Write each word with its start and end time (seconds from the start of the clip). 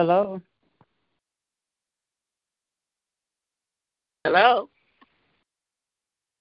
Hello. 0.00 0.40
Hello. 4.24 4.70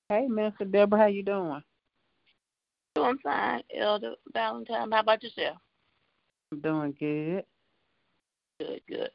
Hey, 0.07 0.27
Minister 0.27 0.63
Deborah, 0.63 0.97
how 0.97 1.07
you 1.07 1.23
doing? 1.23 1.61
Doing 2.95 3.17
fine, 3.21 3.61
Elder 3.77 4.13
Valentine. 4.33 4.89
How 4.89 5.01
about 5.01 5.21
yourself? 5.21 5.57
I'm 6.53 6.61
doing 6.61 6.95
good. 6.97 7.43
Good, 8.61 8.81
good. 8.87 9.09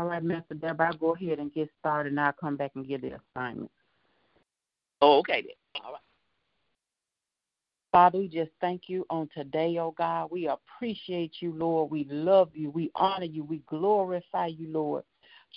All 0.00 0.06
right, 0.06 0.24
Minister 0.24 0.54
Deborah, 0.54 0.88
I'll 0.88 0.98
go 0.98 1.14
ahead 1.14 1.38
and 1.38 1.54
get 1.54 1.70
started, 1.78 2.10
and 2.10 2.20
I'll 2.20 2.32
come 2.32 2.56
back 2.56 2.72
and 2.74 2.84
get 2.84 3.02
the 3.02 3.20
assignment. 3.36 3.70
Oh, 5.00 5.18
okay 5.18 5.42
then. 5.42 5.84
All 5.84 5.92
right. 5.92 6.07
Father, 7.90 8.18
we 8.18 8.28
just 8.28 8.50
thank 8.60 8.82
you 8.88 9.06
on 9.08 9.28
today, 9.34 9.78
oh 9.78 9.94
God. 9.96 10.30
We 10.30 10.48
appreciate 10.48 11.36
you, 11.40 11.52
Lord. 11.54 11.90
We 11.90 12.04
love 12.10 12.50
you. 12.52 12.70
We 12.70 12.90
honor 12.94 13.24
you. 13.24 13.44
We 13.44 13.62
glorify 13.66 14.48
you, 14.48 14.68
Lord. 14.68 15.04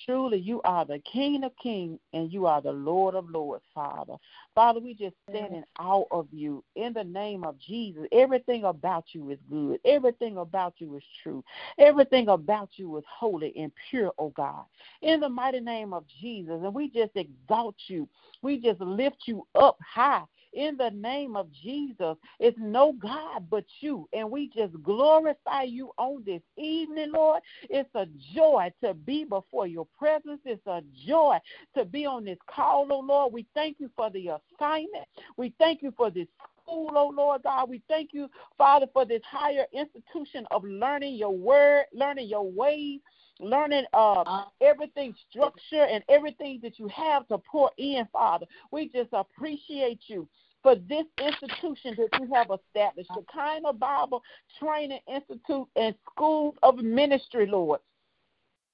Truly, 0.05 0.39
you 0.39 0.61
are 0.63 0.85
the 0.85 0.99
King 0.99 1.43
of 1.43 1.51
kings 1.61 1.99
and 2.13 2.31
you 2.31 2.45
are 2.45 2.61
the 2.61 2.71
Lord 2.71 3.13
of 3.15 3.29
lords, 3.29 3.65
Father. 3.75 4.15
Father, 4.55 4.79
we 4.79 4.93
just 4.93 5.15
stand 5.29 5.53
in 5.53 5.65
awe 5.77 6.05
of 6.11 6.27
you 6.31 6.63
in 6.77 6.93
the 6.93 7.03
name 7.03 7.43
of 7.43 7.59
Jesus. 7.59 8.05
Everything 8.13 8.63
about 8.63 9.03
you 9.11 9.29
is 9.31 9.39
good. 9.49 9.81
Everything 9.83 10.37
about 10.37 10.75
you 10.77 10.95
is 10.95 11.03
true. 11.21 11.43
Everything 11.77 12.29
about 12.29 12.69
you 12.77 12.95
is 12.97 13.03
holy 13.09 13.53
and 13.57 13.73
pure, 13.89 14.13
oh 14.17 14.29
God. 14.29 14.63
In 15.01 15.19
the 15.19 15.29
mighty 15.29 15.59
name 15.59 15.91
of 15.91 16.05
Jesus. 16.21 16.61
And 16.63 16.73
we 16.73 16.89
just 16.89 17.11
exalt 17.15 17.75
you. 17.87 18.07
We 18.41 18.59
just 18.59 18.79
lift 18.79 19.23
you 19.25 19.45
up 19.55 19.77
high 19.85 20.23
in 20.53 20.77
the 20.77 20.89
name 20.91 21.35
of 21.35 21.51
Jesus. 21.51 22.15
It's 22.39 22.57
no 22.59 22.93
God 22.93 23.47
but 23.49 23.65
you. 23.79 24.07
And 24.13 24.29
we 24.29 24.49
just 24.49 24.81
glorify 24.83 25.63
you 25.63 25.91
on 25.97 26.23
this 26.25 26.41
evening, 26.57 27.11
Lord. 27.13 27.41
It's 27.69 27.89
a 27.95 28.07
joy 28.35 28.71
to 28.83 28.93
be 28.93 29.25
before 29.25 29.67
your 29.67 29.87
presence. 29.97 30.41
It's 30.45 30.65
a 30.67 30.81
joy 31.07 31.37
to 31.77 31.85
be 31.85 32.05
on 32.05 32.25
this 32.25 32.37
call, 32.53 32.87
oh 32.91 32.99
Lord. 32.99 33.33
We 33.33 33.47
thank 33.53 33.77
you 33.79 33.89
for 33.95 34.09
the 34.09 34.29
assignment. 34.59 35.05
We 35.37 35.53
thank 35.59 35.81
you 35.81 35.93
for 35.95 36.09
this 36.09 36.27
school, 36.63 36.91
oh 36.95 37.13
Lord 37.15 37.43
God. 37.43 37.69
We 37.69 37.81
thank 37.87 38.11
you, 38.13 38.29
Father, 38.57 38.87
for 38.93 39.05
this 39.05 39.21
higher 39.29 39.65
institution 39.73 40.45
of 40.51 40.63
learning 40.63 41.15
your 41.15 41.35
word, 41.35 41.85
learning 41.93 42.27
your 42.27 42.49
ways 42.49 42.99
learning 43.41 43.85
uh, 43.93 44.43
everything 44.61 45.13
structure 45.29 45.83
and 45.83 46.03
everything 46.09 46.59
that 46.63 46.79
you 46.79 46.87
have 46.89 47.27
to 47.27 47.37
pour 47.39 47.71
in, 47.77 48.07
Father. 48.11 48.45
We 48.71 48.89
just 48.89 49.09
appreciate 49.13 50.01
you 50.07 50.27
for 50.63 50.75
this 50.75 51.05
institution 51.19 51.95
that 51.97 52.19
you 52.19 52.31
have 52.33 52.47
established, 52.51 53.09
the 53.15 53.25
kind 53.33 53.65
of 53.65 53.79
Bible 53.79 54.21
Training 54.59 54.99
Institute 55.11 55.67
and 55.75 55.95
schools 56.11 56.55
of 56.61 56.77
ministry, 56.77 57.47
Lord. 57.47 57.79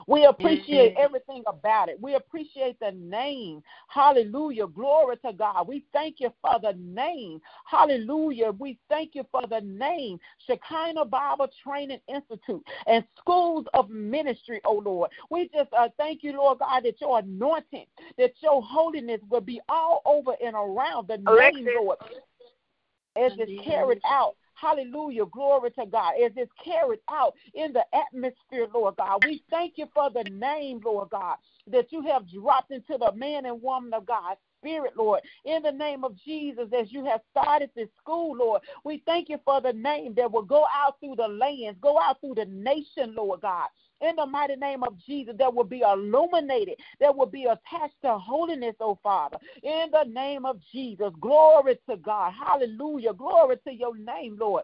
We 0.05 0.25
appreciate 0.25 0.93
mm-hmm. 0.93 1.03
everything 1.03 1.43
about 1.47 1.89
it. 1.89 1.99
We 1.99 2.15
appreciate 2.15 2.79
the 2.79 2.91
name. 2.91 3.63
Hallelujah. 3.87 4.67
Glory 4.67 5.17
to 5.25 5.33
God. 5.33 5.67
We 5.67 5.85
thank 5.91 6.19
you 6.19 6.31
for 6.41 6.59
the 6.61 6.77
name. 6.77 7.41
Hallelujah. 7.65 8.51
We 8.51 8.77
thank 8.89 9.15
you 9.15 9.25
for 9.31 9.41
the 9.47 9.61
name. 9.61 10.19
Shekinah 10.45 11.05
Bible 11.05 11.47
Training 11.63 11.99
Institute 12.07 12.63
and 12.85 13.03
schools 13.17 13.65
of 13.73 13.89
ministry, 13.89 14.61
oh 14.65 14.81
Lord. 14.85 15.09
We 15.31 15.49
just 15.53 15.73
uh, 15.73 15.89
thank 15.97 16.23
you, 16.23 16.33
Lord 16.33 16.59
God, 16.59 16.83
that 16.83 17.01
your 17.01 17.19
anointing, 17.19 17.85
that 18.17 18.33
your 18.41 18.61
holiness 18.61 19.21
will 19.29 19.41
be 19.41 19.59
all 19.67 20.01
over 20.05 20.33
and 20.43 20.55
around 20.55 21.07
the 21.07 21.19
Alexis. 21.25 21.65
name, 21.65 21.75
Lord, 21.81 21.97
as 23.17 23.31
it's 23.37 23.65
carried 23.65 23.99
out 24.07 24.35
Hallelujah. 24.59 25.25
Glory 25.27 25.71
to 25.71 25.85
God. 25.85 26.13
As 26.23 26.31
it's 26.35 26.51
carried 26.63 26.99
out 27.09 27.35
in 27.53 27.73
the 27.73 27.83
atmosphere, 27.95 28.67
Lord 28.73 28.95
God. 28.97 29.23
We 29.23 29.43
thank 29.49 29.73
you 29.77 29.87
for 29.93 30.09
the 30.09 30.23
name, 30.23 30.81
Lord 30.83 31.09
God, 31.09 31.37
that 31.67 31.91
you 31.91 32.01
have 32.03 32.29
dropped 32.29 32.71
into 32.71 32.97
the 32.97 33.11
man 33.13 33.45
and 33.45 33.61
woman 33.61 33.93
of 33.93 34.05
God 34.05 34.37
Spirit, 34.59 34.93
Lord, 34.97 35.21
in 35.45 35.61
the 35.61 35.71
name 35.71 36.03
of 36.03 36.17
Jesus, 36.25 36.67
as 36.77 36.91
you 36.91 37.05
have 37.05 37.21
started 37.31 37.69
this 37.75 37.89
school, 38.01 38.35
Lord. 38.35 38.61
We 38.83 39.03
thank 39.05 39.29
you 39.29 39.37
for 39.45 39.61
the 39.61 39.73
name 39.73 40.15
that 40.15 40.31
will 40.31 40.41
go 40.41 40.65
out 40.75 40.99
through 40.99 41.15
the 41.17 41.27
lands, 41.27 41.77
go 41.79 41.99
out 41.99 42.19
through 42.19 42.35
the 42.35 42.45
nation, 42.45 43.13
Lord 43.15 43.41
God 43.41 43.67
in 44.01 44.15
the 44.15 44.25
mighty 44.25 44.55
name 44.55 44.83
of 44.83 44.97
Jesus 45.05 45.35
that 45.37 45.53
will 45.53 45.63
be 45.63 45.81
illuminated, 45.81 46.75
that 46.99 47.15
will 47.15 47.25
be 47.25 47.45
attached 47.45 47.95
to 48.03 48.17
holiness, 48.17 48.75
oh 48.79 48.97
Father. 49.01 49.37
In 49.63 49.87
the 49.91 50.03
name 50.03 50.45
of 50.45 50.59
Jesus, 50.71 51.11
glory 51.19 51.79
to 51.89 51.97
God. 51.97 52.33
Hallelujah. 52.33 53.13
Glory 53.13 53.57
to 53.65 53.73
your 53.73 53.97
name, 53.97 54.37
Lord. 54.39 54.63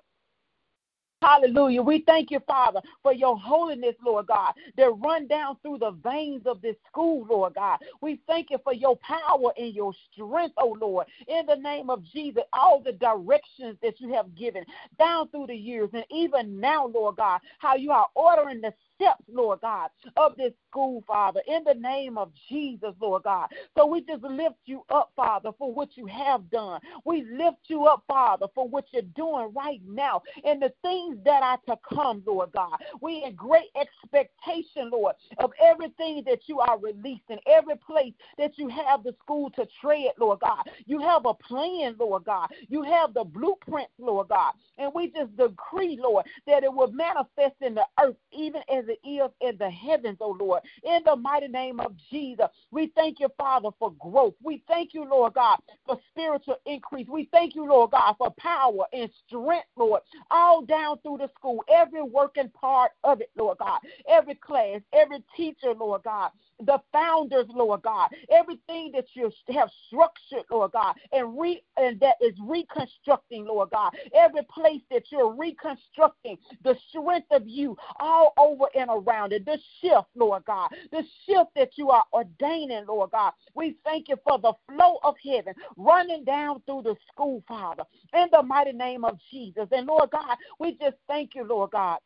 Hallelujah. 1.23 1.81
We 1.81 2.03
thank 2.05 2.31
you, 2.31 2.41
Father, 2.45 2.81
for 3.01 3.13
your 3.13 3.37
holiness, 3.37 3.95
Lord 4.05 4.27
God, 4.27 4.51
that 4.75 4.91
run 4.97 5.25
down 5.25 5.55
through 5.61 5.77
the 5.77 5.91
veins 6.03 6.41
of 6.45 6.61
this 6.61 6.75
school, 6.85 7.25
Lord 7.29 7.53
God. 7.53 7.79
We 8.01 8.19
thank 8.27 8.49
you 8.49 8.57
for 8.61 8.73
your 8.73 8.97
power 8.97 9.53
and 9.57 9.73
your 9.73 9.93
strength, 10.11 10.55
oh 10.57 10.75
Lord. 10.81 11.07
In 11.29 11.45
the 11.45 11.55
name 11.55 11.89
of 11.89 12.03
Jesus, 12.03 12.43
all 12.51 12.81
the 12.81 12.91
directions 12.91 13.77
that 13.81 14.01
you 14.01 14.13
have 14.13 14.35
given 14.35 14.65
down 14.99 15.29
through 15.29 15.47
the 15.47 15.55
years, 15.55 15.89
and 15.93 16.03
even 16.11 16.59
now, 16.59 16.87
Lord 16.87 17.15
God, 17.15 17.39
how 17.59 17.75
you 17.77 17.91
are 17.91 18.07
ordering 18.15 18.59
the 18.59 18.73
steps, 19.03 19.23
Lord 19.31 19.61
God, 19.61 19.89
of 20.17 20.35
this 20.37 20.53
school, 20.69 21.03
Father, 21.07 21.41
in 21.47 21.63
the 21.63 21.73
name 21.73 22.17
of 22.17 22.31
Jesus, 22.49 22.93
Lord 23.01 23.23
God. 23.23 23.47
So 23.77 23.85
we 23.85 24.01
just 24.01 24.23
lift 24.23 24.55
you 24.65 24.83
up, 24.89 25.11
Father, 25.15 25.51
for 25.57 25.73
what 25.73 25.95
you 25.95 26.05
have 26.07 26.49
done. 26.49 26.79
We 27.05 27.25
lift 27.31 27.57
you 27.67 27.85
up, 27.85 28.03
Father, 28.07 28.47
for 28.53 28.67
what 28.67 28.85
you're 28.91 29.01
doing 29.15 29.51
right 29.55 29.81
now 29.87 30.21
and 30.43 30.61
the 30.61 30.73
things 30.81 31.17
that 31.25 31.43
are 31.43 31.59
to 31.67 31.79
come, 31.87 32.23
Lord 32.25 32.51
God. 32.53 32.77
We 33.01 33.23
in 33.25 33.35
great 33.35 33.69
expectation, 33.79 34.89
Lord, 34.91 35.15
of 35.39 35.51
everything 35.61 36.23
that 36.25 36.41
you 36.47 36.59
are 36.59 36.79
releasing, 36.79 37.39
every 37.47 37.75
place 37.75 38.13
that 38.37 38.57
you 38.57 38.67
have 38.69 39.03
the 39.03 39.13
school 39.23 39.49
to 39.51 39.67
tread, 39.81 40.11
Lord 40.19 40.39
God. 40.39 40.63
You 40.85 40.99
have 41.01 41.25
a 41.25 41.33
plan, 41.33 41.95
Lord 41.99 42.25
God. 42.25 42.49
You 42.69 42.83
have 42.83 43.13
the 43.13 43.23
blueprint, 43.23 43.89
Lord 43.97 44.29
God. 44.29 44.53
And 44.77 44.91
we 44.93 45.11
just 45.11 45.35
decree, 45.37 45.99
Lord, 46.01 46.25
that 46.47 46.63
it 46.63 46.73
will 46.73 46.91
manifest 46.91 47.55
in 47.61 47.75
the 47.75 47.85
earth 48.01 48.15
even 48.31 48.61
as 48.69 48.85
it 48.87 48.92
is 49.03 49.31
in 49.41 49.57
the 49.57 49.69
heavens, 49.69 50.17
oh 50.21 50.35
Lord. 50.39 50.61
In 50.83 50.99
the 51.05 51.15
mighty 51.15 51.47
name 51.47 51.79
of 51.79 51.93
Jesus, 52.11 52.47
we 52.71 52.91
thank 52.95 53.19
you, 53.19 53.27
Father, 53.37 53.69
for 53.79 53.93
growth. 53.99 54.35
We 54.41 54.63
thank 54.67 54.93
you, 54.93 55.05
Lord 55.09 55.33
God, 55.33 55.59
for 55.85 55.99
spiritual 56.11 56.57
increase. 56.65 57.07
We 57.07 57.29
thank 57.31 57.55
you, 57.55 57.67
Lord 57.67 57.91
God, 57.91 58.15
for 58.17 58.33
power 58.39 58.85
and 58.93 59.09
strength, 59.27 59.67
Lord, 59.75 60.01
all 60.31 60.63
down 60.63 60.99
through 60.99 61.17
the 61.19 61.29
school, 61.37 61.63
every 61.71 62.03
working 62.03 62.49
part 62.49 62.91
of 63.03 63.21
it, 63.21 63.29
Lord 63.37 63.57
God, 63.59 63.79
every 64.07 64.35
class, 64.35 64.81
every 64.93 65.23
teacher, 65.35 65.73
Lord 65.73 66.03
God, 66.03 66.31
the 66.59 66.79
founders, 66.91 67.47
Lord 67.49 67.81
God, 67.81 68.09
everything 68.31 68.91
that 68.93 69.05
you 69.13 69.31
have 69.53 69.69
structured, 69.87 70.45
Lord 70.51 70.71
God, 70.71 70.95
and 71.11 71.39
re 71.39 71.63
and 71.77 71.99
that 71.99 72.15
is 72.21 72.33
reconstructing, 72.41 73.45
Lord 73.45 73.69
God, 73.71 73.93
every 74.13 74.41
place 74.53 74.81
that 74.91 75.03
you're 75.11 75.33
reconstructing 75.33 76.37
the 76.63 76.75
strength 76.89 77.27
of 77.31 77.43
you 77.47 77.75
all 77.99 78.33
over 78.37 78.65
and 78.75 78.89
around 78.89 79.33
it, 79.33 79.45
the 79.45 79.57
shift, 79.81 80.07
Lord 80.15 80.45
God, 80.45 80.69
the 80.91 81.03
shift 81.25 81.49
that 81.55 81.71
you 81.77 81.89
are 81.89 82.03
ordaining, 82.13 82.85
Lord 82.87 83.11
God. 83.11 83.33
We 83.55 83.77
thank 83.83 84.09
you 84.09 84.17
for 84.27 84.39
the 84.39 84.53
flow 84.67 84.99
of 85.03 85.15
heaven 85.23 85.53
running 85.77 86.23
down 86.23 86.61
through 86.65 86.83
the 86.83 86.95
school, 87.11 87.43
Father, 87.47 87.83
in 88.13 88.27
the 88.31 88.43
mighty 88.43 88.73
name 88.73 89.03
of 89.03 89.17
Jesus. 89.31 89.67
And 89.71 89.87
Lord 89.87 90.09
God, 90.11 90.37
we 90.59 90.77
just 90.77 90.97
thank 91.07 91.35
you, 91.35 91.43
Lord 91.45 91.71
God 91.71 91.99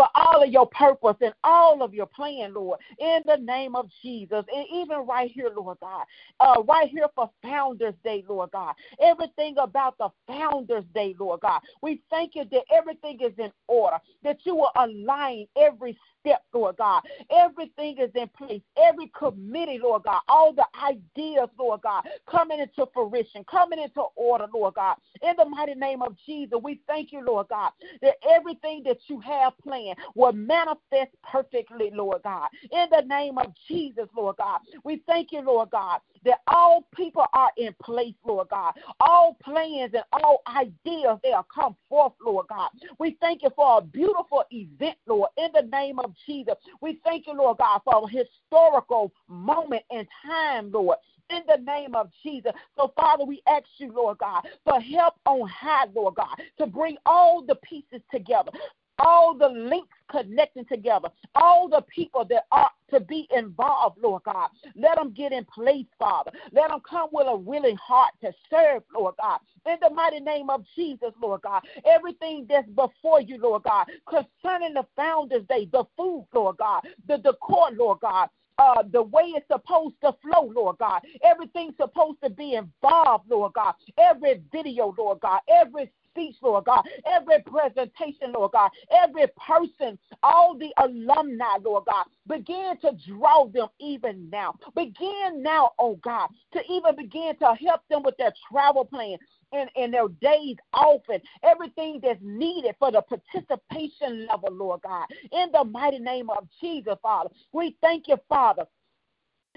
for 0.00 0.08
all 0.14 0.42
of 0.42 0.48
your 0.48 0.66
purpose 0.68 1.16
and 1.20 1.34
all 1.44 1.82
of 1.82 1.92
your 1.92 2.06
plan, 2.06 2.54
Lord, 2.54 2.80
in 2.98 3.20
the 3.26 3.36
name 3.36 3.76
of 3.76 3.90
Jesus. 4.00 4.42
And 4.50 4.64
even 4.72 5.06
right 5.06 5.30
here, 5.30 5.50
Lord 5.54 5.76
God, 5.78 6.06
uh, 6.40 6.62
right 6.66 6.88
here 6.88 7.08
for 7.14 7.28
Founders 7.42 7.92
Day, 8.02 8.24
Lord 8.26 8.50
God, 8.50 8.76
everything 8.98 9.56
about 9.58 9.98
the 9.98 10.08
Founders 10.26 10.86
Day, 10.94 11.14
Lord 11.20 11.40
God, 11.40 11.60
we 11.82 12.00
thank 12.08 12.34
you 12.34 12.44
that 12.50 12.62
everything 12.74 13.18
is 13.20 13.34
in 13.36 13.52
order, 13.68 13.98
that 14.24 14.38
you 14.44 14.54
will 14.56 14.70
align 14.74 15.46
every 15.58 15.98
step, 16.20 16.42
Lord 16.52 16.76
God. 16.76 17.02
Everything 17.30 17.98
is 17.98 18.10
in 18.14 18.28
place. 18.28 18.62
Every 18.76 19.10
committee, 19.18 19.78
Lord 19.82 20.04
God. 20.04 20.20
All 20.28 20.52
the 20.52 20.66
ideas, 20.82 21.48
Lord 21.58 21.82
God, 21.82 22.04
coming 22.30 22.60
into 22.60 22.88
fruition, 22.92 23.44
coming 23.50 23.80
into 23.80 24.02
order, 24.16 24.46
Lord 24.52 24.74
God. 24.74 24.96
In 25.22 25.34
the 25.36 25.44
mighty 25.44 25.74
name 25.74 26.02
of 26.02 26.16
Jesus, 26.26 26.58
we 26.62 26.80
thank 26.86 27.12
you, 27.12 27.24
Lord 27.24 27.48
God, 27.48 27.72
that 28.02 28.14
everything 28.28 28.82
that 28.84 28.98
you 29.08 29.20
have 29.20 29.52
planned 29.62 29.98
will 30.14 30.32
manifest 30.32 31.10
perfectly, 31.30 31.90
Lord 31.92 32.22
God. 32.22 32.48
In 32.70 32.86
the 32.90 33.02
name 33.06 33.38
of 33.38 33.52
Jesus, 33.68 34.08
Lord 34.16 34.36
God, 34.36 34.60
we 34.84 35.02
thank 35.06 35.32
you, 35.32 35.40
Lord 35.40 35.70
God, 35.70 36.00
that 36.24 36.40
all 36.48 36.86
people 36.94 37.24
are 37.32 37.50
in 37.56 37.74
place, 37.82 38.14
Lord 38.24 38.48
God. 38.48 38.74
All 39.00 39.36
plans 39.42 39.92
and 39.94 40.04
all 40.12 40.42
ideas, 40.46 41.18
they 41.22 41.32
are 41.32 41.46
come 41.52 41.76
forth, 41.88 42.12
Lord 42.24 42.46
God. 42.48 42.70
We 42.98 43.16
thank 43.20 43.42
you 43.42 43.50
for 43.56 43.78
a 43.78 43.82
beautiful 43.82 44.44
event, 44.50 44.96
Lord, 45.06 45.30
in 45.36 45.48
the 45.54 45.68
name 45.70 45.98
of 45.98 46.09
Jesus. 46.26 46.54
We 46.80 47.00
thank 47.04 47.26
you, 47.26 47.34
Lord 47.34 47.58
God, 47.58 47.80
for 47.84 48.04
a 48.04 48.08
historical 48.08 49.12
moment 49.28 49.82
in 49.90 50.06
time, 50.26 50.70
Lord 50.70 50.98
in 51.30 51.42
the 51.46 51.62
name 51.62 51.94
of 51.94 52.10
Jesus. 52.22 52.52
So, 52.76 52.92
Father, 52.96 53.24
we 53.24 53.42
ask 53.48 53.64
you, 53.78 53.92
Lord 53.92 54.18
God, 54.18 54.42
for 54.64 54.80
help 54.80 55.14
on 55.26 55.48
high, 55.48 55.86
Lord 55.94 56.16
God, 56.16 56.34
to 56.58 56.66
bring 56.66 56.96
all 57.06 57.42
the 57.42 57.54
pieces 57.56 58.00
together 58.12 58.50
all 59.00 59.34
the 59.34 59.48
links 59.48 59.96
connecting 60.10 60.64
together, 60.66 61.08
all 61.34 61.68
the 61.68 61.82
people 61.94 62.24
that 62.26 62.44
are 62.52 62.70
to 62.90 63.00
be 63.00 63.28
involved, 63.34 63.98
Lord 64.02 64.22
God. 64.24 64.50
Let 64.74 64.96
them 64.96 65.12
get 65.12 65.32
in 65.32 65.44
place, 65.44 65.86
Father. 65.98 66.32
Let 66.52 66.70
them 66.70 66.80
come 66.88 67.08
with 67.12 67.26
a 67.28 67.36
willing 67.36 67.76
heart 67.76 68.12
to 68.22 68.32
serve, 68.50 68.82
Lord 68.94 69.14
God. 69.20 69.40
In 69.66 69.76
the 69.80 69.90
mighty 69.90 70.20
name 70.20 70.50
of 70.50 70.64
Jesus, 70.74 71.12
Lord 71.22 71.42
God. 71.42 71.62
Everything 71.84 72.46
that's 72.48 72.68
before 72.68 73.20
you, 73.20 73.38
Lord 73.38 73.62
God, 73.62 73.86
concerning 74.08 74.74
the 74.74 74.86
Founders 74.96 75.44
Day, 75.48 75.68
the 75.70 75.84
food, 75.96 76.26
Lord 76.34 76.56
God, 76.56 76.82
the 77.06 77.18
decor, 77.18 77.70
Lord 77.72 78.00
God, 78.00 78.28
uh, 78.58 78.82
the 78.92 79.02
way 79.02 79.32
it's 79.34 79.46
supposed 79.48 79.94
to 80.02 80.14
flow, 80.20 80.52
Lord 80.54 80.76
God. 80.78 81.00
Everything's 81.24 81.76
supposed 81.80 82.18
to 82.22 82.28
be 82.28 82.54
involved, 82.54 83.24
Lord 83.30 83.54
God. 83.54 83.74
Every 83.96 84.42
video, 84.52 84.94
Lord 84.98 85.20
God. 85.20 85.40
Every 85.48 85.90
speech, 86.10 86.36
Lord 86.42 86.64
God, 86.64 86.82
every 87.06 87.42
presentation, 87.42 88.32
Lord 88.32 88.52
God, 88.52 88.70
every 88.90 89.26
person, 89.46 89.98
all 90.22 90.56
the 90.56 90.72
alumni, 90.78 91.56
Lord 91.62 91.84
God, 91.86 92.06
begin 92.26 92.74
to 92.82 92.92
draw 93.06 93.46
them 93.46 93.68
even 93.80 94.28
now. 94.30 94.54
Begin 94.74 95.42
now, 95.42 95.70
oh 95.78 95.96
God, 96.02 96.28
to 96.52 96.60
even 96.70 96.96
begin 96.96 97.36
to 97.38 97.54
help 97.54 97.82
them 97.88 98.02
with 98.02 98.16
their 98.18 98.32
travel 98.50 98.84
plan 98.84 99.16
and, 99.52 99.68
and 99.76 99.92
their 99.92 100.08
days 100.20 100.56
off 100.72 101.02
and 101.12 101.22
everything 101.42 102.00
that's 102.02 102.20
needed 102.22 102.74
for 102.78 102.92
the 102.92 103.02
participation 103.02 104.26
level, 104.26 104.52
Lord 104.52 104.82
God. 104.82 105.06
In 105.32 105.50
the 105.52 105.64
mighty 105.64 105.98
name 105.98 106.30
of 106.30 106.46
Jesus, 106.60 106.94
Father, 107.02 107.30
we 107.52 107.76
thank 107.80 108.08
you, 108.08 108.16
Father 108.28 108.66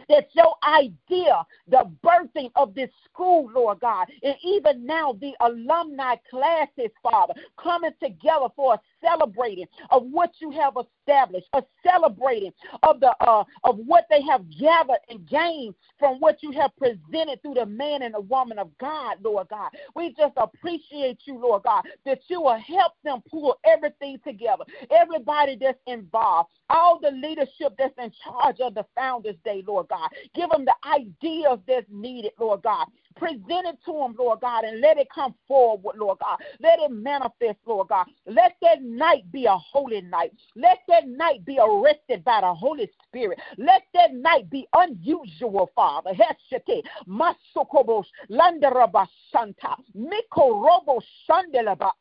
that 0.10 0.30
your 0.34 0.56
idea, 0.68 1.46
the 1.68 1.90
birthing 2.04 2.52
of 2.56 2.74
this 2.74 2.90
school, 3.06 3.50
Lord 3.54 3.80
God, 3.80 4.08
and 4.24 4.36
even 4.44 4.86
now 4.86 5.14
the 5.14 5.34
alumni 5.42 6.16
classes, 6.30 6.92
Father, 7.02 7.34
coming 7.62 7.92
together 8.02 8.48
for 8.56 8.76
a 8.76 8.82
celebrating 9.04 9.66
of 9.90 10.04
what 10.04 10.32
you 10.40 10.52
have 10.52 10.74
established, 10.78 11.48
a 11.54 11.64
celebrating 11.84 12.52
of 12.84 13.00
the 13.00 13.14
uh, 13.22 13.44
of 13.64 13.78
what 13.86 14.06
they 14.10 14.22
have 14.22 14.44
gathered 14.60 14.98
and 15.10 15.28
gained 15.28 15.76
from 16.00 16.20
what 16.20 16.42
you 16.42 16.52
have 16.52 16.72
presented 16.78 17.42
through 17.42 17.56
the 17.56 17.66
man 17.66 18.02
and 18.02 18.14
the 18.14 18.22
woman 18.22 18.60
of 18.60 18.70
God, 18.78 19.18
Lord 19.24 19.48
God. 19.50 19.70
We 19.96 20.14
just 20.18 20.34
appreciate 20.38 21.20
you, 21.26 21.40
Lord 21.40 21.64
God, 21.64 21.84
that 22.06 22.20
you 22.28 22.42
will 22.42 22.60
help 22.60 22.94
them 23.04 23.22
pull 23.30 23.58
everything 23.66 24.20
together. 24.26 24.64
Everybody 24.92 25.58
that's 25.60 25.80
involved, 25.88 26.50
all 26.70 27.00
the 27.00 27.12
leadership 27.12 27.74
that's 27.78 27.94
in 27.98 28.12
charge 28.24 28.60
of 28.60 28.76
the 28.76 28.86
Founders 28.96 29.36
Day, 29.44 29.64
Lord 29.68 29.88
God. 29.90 30.10
Give 30.36 30.50
them 30.50 30.66
the 30.66 30.76
ideas 30.88 31.60
that's 31.68 31.86
needed, 31.90 32.32
Lord 32.40 32.62
God. 32.64 32.88
Present 33.16 33.44
it 33.50 33.78
to 33.86 33.94
them, 33.94 34.16
Lord 34.18 34.42
God, 34.42 34.64
and 34.64 34.82
let 34.82 34.98
it 34.98 35.08
come 35.14 35.34
forward, 35.48 35.96
Lord 35.98 36.20
God. 36.20 36.38
Let 36.60 36.80
it 36.80 36.92
manifest, 36.92 37.60
Lord 37.66 37.90
God. 37.90 38.06
Let 38.26 38.56
that 38.62 38.82
night 38.82 39.32
be 39.32 39.46
a 39.46 39.58
holy 39.58 40.02
night. 40.02 40.34
Let 40.56 40.80
that 40.88 41.08
night 41.08 41.46
be 41.46 41.60
arrested 41.60 42.24
by 42.24 42.42
the 42.42 42.54
Holy 42.54 42.90
Spirit. 43.08 43.40
Let 43.58 43.84
that 43.94 44.14
night 44.14 44.50
be 44.50 44.68
unusual, 44.74 45.72
Father. 45.76 46.12
Heshete, 46.12 46.84
Masokobos, 47.08 48.06
Landarabasanta, 48.30 49.76
Mikorobo 49.96 51.02
Sandelaba. 51.30 51.92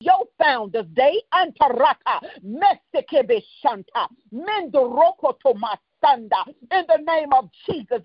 your 0.00 0.24
founders 0.38 0.86
day 0.92 1.22
antaraka 1.32 2.20
mesekebe 2.42 3.42
shanta 3.62 4.08
mendoroko 4.32 5.32
tomasa 5.42 5.78
in 6.04 6.28
the 6.70 6.98
name 7.06 7.32
of 7.32 7.50
Jesus. 7.66 8.02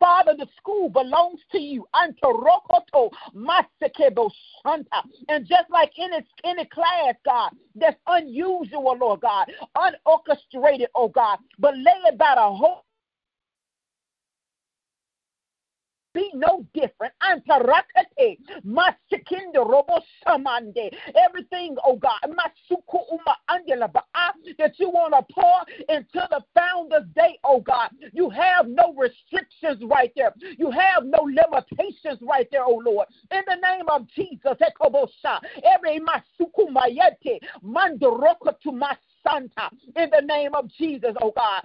Father, 0.00 0.34
the 0.36 0.46
school 0.56 0.88
belongs 0.88 1.40
to 1.52 1.58
you. 1.58 1.86
And 1.94 2.16
just 5.46 5.70
like 5.70 5.92
in 5.96 6.10
any 6.44 6.64
class, 6.66 7.14
God, 7.24 7.50
that's 7.74 7.96
unusual, 8.06 8.96
Lord 8.98 9.20
God, 9.20 9.50
unorchestrated, 9.76 10.86
oh 10.94 11.08
God, 11.08 11.38
but 11.58 11.76
lay 11.76 12.00
it 12.06 12.18
by 12.18 12.34
the 12.34 12.42
whole 12.42 12.84
be 16.14 16.30
no 16.34 16.66
different. 16.74 17.12
Antarakate, 17.22 18.38
masikindo 18.64 19.64
robo 19.68 20.00
samande. 20.26 20.90
Everything, 21.26 21.76
oh 21.84 21.96
God, 21.96 22.18
masuku 22.26 23.00
uma 23.12 23.36
that 24.58 24.78
you 24.78 24.90
want 24.90 25.14
to 25.14 25.34
pour 25.34 25.96
into 25.96 26.26
the 26.30 26.42
founder's 26.54 27.08
day, 27.14 27.38
oh 27.44 27.60
God. 27.60 27.90
You 28.12 28.30
have 28.30 28.68
no 28.68 28.94
restrictions 28.94 29.82
right 29.84 30.12
there. 30.16 30.32
You 30.58 30.70
have 30.70 31.04
no 31.04 31.22
limitations 31.22 32.18
right 32.22 32.48
there, 32.50 32.64
oh 32.64 32.82
Lord. 32.84 33.06
In 33.30 33.42
the 33.46 33.56
name 33.56 33.88
of 33.88 34.08
Jesus, 34.08 34.56
every 35.64 36.00
masuku 36.00 36.68
mayete, 36.70 37.38
to 38.62 38.70
Santa, 39.26 39.70
in 39.96 40.10
the 40.10 40.22
name 40.24 40.54
of 40.54 40.68
Jesus, 40.68 41.14
oh 41.22 41.32
God. 41.34 41.62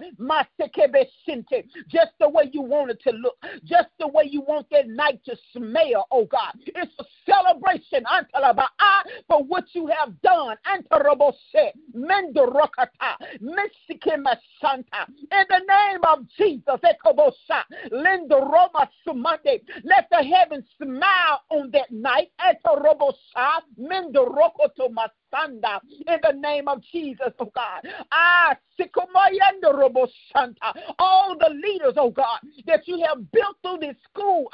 Just 1.88 2.12
the 2.20 2.28
way 2.28 2.50
you 2.52 2.62
want 2.62 2.90
it 2.90 3.00
to 3.02 3.10
look, 3.10 3.36
just 3.64 3.88
the 3.98 4.08
way 4.08 4.24
you 4.28 4.42
want 4.42 4.66
that 4.70 4.88
night 4.88 5.20
to 5.24 5.36
smell, 5.52 6.06
oh 6.10 6.24
God. 6.26 6.52
It's 6.66 6.92
a 6.98 7.04
celebration 7.26 8.04
ah, 8.06 9.02
for 9.28 9.42
what 9.44 9.64
you 9.72 9.86
have 9.88 10.20
done. 10.22 10.56
In 10.74 10.82
the 15.48 15.60
name 15.68 16.00
of 16.06 16.26
Jesus, 16.36 16.80
let 19.82 20.08
the 20.10 20.22
heavens 20.22 20.64
smile 20.80 21.40
on 21.50 21.70
that 21.72 21.90
night 21.90 22.30
in 26.06 26.18
the 26.22 26.32
name 26.38 26.68
of 26.68 26.82
Jesus, 26.92 27.32
oh 27.38 27.50
God. 27.54 27.86
Ah, 28.12 28.56
all 30.98 31.36
the 31.38 31.50
leaders, 31.50 31.94
oh 31.96 32.10
God, 32.10 32.40
that 32.66 32.86
you 32.86 33.04
have 33.06 33.30
built 33.30 33.56
through 33.62 33.78
this 33.80 33.96
school, 34.10 34.48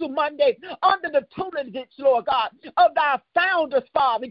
Monday, 0.00 0.56
under 0.82 1.08
the 1.10 1.26
tutelage, 1.34 1.88
Lord 1.98 2.26
God, 2.26 2.50
of 2.76 2.94
thy 2.94 3.20
founders, 3.34 3.84
Father, 3.94 4.26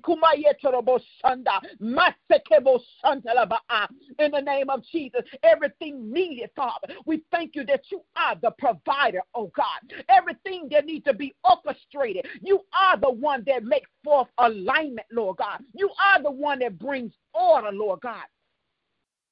in 4.20 4.32
the 4.32 4.42
name 4.42 4.70
of 4.70 4.84
Jesus, 4.92 5.22
everything 5.44 6.12
needed, 6.12 6.50
Father. 6.56 6.94
We 7.06 7.24
thank 7.32 7.56
you 7.56 7.66
that 7.66 7.82
you 7.90 8.01
are 8.16 8.36
the 8.42 8.51
provider, 8.51 9.22
oh 9.36 9.51
God. 9.56 10.04
Everything 10.10 10.68
that 10.72 10.86
needs 10.86 11.06
to 11.06 11.13
be 11.13 11.34
orchestrated, 11.44 12.25
you 12.42 12.62
are 12.74 12.98
the 12.98 13.12
one 13.12 13.44
that 13.48 13.63
makes 13.63 13.90
forth 14.04 14.28
alignment, 14.62 15.08
Lord 15.12 15.38
God. 15.38 15.60
You 15.74 15.89
are 16.03 16.22
the 16.22 16.32
one 16.32 16.60
that 16.60 16.80
brings 16.80 17.13
order, 17.34 17.72
Lord 17.72 18.01
God 18.01 18.24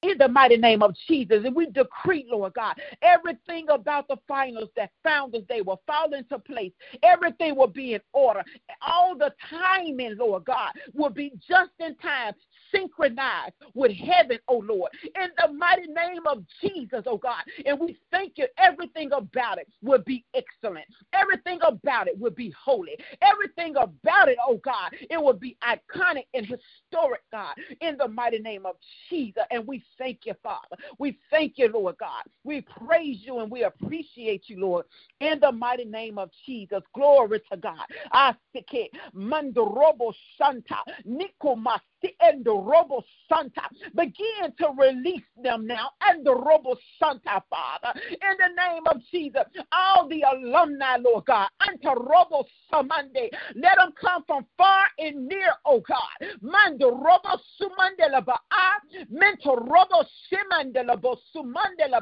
in 0.02 0.16
the 0.18 0.28
mighty 0.28 0.56
name 0.56 0.82
of 0.82 0.94
Jesus. 1.06 1.44
And 1.44 1.54
we 1.54 1.66
decree, 1.66 2.26
Lord 2.30 2.54
God, 2.54 2.80
everything 3.02 3.66
about 3.68 4.08
the 4.08 4.16
finals 4.26 4.70
that 4.76 4.90
founders 5.02 5.42
they 5.48 5.60
will 5.60 5.82
fall 5.86 6.12
into 6.14 6.38
place. 6.38 6.72
Everything 7.02 7.56
will 7.56 7.66
be 7.66 7.94
in 7.94 8.00
order. 8.12 8.42
All 8.80 9.16
the 9.16 9.32
timing, 9.48 10.16
Lord 10.16 10.44
God, 10.44 10.72
will 10.94 11.10
be 11.10 11.32
just 11.48 11.70
in 11.78 11.94
time 11.96 12.34
synchronized 12.72 13.54
with 13.74 13.92
heaven, 13.92 14.38
oh 14.48 14.62
Lord, 14.66 14.90
in 15.02 15.28
the 15.38 15.52
mighty 15.52 15.86
name 15.86 16.26
of 16.26 16.44
Jesus, 16.60 17.02
oh 17.06 17.18
God. 17.18 17.42
And 17.64 17.78
we 17.78 17.96
thank 18.10 18.34
you, 18.36 18.46
everything 18.58 19.10
about 19.12 19.58
it 19.58 19.68
will 19.82 20.02
be 20.04 20.24
excellent. 20.34 20.86
Everything 21.12 21.58
about 21.62 22.08
it 22.08 22.18
will 22.18 22.30
be 22.30 22.54
holy. 22.62 22.96
Everything 23.22 23.76
about 23.76 24.28
it, 24.28 24.38
oh 24.46 24.60
God, 24.64 24.90
it 25.08 25.20
will 25.20 25.34
be 25.34 25.56
iconic 25.62 26.26
and 26.34 26.46
historic, 26.46 27.22
God, 27.32 27.54
in 27.80 27.96
the 27.96 28.08
mighty 28.08 28.38
name 28.38 28.66
of 28.66 28.76
Jesus. 29.08 29.42
And 29.50 29.66
we 29.66 29.82
thank 29.98 30.20
you, 30.24 30.34
Father. 30.42 30.76
We 30.98 31.18
thank 31.30 31.54
you, 31.56 31.70
Lord 31.72 31.96
God. 31.98 32.22
We 32.44 32.62
praise 32.62 33.18
you 33.22 33.40
and 33.40 33.50
we 33.50 33.64
appreciate 33.64 34.48
you, 34.48 34.60
Lord, 34.60 34.86
in 35.20 35.40
the 35.40 35.52
mighty 35.52 35.84
name 35.84 36.18
of 36.18 36.30
Jesus. 36.46 36.80
Glory 36.94 37.40
to 37.50 37.56
God. 37.56 37.86
Asike 38.14 38.90
mandorobo 39.14 40.12
santa 40.38 40.78
nikoma 41.06 41.78
and 42.20 42.44
the 42.44 42.52
robo 42.52 43.02
santa. 43.28 43.62
Begin 43.94 44.52
to 44.58 44.68
release 44.78 45.22
them 45.42 45.66
now 45.66 45.90
and 46.02 46.24
the 46.24 46.34
robo 46.34 46.76
santa, 46.98 47.42
Father, 47.50 47.98
in 48.10 48.36
the 48.38 48.54
name 48.56 48.82
of 48.86 49.00
Jesus. 49.10 49.42
All 49.72 50.08
the 50.08 50.22
alumni, 50.22 50.96
Lord 50.96 51.26
God, 51.26 51.48
anta 51.62 51.94
robo 51.94 52.44
samande. 52.72 53.30
Let 53.54 53.76
them 53.76 53.92
come 54.00 54.24
from 54.26 54.46
far 54.56 54.84
and 54.98 55.26
near, 55.26 55.52
oh 55.64 55.82
God. 55.86 56.28
Mando 56.40 56.90
robo 56.90 57.38
sumande 57.60 58.10
la 58.10 58.20
ba'a, 58.20 59.06
mento 59.12 59.56
robo 59.56 60.04
simande 60.30 60.84
la 60.86 60.96
sumande 61.34 61.88
la. 61.88 62.00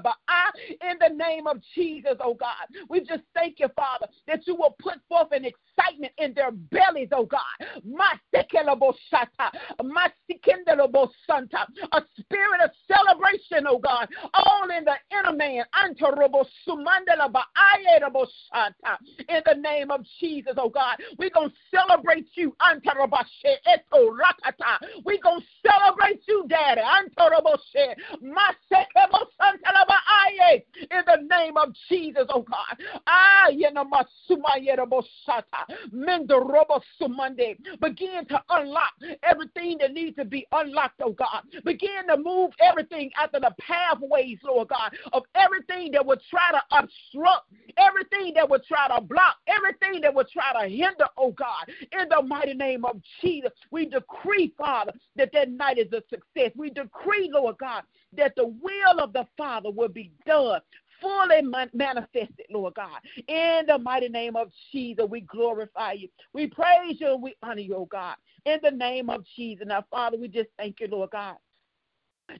In 0.82 0.96
the 1.00 1.14
name 1.14 1.46
of 1.46 1.58
Jesus, 1.74 2.16
oh 2.20 2.34
God, 2.34 2.66
we 2.88 3.00
just 3.00 3.22
thank 3.34 3.60
you, 3.60 3.68
Father, 3.74 4.06
that 4.26 4.46
you 4.46 4.54
will 4.54 4.76
put 4.78 4.94
forth 5.08 5.28
an 5.32 5.44
excitement 5.44 6.12
in 6.18 6.34
their 6.34 6.50
bellies, 6.52 7.08
oh 7.12 7.26
God. 7.26 7.40
A 11.92 12.02
spirit 12.20 12.60
of 12.62 12.70
celebration, 12.86 13.66
oh 13.68 13.78
God, 13.78 14.08
all 14.34 14.68
in 14.76 14.84
the 14.84 14.94
inner 15.12 15.32
man. 15.32 15.64
In 19.28 19.42
the 19.44 19.54
name 19.60 19.90
of 19.90 20.04
Jesus, 20.20 20.54
oh 20.56 20.68
God, 20.68 20.96
we're 21.18 21.30
going 21.30 21.50
to 21.50 21.56
celebrate 21.70 22.28
you. 22.34 22.54
We're 25.04 25.20
going 25.22 25.40
to 25.40 25.46
celebrate 25.66 26.22
you, 26.26 26.46
Daddy. 26.48 26.82
In 30.90 31.02
the 31.06 31.16
name 31.30 31.56
of 31.56 31.74
Jesus, 31.88 32.26
oh 32.30 32.42
God. 32.42 32.76
Begin 37.80 38.26
to 38.26 38.42
unlock 38.50 38.92
everything 39.22 39.77
that 39.80 39.92
needs 39.92 40.16
to 40.16 40.24
be 40.24 40.46
unlocked, 40.52 41.00
oh 41.02 41.12
God. 41.12 41.42
Begin 41.64 42.06
to 42.08 42.16
move 42.16 42.52
everything 42.60 43.10
after 43.20 43.40
the 43.40 43.54
pathways, 43.60 44.38
Lord 44.44 44.68
God, 44.68 44.96
of 45.12 45.24
everything 45.34 45.92
that 45.92 46.04
would 46.04 46.20
try 46.28 46.50
to 46.52 46.62
obstruct, 46.76 47.50
everything 47.76 48.34
that 48.34 48.48
would 48.48 48.64
try 48.64 48.88
to 48.88 49.00
block, 49.00 49.36
everything 49.46 50.00
that 50.02 50.14
would 50.14 50.28
try 50.28 50.52
to 50.62 50.68
hinder, 50.68 51.06
oh 51.16 51.32
God. 51.32 51.68
In 51.92 52.08
the 52.08 52.22
mighty 52.22 52.54
name 52.54 52.84
of 52.84 53.00
Jesus, 53.20 53.50
we 53.70 53.86
decree, 53.86 54.52
Father, 54.56 54.92
that 55.16 55.30
that 55.32 55.50
night 55.50 55.78
is 55.78 55.92
a 55.92 56.02
success. 56.08 56.52
We 56.56 56.70
decree, 56.70 57.30
Lord 57.32 57.56
God, 57.58 57.82
that 58.16 58.34
the 58.36 58.46
will 58.46 59.00
of 59.00 59.12
the 59.12 59.26
Father 59.36 59.70
will 59.70 59.88
be 59.88 60.12
done 60.26 60.60
fully 61.00 61.42
manifested, 61.72 62.46
Lord 62.50 62.74
God. 62.74 63.00
In 63.26 63.64
the 63.66 63.78
mighty 63.78 64.08
name 64.08 64.36
of 64.36 64.50
Jesus, 64.72 65.06
we 65.08 65.22
glorify 65.22 65.92
you. 65.92 66.08
We 66.32 66.48
praise 66.48 67.00
you 67.00 67.16
we 67.16 67.36
honor 67.42 67.60
you, 67.60 67.76
oh 67.76 67.88
God. 67.90 68.16
In 68.44 68.58
the 68.62 68.70
name 68.70 69.10
of 69.10 69.24
Jesus. 69.36 69.66
Now, 69.66 69.84
Father, 69.90 70.16
we 70.16 70.28
just 70.28 70.50
thank 70.58 70.80
you, 70.80 70.88
Lord 70.88 71.10
God 71.10 71.36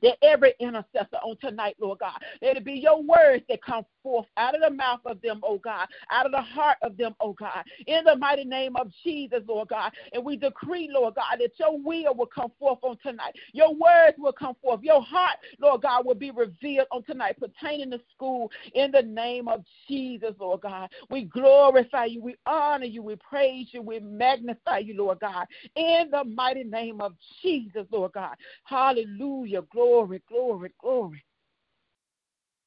that 0.02 0.16
every 0.22 0.54
intercessor 0.60 1.16
on 1.22 1.36
tonight, 1.40 1.76
Lord 1.80 2.00
God, 2.00 2.18
let 2.42 2.56
it 2.56 2.64
be 2.64 2.74
your 2.74 3.02
words 3.02 3.44
that 3.48 3.62
come 3.62 3.84
forth 4.02 4.26
out 4.36 4.54
of 4.54 4.60
the 4.60 4.70
mouth 4.70 5.00
of 5.04 5.20
them, 5.22 5.40
oh 5.42 5.58
God, 5.58 5.86
out 6.10 6.26
of 6.26 6.32
the 6.32 6.40
heart 6.40 6.78
of 6.82 6.96
them, 6.96 7.14
oh 7.20 7.32
God, 7.32 7.64
in 7.86 8.04
the 8.04 8.16
mighty 8.16 8.44
name 8.44 8.76
of 8.76 8.90
Jesus, 9.04 9.40
Lord 9.46 9.68
God. 9.68 9.92
And 10.12 10.24
we 10.24 10.36
decree, 10.36 10.88
Lord 10.92 11.14
God, 11.14 11.38
that 11.40 11.52
your 11.58 11.78
will 11.78 12.14
will 12.14 12.26
come 12.26 12.52
forth 12.58 12.78
on 12.82 12.96
tonight. 13.02 13.34
Your 13.52 13.74
words 13.74 14.16
will 14.18 14.32
come 14.32 14.54
forth. 14.62 14.80
Your 14.82 15.02
heart, 15.02 15.36
Lord 15.60 15.82
God, 15.82 16.06
will 16.06 16.14
be 16.14 16.30
revealed 16.30 16.86
on 16.90 17.02
tonight 17.04 17.36
pertaining 17.38 17.90
to 17.90 18.00
school 18.14 18.50
in 18.74 18.90
the 18.90 19.02
name 19.02 19.48
of 19.48 19.64
Jesus, 19.88 20.34
Lord 20.38 20.62
God. 20.62 20.88
We 21.10 21.24
glorify 21.24 22.06
you, 22.06 22.22
we 22.22 22.36
honor 22.46 22.86
you, 22.86 23.02
we 23.02 23.16
praise 23.16 23.68
you, 23.72 23.82
we 23.82 24.00
magnify 24.00 24.78
you, 24.78 24.96
Lord 24.96 25.20
God, 25.20 25.46
in 25.76 26.08
the 26.10 26.24
mighty 26.24 26.64
name 26.64 27.00
of 27.00 27.14
Jesus, 27.42 27.86
Lord 27.90 28.12
God. 28.12 28.36
Hallelujah. 28.64 29.62
Glory, 29.78 30.20
glory, 30.28 30.72
glory. 30.80 31.24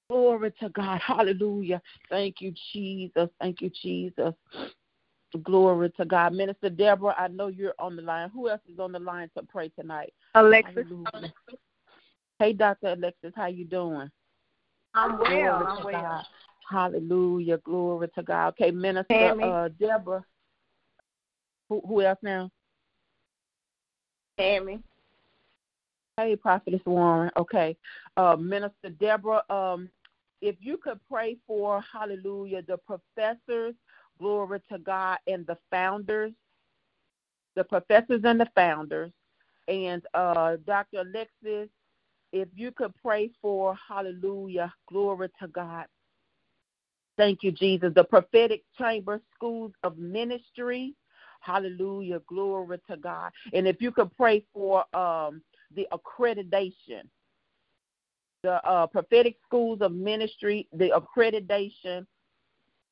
Glory 0.09 0.53
to 0.61 0.69
God. 0.69 1.01
Hallelujah. 1.01 1.81
Thank 2.09 2.39
you, 2.39 2.53
Jesus. 2.71 3.27
Thank 3.41 3.59
you, 3.59 3.69
Jesus. 3.69 4.33
Glory 5.43 5.91
to 5.97 6.05
God. 6.05 6.31
Minister 6.31 6.69
Deborah, 6.69 7.13
I 7.17 7.27
know 7.27 7.47
you're 7.47 7.73
on 7.79 7.97
the 7.97 8.01
line. 8.01 8.29
Who 8.29 8.47
else 8.47 8.61
is 8.71 8.79
on 8.79 8.93
the 8.93 8.99
line 8.99 9.29
to 9.35 9.43
pray 9.43 9.67
tonight? 9.77 10.13
Alexis. 10.35 10.85
Hey, 12.39 12.53
Dr. 12.53 12.93
Alexis, 12.93 13.33
how 13.35 13.47
you 13.47 13.65
doing? 13.65 14.09
I'm 14.93 15.19
well. 15.19 15.27
Glory 15.27 15.65
I'm 15.67 15.83
well. 15.83 16.01
God. 16.01 16.25
Hallelujah. 16.69 17.57
Glory 17.57 18.07
to 18.15 18.23
God. 18.23 18.53
Okay, 18.53 18.71
Minister 18.71 19.35
uh, 19.43 19.67
Deborah. 19.77 20.23
Who, 21.67 21.81
who 21.85 22.03
else 22.03 22.19
now? 22.21 22.49
Tammy. 24.39 24.79
Hey, 26.21 26.35
Prophetess 26.35 26.81
Warren. 26.85 27.31
Okay. 27.35 27.75
Uh, 28.15 28.35
Minister 28.35 28.91
Deborah, 28.99 29.43
um, 29.49 29.89
if 30.41 30.55
you 30.59 30.77
could 30.77 30.99
pray 31.11 31.37
for, 31.47 31.83
hallelujah, 31.91 32.61
the 32.67 32.77
professors, 32.77 33.73
glory 34.19 34.61
to 34.71 34.77
God, 34.79 35.17
and 35.27 35.47
the 35.47 35.57
founders, 35.71 36.31
the 37.55 37.63
professors 37.63 38.21
and 38.25 38.39
the 38.39 38.47
founders, 38.55 39.11
and 39.67 40.03
uh, 40.13 40.57
Dr. 40.67 41.01
Alexis, 41.01 41.69
if 42.33 42.49
you 42.55 42.71
could 42.71 42.93
pray 43.03 43.31
for, 43.41 43.75
hallelujah, 43.89 44.73
glory 44.89 45.29
to 45.41 45.47
God. 45.49 45.85
Thank 47.17 47.43
you, 47.43 47.51
Jesus. 47.51 47.93
The 47.95 48.03
prophetic 48.03 48.63
chamber 48.79 49.21
schools 49.35 49.73
of 49.83 49.97
ministry, 49.97 50.95
hallelujah, 51.41 52.21
glory 52.27 52.79
to 52.89 52.97
God. 52.97 53.31
And 53.53 53.67
if 53.67 53.81
you 53.81 53.91
could 53.91 54.15
pray 54.17 54.45
for 54.53 54.85
um, 54.95 55.41
the 55.75 55.87
accreditation, 55.91 57.03
the 58.43 58.63
uh, 58.67 58.87
prophetic 58.87 59.37
schools 59.45 59.81
of 59.81 59.91
ministry, 59.91 60.67
the 60.73 60.89
accreditation, 60.89 62.05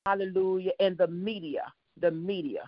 hallelujah, 0.05 0.71
and 0.79 0.97
the 0.97 1.07
media, 1.07 1.63
the 1.99 2.11
media. 2.11 2.63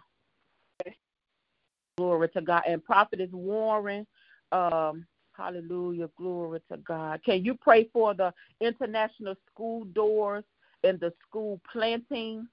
Glory 1.97 2.29
to 2.29 2.41
God. 2.41 2.63
And 2.67 2.83
Prophetess 2.83 3.29
Warren, 3.31 4.07
um, 4.51 5.05
hallelujah, 5.33 6.09
glory 6.17 6.61
to 6.71 6.77
God. 6.77 7.21
Can 7.23 7.45
you 7.45 7.53
pray 7.53 7.89
for 7.93 8.13
the 8.13 8.33
international 8.59 9.35
school 9.51 9.85
doors 9.85 10.43
and 10.83 10.99
the 10.99 11.13
school 11.27 11.61
planting 11.71 12.47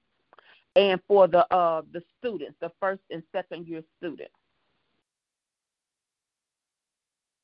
and 0.75 1.01
for 1.07 1.27
the 1.27 1.51
uh, 1.53 1.81
the 1.91 2.03
students, 2.19 2.55
the 2.61 2.71
first 2.79 3.01
and 3.09 3.23
second 3.31 3.67
year 3.67 3.81
students? 3.97 4.33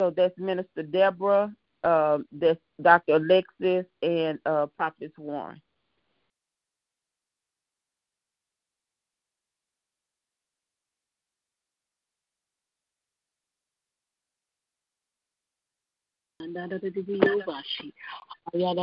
So 0.01 0.11
that's 0.11 0.37
Minister 0.37 0.83
Deborah, 0.83 1.53
uh, 1.83 2.19
that's 2.31 2.59
Dr. 2.81 3.15
Alexis, 3.15 3.85
and 4.01 4.39
uh, 4.45 4.67
Prophet 4.77 5.13
Warren. 5.17 5.61
Hiya, 18.53 18.75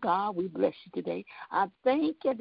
God, 0.00 0.36
we 0.36 0.48
bless 0.48 0.74
you 0.84 0.92
today. 0.92 1.24
I 1.52 1.66
thank 1.84 2.16
you, 2.24 2.34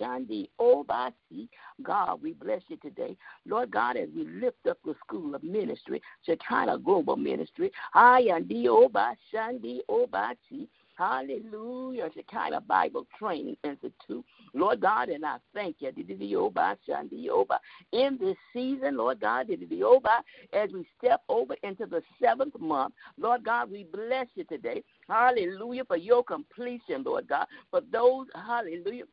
Shandi 0.00 0.48
Obasi. 0.60 1.48
God, 1.82 2.22
we 2.22 2.32
bless 2.32 2.62
you 2.68 2.76
today. 2.78 3.16
Lord 3.46 3.70
God, 3.70 3.96
as 3.96 4.08
we 4.16 4.24
lift 4.24 4.66
up 4.68 4.78
the 4.84 4.94
school 5.04 5.34
of 5.34 5.44
ministry, 5.44 6.02
Shekinah 6.26 6.78
Global 6.78 7.16
Ministry, 7.16 7.70
Hiya, 7.94 8.40
Dioba 8.40 9.14
Shandi 9.32 9.78
Obasi. 9.88 10.66
Hallelujah. 11.00 12.10
Shekinah 12.14 12.60
Bible 12.60 13.06
Training 13.18 13.56
Institute. 13.64 14.22
Lord 14.52 14.82
God, 14.82 15.08
and 15.08 15.24
I 15.24 15.38
thank 15.54 15.76
you. 15.78 15.88
In 17.92 18.18
this 18.20 18.36
season, 18.52 18.98
Lord 18.98 19.18
God, 19.18 19.46
as 19.50 20.70
we 20.74 20.86
step 20.98 21.22
over 21.30 21.54
into 21.62 21.86
the 21.86 22.02
seventh 22.22 22.60
month, 22.60 22.92
Lord 23.16 23.44
God, 23.44 23.70
we 23.70 23.84
bless 23.84 24.26
you 24.34 24.44
today. 24.44 24.84
Hallelujah 25.08 25.86
for 25.86 25.96
your 25.96 26.22
completion, 26.22 27.02
Lord 27.02 27.26
God. 27.26 27.46
For 27.70 27.80
those, 27.90 28.26
hallelujah, 28.34 29.04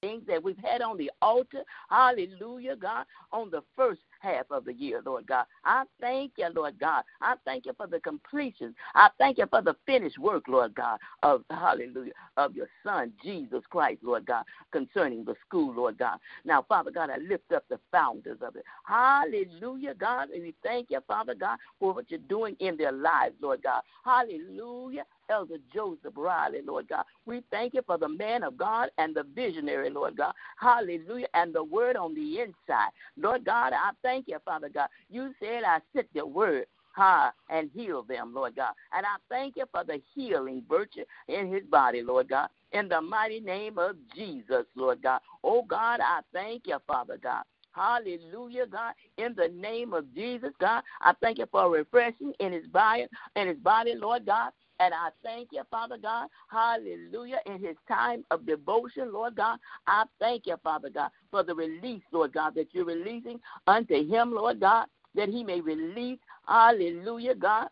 things 0.00 0.22
that 0.28 0.40
we've 0.40 0.56
had 0.62 0.82
on 0.82 0.96
the 0.96 1.10
altar. 1.20 1.62
Hallelujah, 1.90 2.76
God, 2.76 3.06
on 3.32 3.50
the 3.50 3.62
first 3.76 4.02
half 4.18 4.50
of 4.50 4.64
the 4.64 4.72
year, 4.72 5.02
Lord 5.04 5.26
God. 5.26 5.46
I 5.64 5.84
thank 6.00 6.32
you, 6.36 6.48
Lord 6.54 6.78
God. 6.78 7.04
I 7.20 7.34
thank 7.44 7.66
you 7.66 7.72
for 7.76 7.86
the 7.86 8.00
completion. 8.00 8.74
I 8.94 9.08
thank 9.18 9.38
you 9.38 9.46
for 9.48 9.62
the 9.62 9.76
finished 9.86 10.18
work, 10.18 10.44
Lord 10.48 10.74
God, 10.74 10.98
of 11.22 11.44
hallelujah, 11.50 12.12
of 12.36 12.54
your 12.54 12.68
son, 12.84 13.12
Jesus 13.22 13.62
Christ, 13.70 14.00
Lord 14.02 14.26
God, 14.26 14.44
concerning 14.72 15.24
the 15.24 15.34
school, 15.46 15.74
Lord 15.74 15.98
God. 15.98 16.18
Now, 16.44 16.64
Father 16.68 16.90
God, 16.90 17.10
I 17.10 17.18
lift 17.18 17.52
up 17.52 17.64
the 17.68 17.78
founders 17.90 18.38
of 18.42 18.56
it. 18.56 18.64
Hallelujah, 18.84 19.94
God. 19.94 20.30
And 20.30 20.42
we 20.42 20.54
thank 20.62 20.90
you, 20.90 21.00
Father 21.06 21.34
God, 21.34 21.58
for 21.78 21.92
what 21.92 22.10
you're 22.10 22.20
doing 22.20 22.56
in 22.60 22.76
their 22.76 22.92
lives, 22.92 23.34
Lord 23.40 23.62
God. 23.62 23.82
Hallelujah. 24.04 25.04
Elder 25.30 25.56
Joseph 25.72 26.14
Riley, 26.16 26.60
Lord 26.64 26.88
God. 26.88 27.04
We 27.26 27.42
thank 27.50 27.74
you 27.74 27.82
for 27.86 27.98
the 27.98 28.08
man 28.08 28.42
of 28.42 28.56
God 28.56 28.88
and 28.98 29.14
the 29.14 29.24
visionary, 29.34 29.90
Lord 29.90 30.16
God. 30.16 30.32
Hallelujah. 30.58 31.26
And 31.34 31.54
the 31.54 31.62
word 31.62 31.96
on 31.96 32.14
the 32.14 32.40
inside. 32.40 32.90
Lord 33.16 33.44
God, 33.44 33.72
I 33.72 33.90
thank 34.08 34.26
you, 34.26 34.38
Father 34.44 34.70
God. 34.70 34.88
You 35.10 35.34
said 35.38 35.64
I 35.64 35.80
sent 35.94 36.08
the 36.14 36.24
word 36.24 36.64
ha, 36.92 37.32
and 37.50 37.70
heal 37.74 38.02
them, 38.02 38.32
Lord 38.34 38.56
God. 38.56 38.72
And 38.92 39.04
I 39.04 39.16
thank 39.28 39.56
you 39.56 39.64
for 39.70 39.84
the 39.84 40.00
healing 40.14 40.62
virtue 40.68 41.04
in 41.28 41.52
his 41.52 41.62
body, 41.70 42.02
Lord 42.02 42.28
God. 42.28 42.48
In 42.72 42.88
the 42.88 43.00
mighty 43.00 43.40
name 43.40 43.78
of 43.78 43.96
Jesus, 44.16 44.64
Lord 44.74 45.02
God. 45.02 45.20
Oh 45.44 45.62
God, 45.62 46.00
I 46.00 46.20
thank 46.32 46.66
you, 46.66 46.78
Father 46.86 47.18
God. 47.22 47.44
Hallelujah, 47.72 48.66
God. 48.66 48.94
In 49.18 49.34
the 49.36 49.48
name 49.48 49.92
of 49.92 50.12
Jesus, 50.14 50.50
God, 50.58 50.82
I 51.02 51.12
thank 51.20 51.38
you 51.38 51.46
for 51.52 51.70
refreshing 51.70 52.32
in 52.40 52.52
his 52.52 52.66
body, 52.66 53.06
in 53.36 53.46
his 53.46 53.58
body, 53.58 53.94
Lord 53.94 54.26
God. 54.26 54.50
And 54.80 54.94
I 54.94 55.08
thank 55.22 55.48
you, 55.52 55.62
Father 55.70 55.98
God. 55.98 56.28
Hallelujah. 56.48 57.40
In 57.46 57.58
his 57.58 57.76
time 57.88 58.24
of 58.30 58.46
devotion, 58.46 59.12
Lord 59.12 59.34
God, 59.36 59.58
I 59.86 60.04
thank 60.20 60.46
you, 60.46 60.56
Father 60.62 60.90
God, 60.90 61.10
for 61.30 61.42
the 61.42 61.54
release, 61.54 62.02
Lord 62.12 62.32
God, 62.32 62.54
that 62.54 62.68
you're 62.72 62.84
releasing 62.84 63.40
unto 63.66 64.06
him, 64.06 64.32
Lord 64.32 64.60
God, 64.60 64.86
that 65.14 65.28
he 65.28 65.42
may 65.42 65.60
release, 65.60 66.18
hallelujah, 66.46 67.34
God, 67.34 67.68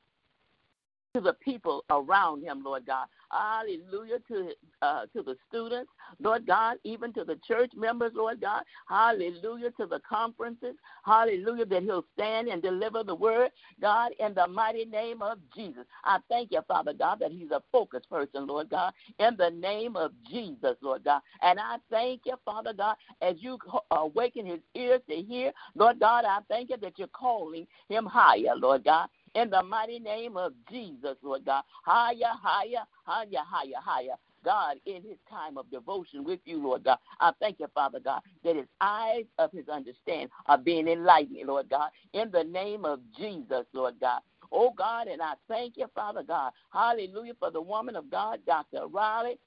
to 1.14 1.20
the 1.20 1.34
people 1.34 1.84
around 1.90 2.42
him, 2.42 2.62
Lord 2.64 2.86
God. 2.86 3.06
Hallelujah 3.30 4.18
to 4.28 4.50
uh, 4.82 5.06
to 5.14 5.22
the 5.22 5.36
students, 5.48 5.90
Lord 6.20 6.46
God, 6.46 6.76
even 6.84 7.12
to 7.14 7.24
the 7.24 7.38
church 7.46 7.72
members, 7.76 8.12
Lord 8.14 8.40
God. 8.40 8.62
Hallelujah 8.88 9.70
to 9.72 9.86
the 9.86 10.00
conferences. 10.08 10.74
Hallelujah 11.04 11.66
that 11.66 11.82
he'll 11.82 12.04
stand 12.14 12.48
and 12.48 12.62
deliver 12.62 13.02
the 13.02 13.14
word, 13.14 13.50
God, 13.80 14.12
in 14.20 14.34
the 14.34 14.46
mighty 14.46 14.84
name 14.84 15.22
of 15.22 15.38
Jesus. 15.54 15.84
I 16.04 16.18
thank 16.28 16.52
you, 16.52 16.60
Father 16.68 16.92
God, 16.92 17.18
that 17.20 17.32
he's 17.32 17.50
a 17.50 17.62
focused 17.72 18.08
person, 18.10 18.46
Lord 18.46 18.70
God, 18.70 18.92
in 19.18 19.36
the 19.36 19.50
name 19.50 19.96
of 19.96 20.12
Jesus, 20.30 20.76
Lord 20.80 21.04
God. 21.04 21.22
And 21.42 21.58
I 21.58 21.76
thank 21.90 22.22
you, 22.26 22.34
Father 22.44 22.72
God, 22.72 22.96
as 23.22 23.36
you 23.40 23.58
awaken 23.90 24.46
his 24.46 24.60
ears 24.74 25.00
to 25.08 25.16
hear, 25.16 25.52
Lord 25.74 25.98
God, 26.00 26.24
I 26.24 26.38
thank 26.48 26.70
you 26.70 26.76
that 26.82 26.98
you're 26.98 27.08
calling 27.08 27.66
him 27.88 28.06
higher, 28.06 28.54
Lord 28.56 28.84
God 28.84 29.08
in 29.37 29.51
the 29.51 29.62
mighty 29.62 29.99
name 29.99 30.37
of 30.37 30.53
Jesus, 30.70 31.16
Lord 31.22 31.44
God. 31.44 31.62
Higher, 31.85 32.33
higher, 32.42 32.85
higher, 33.05 33.44
higher, 33.46 33.81
higher. 33.81 34.14
God, 34.44 34.77
in 34.87 35.03
his 35.03 35.18
time 35.29 35.59
of 35.59 35.68
devotion 35.72 36.22
with 36.22 36.38
you, 36.44 36.62
Lord 36.62 36.85
God. 36.85 36.99
I 37.20 37.33
thank 37.40 37.59
you, 37.59 37.66
Father 37.75 37.99
God, 37.99 38.20
that 38.44 38.55
his 38.55 38.66
eyes 38.81 39.25
of 39.38 39.51
his 39.51 39.68
understanding 39.68 40.29
are 40.46 40.57
being 40.57 40.87
enlightened, 40.87 41.49
Lord 41.49 41.68
God, 41.68 41.90
in 42.12 42.31
the 42.31 42.44
name 42.44 42.85
of 42.85 43.01
Jesus, 43.18 43.66
Lord 43.72 43.94
God. 44.01 44.20
Oh 44.53 44.72
God, 44.77 45.09
and 45.09 45.20
I 45.20 45.35
thank 45.49 45.77
you, 45.77 45.87
Father 45.96 46.22
God. 46.22 46.53
Hallelujah 46.72 47.35
for 47.40 47.51
the 47.51 47.61
woman 47.61 47.96
of 47.96 48.09
God, 48.09 48.38
Dr. 48.46 48.87
Riley. 48.87 49.38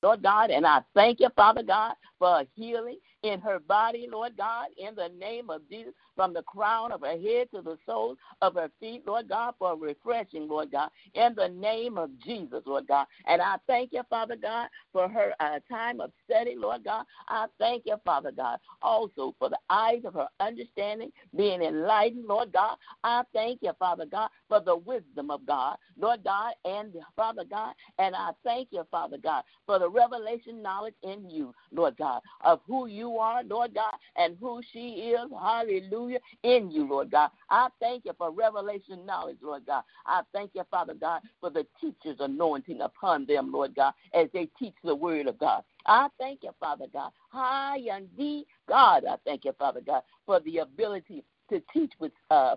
Lord 0.00 0.22
God, 0.22 0.50
and 0.50 0.64
I 0.64 0.80
thank 0.94 1.18
you, 1.18 1.28
Father 1.34 1.64
God, 1.64 1.94
for 2.18 2.44
healing 2.54 2.98
in 3.22 3.40
her 3.40 3.58
body, 3.58 4.08
Lord 4.10 4.36
God, 4.36 4.68
in 4.76 4.94
the 4.94 5.10
name 5.18 5.50
of 5.50 5.68
Jesus, 5.68 5.92
from 6.14 6.32
the 6.32 6.42
crown 6.42 6.92
of 6.92 7.00
her 7.02 7.18
head 7.18 7.48
to 7.54 7.62
the 7.62 7.76
soles 7.86 8.16
of 8.42 8.54
her 8.54 8.70
feet, 8.80 9.02
Lord 9.06 9.28
God, 9.28 9.54
for 9.58 9.76
refreshing, 9.76 10.48
Lord 10.48 10.70
God, 10.72 10.90
in 11.14 11.34
the 11.36 11.48
name 11.48 11.98
of 11.98 12.10
Jesus, 12.24 12.62
Lord 12.66 12.86
God. 12.86 13.06
And 13.26 13.42
I 13.42 13.56
thank 13.66 13.92
you, 13.92 14.02
Father 14.08 14.36
God, 14.36 14.68
for 14.92 15.08
her 15.08 15.32
uh, 15.40 15.58
time 15.70 16.00
of 16.00 16.10
study, 16.24 16.54
Lord 16.56 16.84
God. 16.84 17.04
I 17.28 17.46
thank 17.58 17.84
you, 17.86 17.96
Father 18.04 18.32
God, 18.32 18.58
also 18.82 19.34
for 19.38 19.48
the 19.48 19.58
eyes 19.70 20.02
of 20.04 20.14
her 20.14 20.28
understanding 20.40 21.10
being 21.36 21.62
enlightened, 21.62 22.26
Lord 22.26 22.52
God. 22.52 22.76
I 23.04 23.22
thank 23.32 23.60
you, 23.62 23.72
Father 23.78 24.06
God, 24.06 24.30
for 24.48 24.60
the 24.60 24.76
wisdom 24.76 25.30
of 25.30 25.44
God, 25.46 25.76
Lord 25.98 26.24
God, 26.24 26.52
and 26.64 26.94
Father 27.16 27.44
God. 27.48 27.74
And 27.98 28.14
I 28.14 28.30
thank 28.44 28.68
you, 28.70 28.84
Father 28.90 29.18
God, 29.18 29.42
for 29.66 29.78
the 29.78 29.88
revelation 29.88 30.62
knowledge 30.62 30.94
in 31.02 31.28
you, 31.28 31.54
Lord 31.72 31.96
God, 31.96 32.07
of 32.42 32.60
who 32.66 32.86
you 32.86 33.18
are, 33.18 33.42
Lord 33.44 33.74
God, 33.74 33.94
and 34.16 34.36
who 34.40 34.60
she 34.72 35.12
is, 35.12 35.30
hallelujah, 35.40 36.18
in 36.42 36.70
you, 36.70 36.88
Lord 36.88 37.10
God. 37.10 37.30
I 37.50 37.68
thank 37.80 38.04
you 38.04 38.12
for 38.16 38.30
revelation 38.30 39.04
knowledge, 39.06 39.38
Lord 39.42 39.66
God. 39.66 39.82
I 40.06 40.22
thank 40.32 40.52
you, 40.54 40.62
Father 40.70 40.94
God, 40.94 41.22
for 41.40 41.50
the 41.50 41.66
teacher's 41.80 42.20
anointing 42.20 42.80
upon 42.80 43.26
them, 43.26 43.52
Lord 43.52 43.74
God, 43.74 43.92
as 44.14 44.28
they 44.32 44.48
teach 44.58 44.74
the 44.84 44.94
word 44.94 45.26
of 45.26 45.38
God. 45.38 45.62
I 45.86 46.08
thank 46.18 46.42
you, 46.42 46.50
Father 46.60 46.86
God. 46.92 47.10
High 47.30 47.80
and 47.90 48.08
deep, 48.16 48.46
God, 48.68 49.04
I 49.08 49.16
thank 49.24 49.44
you, 49.44 49.52
Father 49.58 49.80
God, 49.80 50.02
for 50.26 50.40
the 50.40 50.58
ability 50.58 51.24
to 51.50 51.62
teach 51.72 51.92
with 51.98 52.12
uh, 52.30 52.56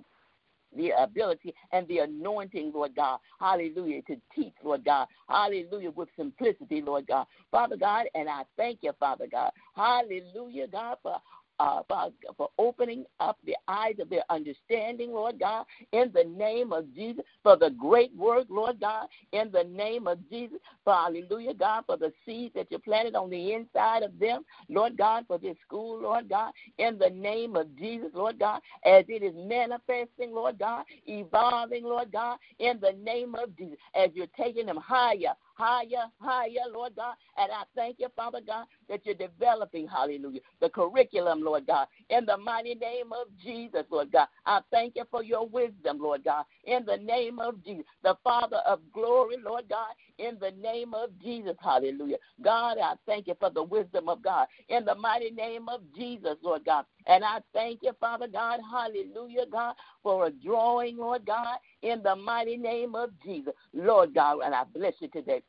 the 0.75 0.91
ability 0.91 1.53
and 1.71 1.87
the 1.87 1.99
anointing, 1.99 2.71
Lord 2.73 2.95
God. 2.95 3.19
Hallelujah. 3.39 4.01
To 4.03 4.15
teach, 4.35 4.53
Lord 4.63 4.85
God. 4.85 5.07
Hallelujah. 5.29 5.91
With 5.91 6.09
simplicity, 6.17 6.81
Lord 6.81 7.07
God. 7.07 7.25
Father 7.51 7.77
God, 7.77 8.05
and 8.15 8.29
I 8.29 8.43
thank 8.57 8.79
you, 8.81 8.91
Father 8.99 9.27
God. 9.31 9.51
Hallelujah, 9.75 10.67
God, 10.67 10.97
for 11.03 11.17
uh, 11.61 12.09
for 12.37 12.49
opening 12.57 13.05
up 13.19 13.37
the 13.45 13.55
eyes 13.67 13.95
of 13.99 14.09
their 14.09 14.23
understanding, 14.31 15.11
Lord 15.11 15.39
God, 15.39 15.65
in 15.91 16.11
the 16.13 16.23
name 16.23 16.73
of 16.73 16.93
Jesus, 16.95 17.23
for 17.43 17.55
the 17.55 17.69
great 17.69 18.15
work, 18.15 18.47
Lord 18.49 18.79
God, 18.79 19.07
in 19.31 19.51
the 19.51 19.63
name 19.63 20.07
of 20.07 20.17
Jesus, 20.29 20.57
for 20.83 20.93
hallelujah, 20.93 21.53
God, 21.53 21.83
for 21.85 21.97
the 21.97 22.11
seeds 22.25 22.55
that 22.55 22.71
you 22.71 22.79
planted 22.79 23.15
on 23.15 23.29
the 23.29 23.53
inside 23.53 24.01
of 24.01 24.17
them, 24.17 24.43
Lord 24.69 24.97
God, 24.97 25.25
for 25.27 25.37
this 25.37 25.55
school, 25.65 26.01
Lord 26.01 26.29
God, 26.29 26.51
in 26.79 26.97
the 26.97 27.11
name 27.11 27.55
of 27.55 27.75
Jesus, 27.77 28.09
Lord 28.13 28.39
God, 28.39 28.61
as 28.83 29.05
it 29.07 29.21
is 29.21 29.35
manifesting, 29.35 30.33
Lord 30.33 30.57
God, 30.57 30.85
evolving, 31.05 31.83
Lord 31.83 32.11
God, 32.11 32.39
in 32.57 32.79
the 32.79 32.93
name 33.03 33.35
of 33.35 33.55
Jesus, 33.55 33.77
as 33.93 34.09
you're 34.15 34.25
taking 34.35 34.65
them 34.65 34.77
higher, 34.77 35.35
higher, 35.53 36.07
higher, 36.19 36.65
Lord 36.73 36.95
God. 36.95 37.13
And 37.37 37.51
I 37.51 37.63
thank 37.75 37.97
you, 37.99 38.07
Father 38.15 38.39
God, 38.45 38.65
that 38.91 39.05
you're 39.05 39.15
developing, 39.15 39.87
hallelujah, 39.87 40.41
the 40.59 40.69
curriculum, 40.69 41.41
Lord 41.41 41.65
God, 41.65 41.87
in 42.09 42.25
the 42.25 42.35
mighty 42.37 42.75
name 42.75 43.13
of 43.13 43.27
Jesus, 43.41 43.83
Lord 43.89 44.11
God. 44.11 44.27
I 44.45 44.59
thank 44.69 44.97
you 44.97 45.05
for 45.09 45.23
your 45.23 45.47
wisdom, 45.47 45.99
Lord 45.99 46.25
God, 46.25 46.43
in 46.65 46.85
the 46.85 46.97
name 46.97 47.39
of 47.39 47.63
Jesus, 47.63 47.85
the 48.03 48.17
Father 48.21 48.59
of 48.67 48.81
glory, 48.93 49.37
Lord 49.43 49.69
God, 49.69 49.93
in 50.17 50.37
the 50.41 50.51
name 50.61 50.93
of 50.93 51.09
Jesus, 51.23 51.55
hallelujah. 51.63 52.17
God, 52.43 52.77
I 52.83 52.95
thank 53.05 53.27
you 53.27 53.35
for 53.39 53.49
the 53.49 53.63
wisdom 53.63 54.09
of 54.09 54.21
God, 54.21 54.47
in 54.67 54.83
the 54.83 54.95
mighty 54.95 55.31
name 55.31 55.69
of 55.69 55.81
Jesus, 55.95 56.35
Lord 56.43 56.65
God. 56.65 56.83
And 57.07 57.23
I 57.23 57.39
thank 57.53 57.79
you, 57.83 57.93
Father 57.97 58.27
God, 58.27 58.59
hallelujah, 58.69 59.45
God, 59.49 59.75
for 60.03 60.27
a 60.27 60.31
drawing, 60.31 60.97
Lord 60.97 61.25
God, 61.25 61.59
in 61.81 62.03
the 62.03 62.15
mighty 62.17 62.57
name 62.57 62.93
of 62.93 63.11
Jesus, 63.23 63.53
Lord 63.73 64.13
God. 64.13 64.39
And 64.43 64.53
I 64.53 64.65
bless 64.65 64.95
you 64.99 65.07
today 65.07 65.43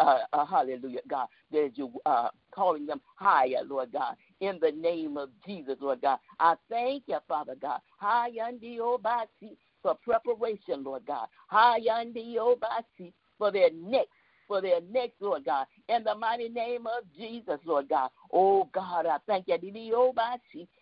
uh, 0.00 0.18
uh, 0.32 0.46
hallelujah, 0.46 1.00
God, 1.08 1.28
that 1.52 1.72
you 1.74 1.92
uh, 2.06 2.28
calling 2.54 2.86
them 2.86 3.00
higher, 3.16 3.62
Lord 3.66 3.92
God, 3.92 4.16
in 4.40 4.58
the 4.60 4.72
name 4.72 5.16
of 5.16 5.30
Jesus, 5.46 5.76
Lord 5.80 6.00
God. 6.02 6.18
I 6.40 6.54
thank 6.68 7.04
you, 7.06 7.18
Father 7.26 7.54
God, 7.60 7.80
High 7.98 8.30
and 8.40 8.60
de 8.60 8.78
obachi 8.78 9.56
for 9.82 9.94
preparation, 10.02 10.82
Lord 10.84 11.06
God, 11.06 11.28
High 11.48 11.80
and 11.90 12.14
the 12.14 12.36
Obati 12.38 13.12
for 13.38 13.50
their 13.52 13.70
next 13.72 14.10
for 14.46 14.62
their 14.62 14.80
next, 14.90 15.20
Lord 15.20 15.44
God, 15.44 15.66
in 15.90 16.02
the 16.04 16.14
mighty 16.14 16.48
name 16.48 16.86
of 16.86 17.04
Jesus, 17.16 17.60
Lord 17.66 17.88
God. 17.90 18.08
Oh 18.32 18.68
God, 18.72 19.04
I 19.04 19.18
thank 19.26 19.46
you. 19.46 19.58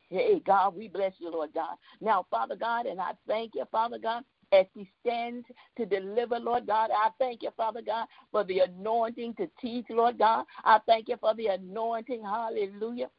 Hey 0.08 0.40
God, 0.46 0.76
we 0.76 0.86
bless 0.86 1.12
you, 1.18 1.32
Lord 1.32 1.50
God. 1.52 1.76
Now, 2.00 2.24
Father 2.30 2.54
God, 2.54 2.86
and 2.86 3.00
I 3.00 3.10
thank 3.26 3.56
you, 3.56 3.64
Father 3.72 3.98
God, 4.00 4.22
as 4.52 4.66
he 4.74 4.88
stands 5.00 5.46
to 5.76 5.86
deliver, 5.86 6.38
Lord 6.38 6.66
God. 6.66 6.90
I 6.90 7.10
thank 7.18 7.42
you, 7.42 7.50
Father 7.56 7.82
God, 7.82 8.06
for 8.30 8.44
the 8.44 8.60
anointing 8.60 9.34
to 9.34 9.48
teach, 9.60 9.86
Lord 9.90 10.18
God. 10.18 10.44
I 10.64 10.80
thank 10.86 11.08
you 11.08 11.16
for 11.20 11.34
the 11.34 11.48
anointing, 11.48 12.22
hallelujah. 12.22 13.10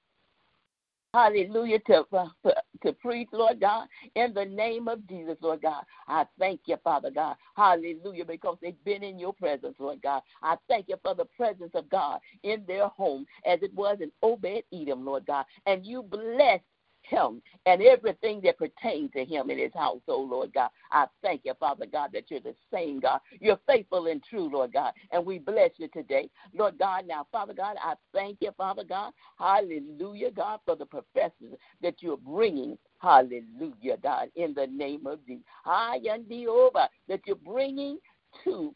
Hallelujah 1.13 1.79
to, 1.87 2.05
to, 2.11 2.53
to 2.83 2.93
preach, 2.93 3.29
Lord 3.31 3.59
God, 3.59 3.87
in 4.15 4.33
the 4.33 4.45
name 4.45 4.87
of 4.87 5.07
Jesus, 5.07 5.37
Lord 5.41 5.61
God. 5.61 5.83
I 6.07 6.25
thank 6.37 6.61
you, 6.65 6.75
Father 6.83 7.09
God. 7.09 7.37
Hallelujah, 7.55 8.25
because 8.25 8.57
they've 8.61 8.83
been 8.83 9.03
in 9.03 9.17
your 9.17 9.33
presence, 9.33 9.75
Lord 9.79 10.01
God. 10.03 10.21
I 10.43 10.57
thank 10.67 10.89
you 10.89 10.97
for 11.01 11.15
the 11.15 11.25
presence 11.25 11.71
of 11.73 11.89
God 11.89 12.19
in 12.43 12.63
their 12.67 12.89
home 12.89 13.25
as 13.45 13.59
it 13.63 13.73
was 13.73 13.97
in 14.01 14.11
Obed 14.21 14.63
Edom, 14.73 15.05
Lord 15.05 15.25
God. 15.25 15.45
And 15.65 15.85
you 15.85 16.03
blessed 16.03 16.63
him 17.09 17.41
and 17.65 17.81
everything 17.81 18.41
that 18.43 18.57
pertains 18.57 19.11
to 19.13 19.25
him 19.25 19.49
in 19.49 19.57
his 19.57 19.73
house, 19.73 19.99
household, 20.07 20.29
Lord 20.29 20.53
God. 20.53 20.69
I 20.91 21.05
thank 21.21 21.41
you, 21.45 21.53
Father 21.59 21.85
God, 21.85 22.11
that 22.13 22.29
you're 22.29 22.39
the 22.39 22.55
same 22.73 22.99
God. 22.99 23.19
You're 23.39 23.59
faithful 23.67 24.07
and 24.07 24.23
true, 24.23 24.49
Lord 24.51 24.73
God, 24.73 24.93
and 25.11 25.25
we 25.25 25.39
bless 25.39 25.71
you 25.77 25.87
today. 25.89 26.29
Lord 26.53 26.77
God, 26.77 27.05
now, 27.07 27.27
Father 27.31 27.53
God, 27.53 27.77
I 27.81 27.93
thank 28.13 28.37
you, 28.41 28.51
Father 28.57 28.83
God. 28.83 29.13
Hallelujah, 29.39 30.31
God, 30.31 30.59
for 30.65 30.75
the 30.75 30.85
professors 30.85 31.55
that 31.81 31.95
you're 32.01 32.17
bringing. 32.17 32.77
Hallelujah, 32.99 33.97
God, 34.01 34.29
in 34.35 34.53
the 34.53 34.67
name 34.67 35.05
of 35.05 35.25
Jesus. 35.25 35.43
High 35.63 35.99
and 36.09 36.27
the 36.27 36.47
over 36.47 36.87
that 37.07 37.21
you're 37.25 37.35
bringing 37.35 37.99
to 38.43 38.73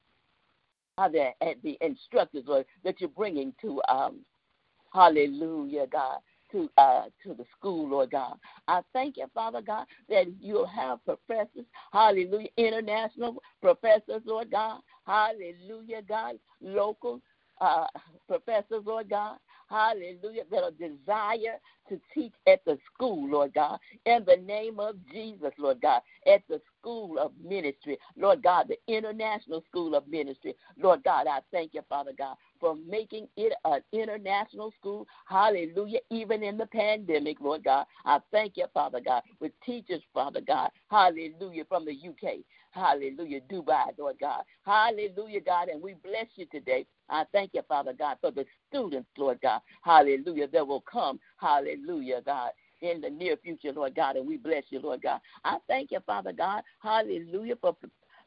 uh, 0.97 1.09
the, 1.09 1.29
the 1.63 1.77
instructors, 1.81 2.43
Lord, 2.45 2.65
that 2.83 2.99
you're 2.99 3.09
bringing 3.09 3.53
to 3.61 3.81
um, 3.89 4.19
Hallelujah, 4.93 5.87
God 5.87 6.19
to 6.51 6.69
uh, 6.77 7.03
to 7.23 7.33
the 7.33 7.45
school, 7.57 7.87
Lord 7.89 8.11
God. 8.11 8.35
I 8.67 8.81
thank 8.93 9.17
you, 9.17 9.25
Father 9.33 9.61
God, 9.61 9.85
that 10.09 10.25
you'll 10.39 10.67
have 10.67 11.03
professors, 11.05 11.65
hallelujah, 11.91 12.49
international 12.57 13.41
professors, 13.61 14.21
Lord 14.25 14.51
God, 14.51 14.81
hallelujah, 15.05 16.01
God, 16.07 16.35
local 16.61 17.21
uh, 17.59 17.87
professors, 18.27 18.83
Lord 18.85 19.09
God, 19.09 19.37
hallelujah, 19.71 20.43
that'll 20.51 20.71
desire 20.71 21.59
to 21.89 21.99
teach 22.13 22.33
at 22.47 22.63
the 22.65 22.77
school, 22.93 23.29
Lord 23.29 23.53
God, 23.53 23.79
in 24.05 24.23
the 24.25 24.37
name 24.37 24.79
of 24.79 24.95
Jesus, 25.11 25.51
Lord 25.57 25.81
God, 25.81 26.01
at 26.27 26.41
the 26.47 26.61
school 26.79 27.17
of 27.17 27.31
ministry, 27.43 27.97
Lord 28.17 28.43
God, 28.43 28.67
the 28.69 28.93
International 28.93 29.63
School 29.69 29.95
of 29.95 30.07
Ministry. 30.07 30.55
Lord 30.77 31.03
God, 31.03 31.27
I 31.27 31.39
thank 31.51 31.73
you, 31.73 31.81
Father 31.89 32.11
God, 32.17 32.35
for 32.59 32.75
making 32.87 33.27
it 33.37 33.53
an 33.65 33.81
international 33.91 34.73
school. 34.79 35.07
Hallelujah. 35.25 35.99
Even 36.09 36.43
in 36.43 36.57
the 36.57 36.67
pandemic, 36.67 37.41
Lord 37.41 37.63
God, 37.63 37.85
I 38.05 38.19
thank 38.31 38.57
you, 38.57 38.65
Father 38.73 38.99
God, 39.03 39.23
with 39.39 39.51
teachers, 39.65 40.01
Father 40.13 40.41
God. 40.41 40.69
Hallelujah. 40.89 41.65
From 41.67 41.85
the 41.85 41.91
UK. 41.91 42.37
Hallelujah. 42.71 43.41
Dubai, 43.51 43.97
Lord 43.97 44.15
God. 44.19 44.43
Hallelujah, 44.65 45.41
God. 45.41 45.67
And 45.69 45.81
we 45.81 45.95
bless 46.03 46.27
you 46.35 46.45
today. 46.45 46.85
I 47.11 47.25
thank 47.31 47.51
you, 47.53 47.61
Father 47.67 47.93
God, 47.93 48.17
for 48.21 48.31
the 48.31 48.45
students, 48.69 49.09
Lord 49.17 49.39
God. 49.41 49.61
Hallelujah. 49.83 50.47
That 50.47 50.67
will 50.67 50.81
come. 50.81 51.19
Hallelujah, 51.37 52.21
God 52.25 52.51
in 52.81 52.99
the 52.99 53.09
near 53.11 53.37
future, 53.37 53.71
Lord 53.71 53.93
God, 53.95 54.15
and 54.15 54.27
we 54.27 54.37
bless 54.37 54.63
you, 54.71 54.79
Lord 54.79 55.03
God. 55.03 55.19
I 55.45 55.57
thank 55.67 55.91
you, 55.91 55.99
Father 56.05 56.33
God, 56.33 56.63
hallelujah, 56.81 57.55
for 57.61 57.75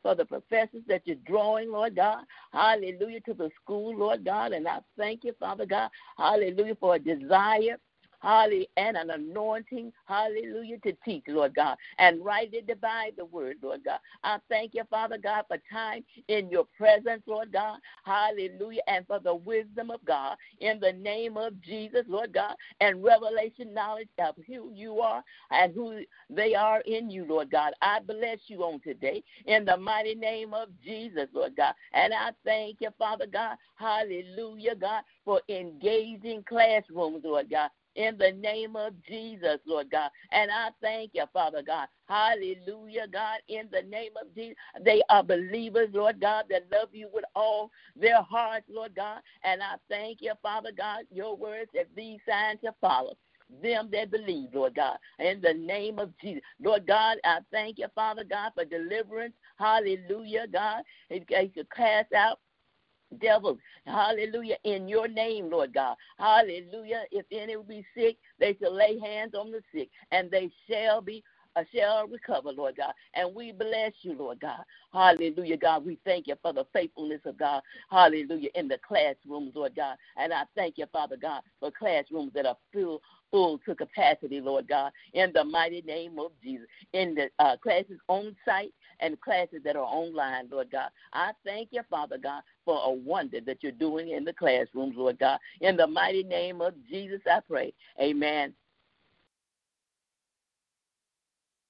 for 0.05 0.15
the 0.15 0.25
professors 0.25 0.83
that 0.87 1.01
you're 1.07 1.17
drawing, 1.27 1.73
Lord 1.73 1.97
God. 1.97 2.25
Hallelujah 2.53 3.21
to 3.23 3.35
the 3.35 3.51
school, 3.61 3.97
Lord 3.97 4.23
God. 4.25 4.53
And 4.53 4.69
I 4.69 4.81
thank 4.99 5.25
you, 5.25 5.35
Father 5.41 5.65
God. 5.65 5.91
Hallelujah 6.19 6.77
for 6.79 6.97
a 6.97 6.99
desire 6.99 7.79
hallelujah, 8.25 8.67
and 8.79 8.97
an 8.97 9.11
anointing, 9.11 9.93
hallelujah, 10.07 10.79
to 10.79 10.93
teach, 11.05 11.25
Lord 11.29 11.55
God, 11.55 11.77
and 11.99 12.25
rightly 12.25 12.63
divide 12.67 13.13
the 13.17 13.27
word, 13.27 13.59
Lord 13.63 13.85
God. 13.85 13.99
I 14.25 14.39
thank 14.49 14.75
you, 14.75 14.83
Father 14.91 15.19
God, 15.23 15.45
for 15.49 15.59
time 15.71 16.05
in 16.29 16.49
your 16.51 16.67
presence, 16.77 17.23
Lord 17.27 17.53
God, 17.53 17.79
hallelujah, 18.05 18.81
and 18.89 19.07
for 19.07 19.21
the 19.21 19.35
wisdom 19.35 19.91
of 19.91 20.05
God 20.05 20.37
in 20.61 20.81
the 20.81 20.93
name 20.93 21.37
of 21.37 21.61
Jesus, 21.61 22.05
Lord 22.09 22.33
God, 22.33 22.55
and 22.81 23.05
revelation 23.05 23.75
knowledge 23.75 24.09
of 24.19 24.35
who 24.47 24.73
you 24.75 25.01
are 25.01 25.23
and 25.51 25.75
who 25.75 26.01
they 26.31 26.55
are 26.55 26.81
in 26.83 27.11
you, 27.11 27.27
Lord 27.27 27.51
God. 27.51 27.75
I 27.83 28.01
bless 28.01 28.39
you 28.47 28.63
on 28.65 28.81
today 28.81 29.23
in 29.47 29.65
the 29.65 29.77
mighty 29.77 30.15
name 30.15 30.55
of 30.55 30.69
Jesus, 30.83 31.29
Lord 31.35 31.57
God. 31.57 31.75
And 31.93 32.15
I 32.15 32.31
thank 32.45 32.79
you, 32.81 32.89
Father 32.99 33.27
God, 33.31 33.57
hallelujah, 33.77 34.77
God, 34.77 35.03
for 35.25 35.41
engaging 35.49 36.43
classrooms, 36.49 37.23
Lord 37.25 37.51
God 37.51 37.71
in 37.97 38.19
the 38.19 38.33
name 38.33 38.77
of 38.77 38.95
Jesus, 39.09 39.59
Lord 39.67 39.91
God. 39.91 40.11
And 40.33 40.51
I 40.51 40.71
thank 40.81 41.13
you, 41.15 41.25
Father 41.33 41.63
God. 41.67 41.89
Hallelujah, 42.09 43.07
God, 43.13 43.39
in 43.49 43.69
the 43.73 43.83
name 43.83 44.13
of 44.21 44.35
Jesus. 44.35 44.57
They 44.85 45.03
are 45.11 45.23
believers, 45.23 45.89
Lord 45.93 46.21
God, 46.21 46.47
that 46.51 46.67
love 46.73 46.91
you 46.93 47.09
with 47.13 47.25
all 47.35 47.71
their 47.97 48.23
hearts, 48.23 48.67
Lord 48.69 48.95
God. 48.95 49.21
And 49.45 49.63
I 49.63 49.77
thank 49.89 50.19
you, 50.21 50.33
Father 50.43 50.71
God, 50.77 51.05
your 51.13 51.37
words 51.37 51.71
that 51.75 51.89
these 51.97 52.21
signs 52.29 52.61
shall 52.63 52.77
follow 52.81 53.15
them 53.63 53.89
that 53.93 54.11
believe, 54.11 54.49
Lord 54.55 54.75
God, 54.75 54.97
in 55.19 55.41
the 55.41 55.55
name 55.55 55.99
of 55.99 56.13
Jesus. 56.21 56.43
Lord 56.61 56.87
God, 56.87 57.19
I 57.25 57.39
thank 57.53 57.79
you, 57.79 57.87
Father 57.95 58.25
God, 58.25 58.53
for 58.55 58.65
deliverance. 58.65 59.35
Hallelujah, 59.59 60.47
God. 60.53 60.83
It 61.11 61.29
to 61.55 61.65
cast 61.77 62.13
out 62.13 62.41
devils. 63.15 63.59
Hallelujah. 63.87 64.57
In 64.65 64.89
your 64.89 65.09
name, 65.09 65.51
Lord 65.51 65.73
God. 65.75 65.97
Hallelujah. 66.19 67.05
If 67.11 67.27
any 67.31 67.57
will 67.57 67.65
be 67.65 67.85
sick, 67.97 68.17
they 68.39 68.57
shall 68.61 68.75
lay 68.75 68.99
hands 68.99 69.35
on 69.35 69.51
the 69.51 69.61
sick, 69.73 69.89
and 70.11 70.31
they 70.31 70.51
shall 70.69 71.01
be 71.01 71.23
uh, 71.57 71.63
shall 71.75 72.07
recover, 72.09 72.51
Lord 72.51 72.77
God. 72.77 72.93
And 73.15 73.35
we 73.35 73.53
bless 73.53 73.93
you, 74.03 74.15
Lord 74.15 74.41
God. 74.41 74.65
Hallelujah, 74.93 75.57
God. 75.57 75.85
We 75.87 75.99
thank 76.05 76.27
you 76.27 76.35
for 76.43 76.53
the 76.53 76.67
faithfulness 76.73 77.21
of 77.25 77.39
God. 77.39 77.63
Hallelujah. 77.91 78.51
In 78.55 78.69
the 78.69 78.79
classrooms, 78.87 79.53
Lord 79.55 79.75
God. 79.77 79.97
And 80.17 80.33
I 80.33 80.45
thank 80.55 80.79
you, 80.79 80.87
Father 80.93 81.17
God, 81.17 81.43
for 81.61 81.71
classrooms 81.71 82.33
that 82.35 82.47
are 82.47 82.57
full 82.73 83.01
full 83.31 83.59
to 83.67 83.75
capacity, 83.75 84.41
Lord 84.41 84.69
God, 84.69 84.93
in 85.13 85.33
the 85.35 85.43
mighty 85.43 85.83
name 85.83 86.21
of 86.21 86.31
Jesus. 86.41 86.69
In 86.93 87.17
the 87.17 87.31
uh, 87.41 87.57
classes 87.57 87.99
on 88.07 88.37
site 88.45 88.73
and 89.01 89.21
classes 89.21 89.61
that 89.65 89.77
are 89.77 89.85
online, 89.85 90.49
Lord 90.51 90.71
God. 90.71 90.91
I 91.13 91.33
thank 91.45 91.69
you, 91.73 91.83
Father 91.89 92.19
God, 92.19 92.43
for 92.65 92.81
a 92.85 92.91
wonder 92.91 93.41
that 93.43 93.63
you're 93.63 93.73
doing 93.73 94.11
in 94.11 94.25
the 94.25 94.33
classrooms, 94.33 94.95
Lord 94.97 95.19
God. 95.19 95.39
In 95.61 95.77
the 95.77 95.87
mighty 95.87 96.23
name 96.23 96.61
of 96.61 96.75
Jesus, 96.89 97.21
I 97.31 97.41
pray. 97.49 97.73
Amen. 98.01 98.55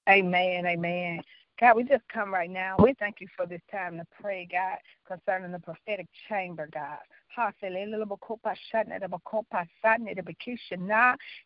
Amen. 0.09 0.65
Amen. 0.65 1.21
God, 1.59 1.77
we 1.77 1.83
just 1.83 2.03
come 2.13 2.33
right 2.33 2.49
now. 2.49 2.75
We 2.79 2.93
thank 2.99 3.21
you 3.21 3.27
for 3.35 3.45
this 3.45 3.61
time 3.71 3.97
to 3.97 4.05
pray, 4.21 4.47
God, 4.51 4.77
concerning 5.07 5.51
the 5.51 5.59
prophetic 5.59 6.07
chamber, 6.27 6.67
God. 6.71 6.99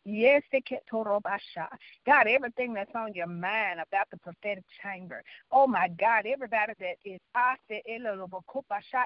Yes, 0.06 0.44
oh, 0.94 1.04
God, 2.06 2.28
everything 2.28 2.74
that's 2.74 2.92
on 2.96 3.14
your 3.14 3.28
mind 3.28 3.80
about 3.80 4.10
the 4.12 4.18
prophetic 4.18 4.64
chamber. 4.84 5.24
Oh 5.52 5.68
my 5.68 5.90
God, 6.00 6.26
everybody 6.26 6.74
that 6.80 6.98
is 7.06 7.20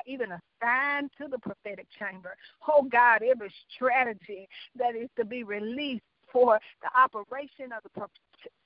even 0.08 0.30
assigned 0.32 1.10
to 1.17 1.28
the 1.28 1.39
prophetic 1.39 1.88
chamber. 1.98 2.36
Oh 2.67 2.84
God, 2.84 3.22
every 3.24 3.54
strategy 3.74 4.48
that 4.76 4.96
is 4.96 5.10
to 5.17 5.26
be 5.26 5.43
released 5.43 6.04
for 6.32 6.60
the 6.82 7.00
operation 7.00 7.72
of 7.72 7.84
the 7.84 7.89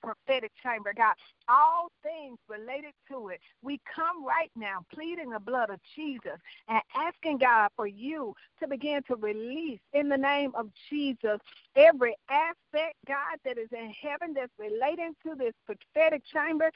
prophetic 0.02 0.52
chamber, 0.64 0.94
God. 0.96 1.14
All 1.50 1.90
things 2.04 2.38
related 2.48 2.94
to 3.10 3.30
it. 3.30 3.40
We 3.62 3.80
come 3.94 4.26
right 4.26 4.52
now 4.56 4.80
pleading 4.94 5.30
the 5.30 5.40
blood 5.40 5.70
of 5.70 5.80
Jesus 5.96 6.38
and 6.68 6.82
asking 6.96 7.40
God 7.40 7.70
for 7.76 7.88
you 7.88 8.34
to 8.62 8.68
begin 8.68 9.02
to 9.08 9.16
release 9.16 9.80
in 9.94 10.10
the 10.10 10.18
name 10.18 10.52
of 10.56 10.70
Jesus 10.90 11.40
every 11.76 12.16
aspect, 12.30 12.96
God, 13.08 13.38
that 13.46 13.58
is 13.58 13.70
in 13.72 13.94
heaven 14.02 14.34
that's 14.34 14.52
relating 14.58 15.14
to 15.26 15.36
this 15.36 15.54
prophetic 15.66 16.24
chamber. 16.26 16.72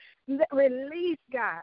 Release, 0.51 1.17
God 1.31 1.61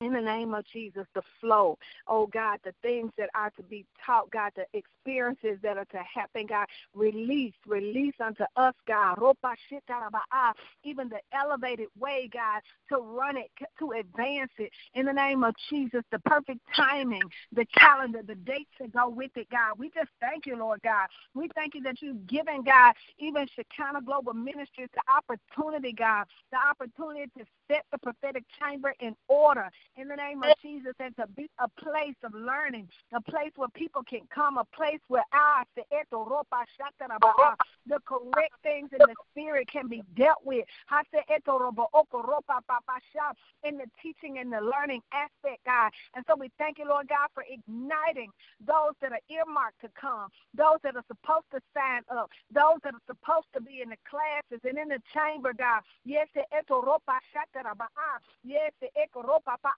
in 0.00 0.12
the 0.12 0.20
name 0.20 0.54
of 0.54 0.64
Jesus, 0.72 1.06
the 1.14 1.22
flow, 1.40 1.76
oh 2.06 2.28
God, 2.28 2.60
the 2.64 2.72
things 2.82 3.10
that 3.18 3.30
are 3.34 3.50
to 3.50 3.62
be 3.64 3.84
taught, 4.06 4.30
God, 4.30 4.52
the 4.54 4.64
experiences 4.72 5.58
that 5.62 5.76
are 5.76 5.86
to 5.86 5.98
happen, 5.98 6.46
God, 6.46 6.66
release, 6.94 7.54
release 7.66 8.14
unto 8.20 8.44
us, 8.54 8.74
God, 8.86 9.18
ah. 9.20 10.52
even 10.84 11.08
the 11.08 11.18
elevated 11.32 11.88
way, 11.98 12.30
God, 12.32 12.60
to 12.90 12.98
run 12.98 13.36
it, 13.36 13.50
to 13.80 13.90
advance 13.92 14.52
it, 14.58 14.70
in 14.94 15.04
the 15.04 15.12
name 15.12 15.42
of 15.42 15.54
Jesus, 15.68 16.02
the 16.12 16.20
perfect 16.20 16.60
timing, 16.76 17.22
the 17.52 17.66
calendar, 17.76 18.20
the 18.24 18.36
dates 18.36 18.70
that 18.78 18.92
go 18.92 19.08
with 19.08 19.32
it, 19.36 19.48
God. 19.50 19.78
We 19.78 19.90
just 19.90 20.10
thank 20.20 20.46
you, 20.46 20.56
Lord 20.56 20.80
God. 20.84 21.08
We 21.34 21.48
thank 21.56 21.74
you 21.74 21.82
that 21.82 22.00
you've 22.00 22.24
given, 22.28 22.62
God, 22.62 22.94
even 23.18 23.48
Shekinah 23.56 24.02
Global 24.06 24.34
Ministries 24.34 24.88
the 24.94 25.02
opportunity, 25.12 25.92
God, 25.92 26.26
the 26.52 26.58
opportunity 26.58 27.30
to 27.38 27.44
set 27.70 27.84
the 27.92 27.98
prophetic 27.98 28.44
chamber 28.60 28.94
in 29.00 29.14
order 29.28 29.70
in 29.96 30.08
the 30.08 30.16
name 30.16 30.42
of 30.42 30.52
Jesus 30.60 30.94
and 31.00 31.14
to 31.16 31.26
be 31.28 31.48
a 31.58 31.68
place 31.82 32.16
of 32.24 32.34
learning, 32.34 32.88
a 33.12 33.20
place 33.20 33.52
where 33.56 33.68
people 33.68 34.02
can 34.02 34.20
come, 34.34 34.58
a 34.58 34.64
place 34.74 35.00
where 35.08 35.24
I, 35.32 35.64
the 37.86 38.00
correct 38.06 38.54
things 38.62 38.90
in 38.92 38.98
the 38.98 39.14
spirit 39.30 39.68
can 39.68 39.88
be 39.88 40.02
dealt 40.16 40.44
with. 40.44 40.64
In 43.64 43.76
the 43.76 43.86
teaching 44.02 44.38
and 44.38 44.52
the 44.52 44.60
learning 44.60 45.02
aspect, 45.12 45.64
God. 45.64 45.90
And 46.14 46.24
so 46.28 46.36
we 46.36 46.50
thank 46.58 46.78
you, 46.78 46.88
Lord 46.88 47.08
God, 47.08 47.28
for 47.34 47.44
igniting 47.48 48.30
those 48.64 48.92
that 49.00 49.12
are 49.12 49.20
earmarked 49.28 49.80
to 49.82 49.88
come, 50.00 50.28
those 50.54 50.78
that 50.82 50.96
are 50.96 51.04
supposed 51.06 51.46
to 51.52 51.60
sign 51.74 52.02
up, 52.10 52.30
those 52.52 52.78
that 52.84 52.94
are 52.94 53.06
supposed 53.06 53.46
to 53.54 53.60
be 53.60 53.82
in 53.82 53.90
the 53.90 53.96
classes 54.08 54.60
and 54.64 54.78
in 54.78 54.88
the 54.88 55.00
chamber, 55.12 55.52
God. 55.52 55.82
Yes, 56.04 56.28
Yes, 58.44 58.72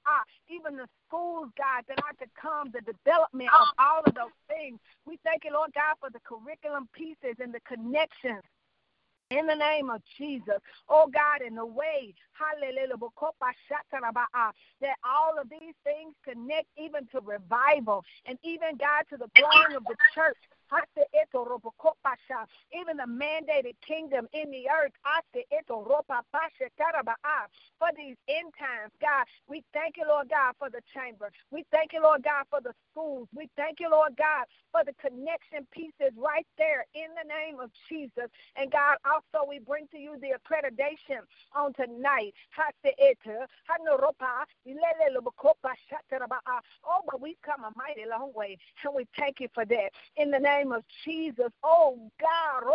ah. 0.07 0.23
even 0.49 0.77
the 0.77 0.87
schools, 1.07 1.51
God, 1.57 1.85
that 1.89 2.03
are 2.03 2.13
to 2.25 2.31
come, 2.41 2.71
the 2.73 2.81
development 2.81 3.51
of 3.53 3.69
all 3.79 4.03
of 4.07 4.15
those 4.15 4.37
things. 4.49 4.79
We 5.07 5.19
thank 5.25 5.45
you, 5.45 5.53
Lord 5.53 5.73
God, 5.75 5.97
for 6.01 6.11
the 6.11 6.21
curriculum 6.21 6.89
pieces 6.93 7.37
and 7.41 7.53
the 7.53 7.61
connections 7.61 8.43
in 9.31 9.47
the 9.47 9.55
name 9.55 9.91
of 9.91 10.03
Jesus. 10.19 10.59
Oh 10.89 11.09
God, 11.13 11.41
in 11.47 11.55
the 11.55 11.67
way, 11.67 12.15
hallelujah, 12.33 12.95
ah, 14.35 14.53
that 14.81 14.97
all 15.05 15.39
of 15.41 15.49
these 15.49 15.75
things 15.85 16.15
connect 16.25 16.67
even 16.77 17.07
to 17.13 17.21
revival 17.21 18.05
and 18.27 18.39
even, 18.43 18.77
God, 18.77 19.05
to 19.11 19.17
the 19.17 19.31
growing 19.37 19.77
of 19.77 19.85
the 19.85 19.97
church. 20.15 20.37
Even 22.75 22.97
the 22.99 23.07
mandated 23.09 23.77
kingdom 23.87 24.29
in 24.33 24.51
the 24.51 24.69
earth. 24.71 24.93
For 27.79 27.91
these 27.97 28.17
end 28.29 28.53
times, 28.59 28.93
God, 29.01 29.25
we 29.49 29.65
thank 29.73 29.97
you, 29.97 30.05
Lord 30.09 30.29
God, 30.31 30.55
for 30.59 30.71
the 30.71 30.81
chamber. 30.95 31.31
We 31.51 31.65
thank 31.73 31.93
you, 31.93 32.03
Lord 32.03 32.23
God, 32.25 32.45
for 32.51 32.61
the 32.63 32.73
schools. 32.91 33.29
We 33.35 33.49
thank 33.57 33.81
you, 33.81 33.91
Lord 33.91 34.17
God, 34.17 34.47
for 34.73 34.83
the 34.85 34.95
connection 35.01 35.67
pieces 35.73 36.13
right 36.17 36.47
there 36.59 36.85
in 36.95 37.09
the 37.17 37.27
name 37.29 37.61
of 37.61 37.71
Jesus. 37.89 38.29
And 38.57 38.71
God, 38.71 38.99
also 39.05 39.47
we 39.49 39.59
bring 39.61 39.87
to 39.93 39.99
you 39.99 40.17
the 40.21 40.37
accreditation 40.39 41.21
on 41.57 41.73
tonight. 41.75 42.35
Oh, 46.87 47.01
but 47.11 47.21
we've 47.21 47.41
come 47.43 47.65
a 47.65 47.73
mighty 47.77 48.05
long 48.11 48.33
way, 48.35 48.59
and 48.85 48.95
we 48.95 49.07
thank 49.19 49.41
you 49.41 49.49
for 49.55 49.65
that. 49.65 49.91
In 50.17 50.31
the 50.31 50.39
name 50.39 50.60
of 50.69 50.85
Jesus, 51.05 51.49
oh 51.65 52.11
God, 52.21 52.69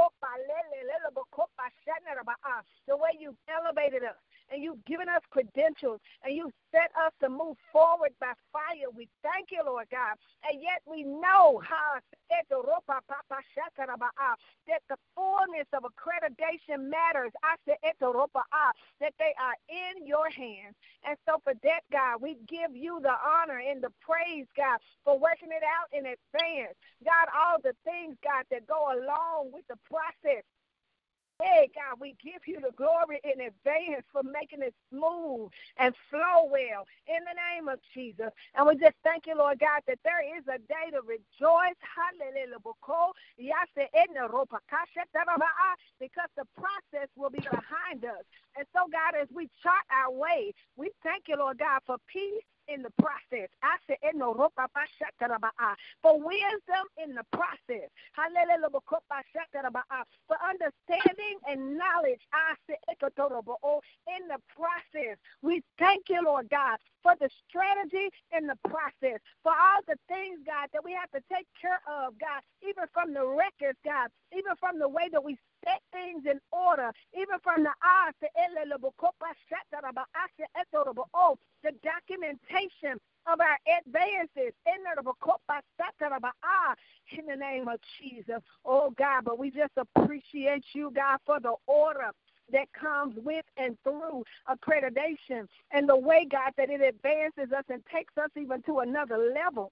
the 2.87 2.97
way 2.97 3.13
you 3.19 3.35
elevated 3.45 4.03
us 4.03 4.17
and 4.51 4.61
you've 4.61 4.83
given 4.85 5.09
us 5.09 5.21
credentials 5.29 5.99
and 6.23 6.35
you 6.35 6.51
set 6.71 6.91
us 6.99 7.13
to 7.21 7.29
move 7.29 7.57
forward 7.71 8.11
by 8.19 8.33
fire. 8.51 8.89
We 8.95 9.07
thank 9.23 9.49
you, 9.51 9.61
Lord 9.65 9.87
God. 9.91 10.15
And 10.43 10.61
yet 10.61 10.81
we 10.85 11.03
know 11.03 11.61
how 11.63 11.99
that 14.67 14.81
the 14.89 14.97
fullness 15.15 15.67
of 15.73 15.83
accreditation 15.83 16.89
matters. 16.89 17.31
I 17.43 17.55
said 17.65 17.77
ah, 18.01 18.71
that 18.99 19.13
they 19.19 19.33
are 19.39 19.55
in 19.69 20.05
your 20.05 20.29
hands. 20.29 20.75
And 21.07 21.17
so 21.25 21.39
for 21.43 21.53
that, 21.63 21.81
God, 21.91 22.21
we 22.21 22.37
give 22.47 22.75
you 22.75 22.99
the 23.01 23.13
honor 23.13 23.59
and 23.59 23.81
the 23.81 23.91
praise, 24.01 24.47
God, 24.57 24.79
for 25.03 25.19
working 25.19 25.49
it 25.49 25.63
out 25.63 25.89
in 25.93 26.05
advance. 26.05 26.75
God, 27.03 27.27
all 27.33 27.57
the 27.61 27.75
things, 27.83 28.17
God, 28.23 28.45
that 28.51 28.67
go 28.67 28.91
along 28.93 29.51
with 29.53 29.65
the 29.67 29.77
process 29.85 30.43
Hey, 31.41 31.69
God, 31.75 31.99
we 31.99 32.15
give 32.23 32.47
you 32.47 32.61
the 32.61 32.71
glory 32.77 33.19
in 33.23 33.41
advance 33.41 34.05
for 34.13 34.23
making 34.23 34.61
it 34.63 34.73
smooth 34.89 35.51
and 35.77 35.93
flow 36.09 36.47
well 36.49 36.87
in 37.07 37.19
the 37.27 37.35
name 37.35 37.67
of 37.67 37.79
Jesus. 37.93 38.31
And 38.55 38.65
we 38.65 38.75
just 38.77 38.95
thank 39.03 39.27
you, 39.27 39.35
Lord 39.37 39.59
God, 39.59 39.81
that 39.87 39.99
there 40.05 40.23
is 40.23 40.43
a 40.47 40.59
day 40.59 40.91
to 40.95 41.01
rejoice. 41.03 41.75
Hallelujah. 41.83 42.55
Because 45.99 46.29
the 46.37 46.45
process 46.55 47.09
will 47.17 47.29
be 47.29 47.39
behind 47.39 48.05
us. 48.05 48.23
And 48.57 48.65
so, 48.73 48.87
God, 48.91 49.19
as 49.19 49.27
we 49.35 49.49
chart 49.61 49.83
our 49.91 50.11
way, 50.11 50.53
we 50.77 50.91
thank 51.03 51.25
you, 51.27 51.35
Lord 51.37 51.59
God, 51.59 51.81
for 51.85 51.97
peace 52.07 52.47
in 52.67 52.81
the 52.83 52.91
process. 53.01 53.49
I 53.63 53.77
said, 53.87 53.97
uh, 55.59 55.75
for 56.01 56.19
wisdom 56.19 56.85
in 57.03 57.15
the 57.15 57.25
process. 57.31 57.89
Uh, 58.17 60.03
for 60.27 60.37
understanding 60.47 61.37
and 61.47 61.77
knowledge. 61.77 62.21
I 62.33 62.55
said, 62.67 62.77
oh, 63.63 63.81
in 64.07 64.27
the 64.27 64.39
process. 64.55 65.17
We 65.41 65.63
thank 65.79 66.09
you, 66.09 66.21
Lord 66.23 66.49
God, 66.49 66.77
for 67.03 67.13
the 67.19 67.29
strategy 67.47 68.09
in 68.37 68.47
the 68.47 68.57
process. 68.69 69.19
For 69.43 69.51
all 69.51 69.81
the 69.87 69.97
things, 70.07 70.39
God, 70.45 70.69
that 70.73 70.83
we 70.83 70.93
have 70.93 71.11
to 71.11 71.21
take 71.31 71.47
care 71.59 71.81
of, 71.87 72.17
God, 72.19 72.41
even 72.67 72.85
from 72.93 73.13
the 73.13 73.25
records, 73.25 73.79
God, 73.85 74.09
even 74.35 74.55
from 74.59 74.79
the 74.79 74.89
way 74.89 75.09
that 75.11 75.23
we 75.23 75.37
set 75.65 75.81
things 75.91 76.23
in 76.29 76.39
order, 76.51 76.91
even 77.13 77.39
from 77.43 77.63
the 77.63 77.73
eyes 77.83 78.13
to 78.21 78.27
the 81.63 81.71
documentation 81.83 82.99
of 83.27 83.39
our 83.41 83.57
advances 83.79 84.53
in 87.17 87.25
the 87.25 87.35
name 87.35 87.67
of 87.67 87.79
Jesus. 87.99 88.41
Oh 88.65 88.91
God, 88.97 89.25
but 89.25 89.39
we 89.39 89.51
just 89.51 89.73
appreciate 89.77 90.63
you, 90.73 90.91
God, 90.95 91.17
for 91.25 91.39
the 91.39 91.55
order 91.67 92.11
that 92.51 92.71
comes 92.73 93.15
with 93.23 93.45
and 93.57 93.77
through 93.83 94.23
accreditation 94.47 95.47
and 95.71 95.89
the 95.89 95.97
way, 95.97 96.27
God, 96.29 96.51
that 96.57 96.69
it 96.69 96.81
advances 96.81 97.51
us 97.51 97.63
and 97.69 97.83
takes 97.93 98.15
us 98.17 98.29
even 98.39 98.61
to 98.63 98.79
another 98.79 99.31
level. 99.33 99.71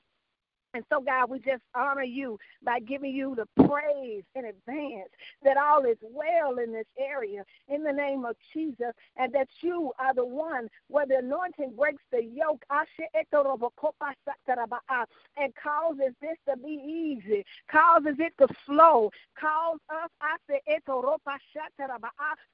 And 0.74 0.84
so, 0.90 1.02
God, 1.02 1.30
we 1.30 1.38
just 1.40 1.62
honor 1.76 2.04
you 2.04 2.40
by 2.64 2.80
giving 2.80 3.14
you 3.14 3.36
the 3.36 3.46
praise 3.68 4.24
in 4.36 4.46
advance 4.46 5.10
that 5.44 5.56
all 5.56 5.86
is 5.86 5.98
well 6.02 6.58
in 6.58 6.74
this 6.74 6.88
area 6.98 7.44
in 7.68 7.84
the 7.84 7.92
name 7.92 8.26
of 8.26 8.36
Jesus, 8.54 8.92
and 9.18 9.32
that 9.34 9.48
you 9.62 9.92
are 10.00 10.16
the 10.16 10.26
one 10.26 10.68
where 10.88 11.06
the 11.06 11.18
anointing 11.20 11.74
breaks 11.78 12.02
the 12.12 12.24
yoke. 12.24 12.64
And 15.38 15.54
causes 15.56 16.14
this 16.22 16.38
to 16.50 16.58
be 16.58 16.72
easy, 16.72 17.46
causes 17.70 18.16
it 18.20 18.34
to 18.40 18.48
flow, 18.66 19.12
causes 19.40 19.82
us 19.92 20.10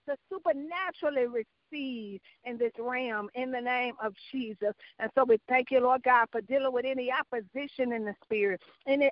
to 0.08 0.18
supernaturally 0.30 1.46
succeed 1.70 2.22
in 2.46 2.58
this 2.58 2.72
realm 2.80 3.30
in 3.36 3.52
the 3.52 3.62
name 3.62 3.94
of 4.04 4.14
Jesus. 4.32 4.74
And 5.00 5.10
so 5.16 5.24
we 5.24 5.38
thank 5.48 5.72
you, 5.72 5.80
Lord 5.82 6.04
God, 6.04 6.28
for 6.32 6.42
dealing 6.42 6.74
with 6.74 6.86
any 6.86 7.12
opposition 7.12 7.94
in 7.94 8.06
the 8.06 8.16
spirit. 8.24 8.62
Any 8.88 9.10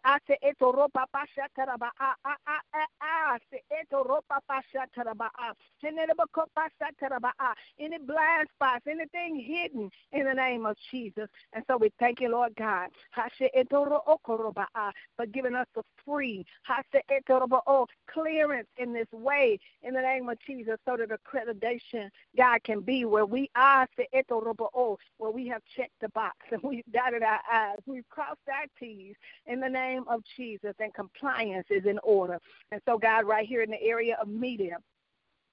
any 7.80 7.98
blind 8.00 8.48
spots, 8.56 8.86
anything 8.88 9.36
hidden 9.36 9.90
in 10.12 10.26
the 10.26 10.34
name 10.34 10.66
of 10.66 10.76
Jesus. 10.92 11.28
And 11.54 11.64
so 11.68 11.78
we 11.78 11.92
thank 12.00 12.22
you, 12.22 12.32
Lord 12.32 12.54
God, 12.56 12.90
for 15.16 15.26
giving 15.26 15.56
us 15.56 15.68
the 15.76 15.84
free 16.06 16.46
oh, 17.68 17.88
clearance 18.12 18.68
in 18.78 18.94
this 18.94 19.08
way 19.12 19.60
in 19.84 19.94
the 19.94 20.02
name 20.02 20.30
of 20.30 20.38
Jesus 20.46 20.78
so 20.86 20.98
that 20.98 21.10
accreditation, 21.10 22.10
God, 22.36 22.47
can 22.64 22.82
be 22.82 23.06
where 23.06 23.26
we 23.26 23.50
are, 23.56 23.88
where 25.18 25.32
we 25.32 25.48
have 25.48 25.62
checked 25.76 26.00
the 26.02 26.10
box 26.10 26.38
and 26.52 26.62
we've 26.64 26.84
dotted 26.92 27.24
our 27.24 27.40
I's, 27.52 27.78
we've 27.86 28.08
crossed 28.10 28.40
our 28.48 28.66
T's 28.80 29.16
in 29.46 29.60
the 29.60 29.70
name 29.70 30.04
of 30.08 30.22
Jesus, 30.36 30.74
and 30.80 30.94
compliance 30.94 31.68
is 31.70 31.86
in 31.86 32.00
order. 32.04 32.40
And 32.72 32.82
so, 32.86 32.98
God, 32.98 33.26
right 33.26 33.48
here 33.48 33.62
in 33.62 33.70
the 33.70 33.82
area 33.82 34.18
of 34.22 34.28
media, 34.28 34.78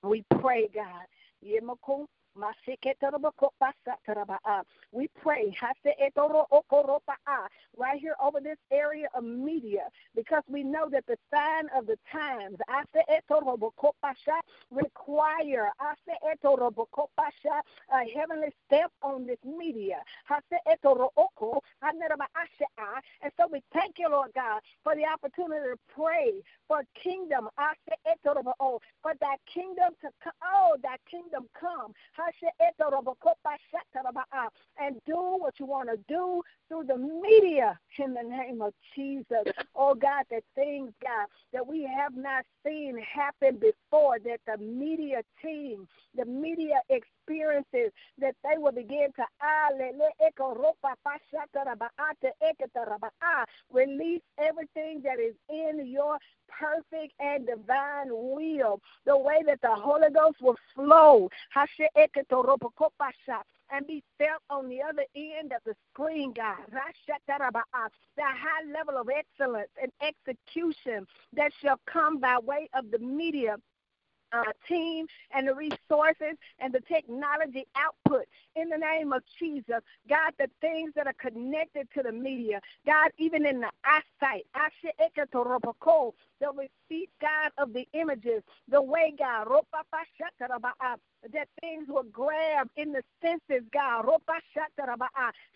we 0.03 0.25
pray, 0.41 0.69
God. 0.75 1.05
We 4.93 5.09
pray 5.21 5.57
right 7.77 8.01
here 8.01 8.17
over 8.23 8.41
this 8.41 8.59
area 8.73 9.09
of 9.15 9.25
media 9.25 9.89
because 10.15 10.43
we 10.49 10.63
know 10.65 10.89
that 10.91 11.07
the 11.07 11.17
sign 11.33 11.67
of 11.77 11.87
the 11.87 11.97
times 12.11 12.59
require 14.71 15.71
a 17.93 18.05
heavenly 18.15 18.49
step 18.67 18.91
on 19.03 19.27
this 19.27 19.39
media. 19.45 19.99
And 23.23 23.33
so 23.39 23.47
we 23.51 23.63
thank 23.73 23.99
you, 23.99 24.09
Lord 24.11 24.31
God, 24.35 24.61
for 24.83 24.95
the 24.95 25.05
opportunity 25.07 25.67
to 25.71 25.77
pray 25.95 26.43
for 26.69 26.83
kingdom, 27.03 27.49
for 29.03 29.15
that 29.21 29.39
kingdom 29.53 29.95
to 30.03 30.11
come. 30.23 30.33
Oh, 30.45 30.77
that 30.83 30.99
kingdom 31.11 31.49
come 31.59 31.93
Ah, 34.33 34.49
and 34.81 34.97
do 35.07 35.37
what 35.39 35.55
you 35.59 35.67
want 35.67 35.89
to 35.91 35.99
do 36.09 36.43
through 36.69 36.85
the 36.85 36.97
media 36.97 37.79
in 37.99 38.15
the 38.15 38.23
name 38.23 38.63
of 38.63 38.73
Jesus. 38.95 39.45
Oh 39.75 39.95
God, 39.95 40.25
that 40.31 40.43
things, 40.55 40.93
God, 41.03 41.27
that 41.53 41.67
we 41.67 41.83
have 41.83 42.17
not 42.17 42.45
seen 42.67 42.99
happen 42.99 43.57
before, 43.59 44.19
that 44.21 44.41
the 44.47 44.63
media 44.63 45.23
team, 45.43 45.87
the 46.17 46.25
media 46.25 46.81
experiences, 47.25 47.93
that 48.19 48.35
they 48.43 48.59
will 48.59 48.73
begin 48.73 49.09
to 49.17 49.27
release 53.73 54.23
everything 54.39 55.03
that 55.03 55.19
is 55.21 55.35
in 55.49 55.87
your 55.87 56.19
perfect 56.49 57.13
and 57.21 57.47
divine 57.47 58.09
will, 58.11 58.81
the 59.07 59.17
way 59.17 59.43
that 59.47 59.61
the 59.63 59.75
Holy 59.75 60.11
Ghost 60.13 60.41
will 60.41 60.57
flow. 60.75 61.29
And 63.71 63.87
be 63.87 64.05
felt 64.19 64.43
on 64.51 64.69
the 64.69 64.83
other 64.83 65.05
end 65.17 65.53
of 65.53 65.61
the 65.65 65.75
screen, 65.91 66.33
God. 66.35 66.59
The 66.71 68.23
high 68.23 68.65
level 68.73 69.01
of 69.01 69.09
excellence 69.09 69.71
and 69.83 69.91
execution 70.01 71.07
that 71.33 71.51
shall 71.61 71.81
come 71.87 72.21
by 72.21 72.39
way 72.39 72.69
of 72.75 72.91
the 72.91 72.99
media 72.99 73.57
uh, 74.35 74.45
team 74.67 75.07
and 75.35 75.49
the 75.49 75.55
resources 75.55 76.37
and 76.59 76.73
the 76.73 76.81
technology 76.81 77.67
output 77.77 78.27
in 78.57 78.69
the 78.69 78.77
name 78.77 79.13
of 79.13 79.23
Jesus. 79.39 79.81
God, 80.09 80.33
the 80.39 80.51
things 80.61 80.93
that 80.97 81.07
are 81.07 81.15
connected 81.15 81.89
to 81.95 82.03
the 82.03 82.13
media, 82.13 82.61
God, 82.87 83.11
even 83.19 83.47
in 83.47 83.61
the 83.61 83.71
eyesight, 83.85 84.47
the 84.55 84.71
receipt, 86.95 87.11
God, 87.21 87.51
of 87.59 87.73
the 87.73 87.87
images, 87.93 88.43
the 88.69 88.81
way, 88.81 89.15
God, 89.19 89.47
that 91.33 91.49
things 91.61 91.89
will 91.89 92.05
grab 92.13 92.69
in 92.77 92.93
the 92.93 93.03
senses, 93.23 93.67
God, 93.73 94.05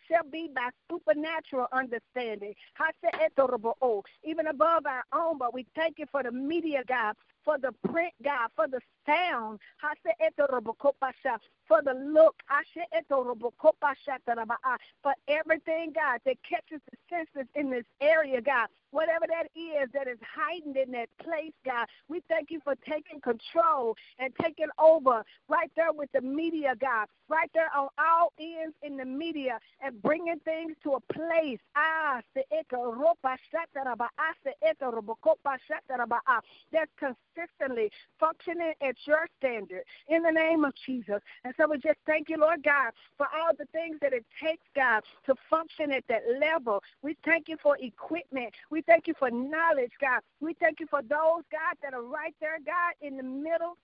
shall 0.08 0.30
be 0.30 0.50
by 0.54 0.70
supernatural 0.90 1.66
understanding. 1.72 2.54
Even 4.24 4.46
above 4.46 4.86
our 4.86 5.04
own, 5.12 5.38
but 5.38 5.54
we 5.54 5.66
thank 5.74 5.98
you 5.98 6.06
for 6.10 6.22
the 6.22 6.32
media, 6.32 6.82
God, 6.88 7.14
for 7.44 7.58
the 7.58 7.72
print, 7.90 8.12
God, 8.22 8.48
for 8.56 8.66
the 8.68 8.80
sound, 9.08 9.58
for 11.66 11.82
the 11.82 11.94
look, 11.94 12.36
for 15.02 15.12
everything, 15.28 15.92
God, 15.94 16.20
that 16.24 16.36
catches 16.42 16.80
the 16.90 16.96
senses 17.10 17.48
in 17.54 17.70
this 17.70 17.84
area, 18.00 18.40
God. 18.40 18.68
Whatever 18.90 19.26
that 19.28 19.48
is 19.54 19.90
that 19.92 20.08
is 20.08 20.16
heightened 20.22 20.78
in 20.78 20.92
that 20.92 21.10
place, 21.22 21.52
God, 21.62 21.86
we 22.08 22.22
thank 22.26 22.50
you 22.50 22.58
for 22.64 22.74
taking 22.88 23.20
control 23.20 23.94
and 24.18 24.32
taking 24.40 24.68
over 24.78 25.22
right 25.46 25.70
there 25.76 25.92
with 25.92 26.10
the 26.12 26.22
media, 26.22 26.74
God, 26.80 27.06
right 27.28 27.50
there 27.52 27.68
on 27.76 27.88
all 27.98 28.32
ends 28.40 28.74
in 28.82 28.96
the 28.96 29.04
media 29.04 29.58
and 29.82 30.00
bringing 30.00 30.40
things 30.40 30.72
to 30.84 30.92
a 30.92 31.00
place. 31.12 31.58
Ah, 31.76 32.20
that's 36.72 36.90
consistently 36.98 37.90
functioning 38.18 38.72
at 38.80 38.96
your 39.06 39.28
standard 39.38 39.82
in 40.08 40.22
the 40.22 40.30
name 40.30 40.64
of 40.64 40.72
Jesus. 40.86 41.20
And 41.44 41.54
so 41.56 41.68
we 41.68 41.78
just 41.78 41.98
thank 42.06 42.28
you, 42.28 42.38
Lord 42.38 42.62
God, 42.62 42.92
for 43.16 43.26
all 43.34 43.52
the 43.58 43.66
things 43.66 43.98
that 44.02 44.12
it 44.12 44.24
takes, 44.42 44.64
God, 44.74 45.02
to 45.26 45.34
function 45.48 45.92
at 45.92 46.04
that 46.08 46.22
level. 46.40 46.82
We 47.02 47.16
thank 47.24 47.48
you 47.48 47.56
for 47.62 47.76
equipment. 47.80 48.52
We 48.70 48.82
thank 48.82 49.06
you 49.06 49.14
for 49.18 49.30
knowledge, 49.30 49.92
God. 50.00 50.20
We 50.40 50.54
thank 50.54 50.80
you 50.80 50.86
for 50.88 51.02
those, 51.02 51.44
God, 51.50 51.76
that 51.82 51.94
are 51.94 52.02
right 52.02 52.34
there, 52.40 52.58
God, 52.64 52.94
in 53.00 53.16
the 53.16 53.22
middle 53.22 53.76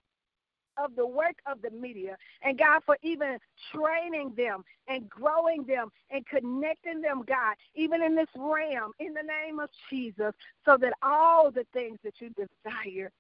of 0.77 0.97
the 0.97 1.07
work 1.07 1.37
of 1.47 1.63
the 1.63 1.71
media. 1.71 2.17
And 2.43 2.59
God, 2.59 2.83
for 2.85 2.97
even 3.03 3.39
training 3.73 4.33
them 4.37 4.65
and 4.89 5.09
growing 5.09 5.65
them 5.65 5.91
and 6.11 6.27
connecting 6.27 7.01
them, 7.01 7.23
God, 7.27 7.55
even 7.75 8.03
in 8.03 8.15
this 8.15 8.29
realm, 8.35 8.93
in 8.99 9.15
the 9.15 9.23
name 9.23 9.61
of 9.61 9.71
Jesus, 9.91 10.33
so 10.65 10.77
that 10.79 10.95
all 11.03 11.51
the 11.51 11.67
things 11.73 11.99
that 12.05 12.15
you 12.21 12.31
desire 12.31 13.11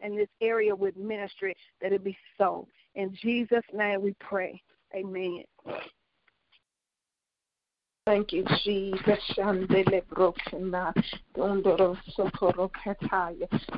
in 0.00 0.16
this 0.16 0.28
area 0.40 0.74
with 0.74 0.96
ministry, 0.96 1.54
that 1.80 1.92
it 1.92 2.04
be 2.04 2.16
so. 2.38 2.66
In 2.94 3.14
Jesus' 3.14 3.64
name 3.72 4.02
we 4.02 4.14
pray. 4.20 4.60
Amen. 4.94 5.44
Thank 8.10 8.32
you, 8.32 8.44
Jesus. 8.64 9.20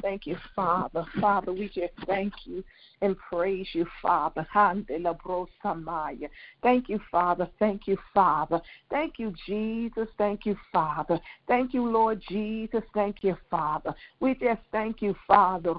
Thank 0.01 0.27
you, 0.27 0.37
Father. 0.57 1.05
Father, 1.21 1.53
we 1.53 1.69
just 1.69 1.93
thank 2.07 2.33
you 2.47 2.65
and 3.03 3.15
praise 3.19 3.67
you, 3.75 3.87
Father. 4.01 4.47
Thank 4.55 4.89
you, 6.89 7.01
Father. 7.11 7.49
Thank 7.59 7.87
you, 7.87 7.99
Father. 8.15 8.61
Thank 8.91 9.19
you, 9.19 9.35
Jesus. 9.47 10.09
Thank 10.17 10.47
you, 10.47 10.57
Father. 10.73 11.21
Thank 11.47 11.75
you, 11.75 11.87
Lord 11.87 12.23
Jesus. 12.29 12.83
Thank 12.95 13.23
you, 13.23 13.37
Father. 13.51 13.95
We 14.21 14.35
just 14.35 14.63
thank 14.71 15.03
you, 15.03 15.15
Father. 15.27 15.75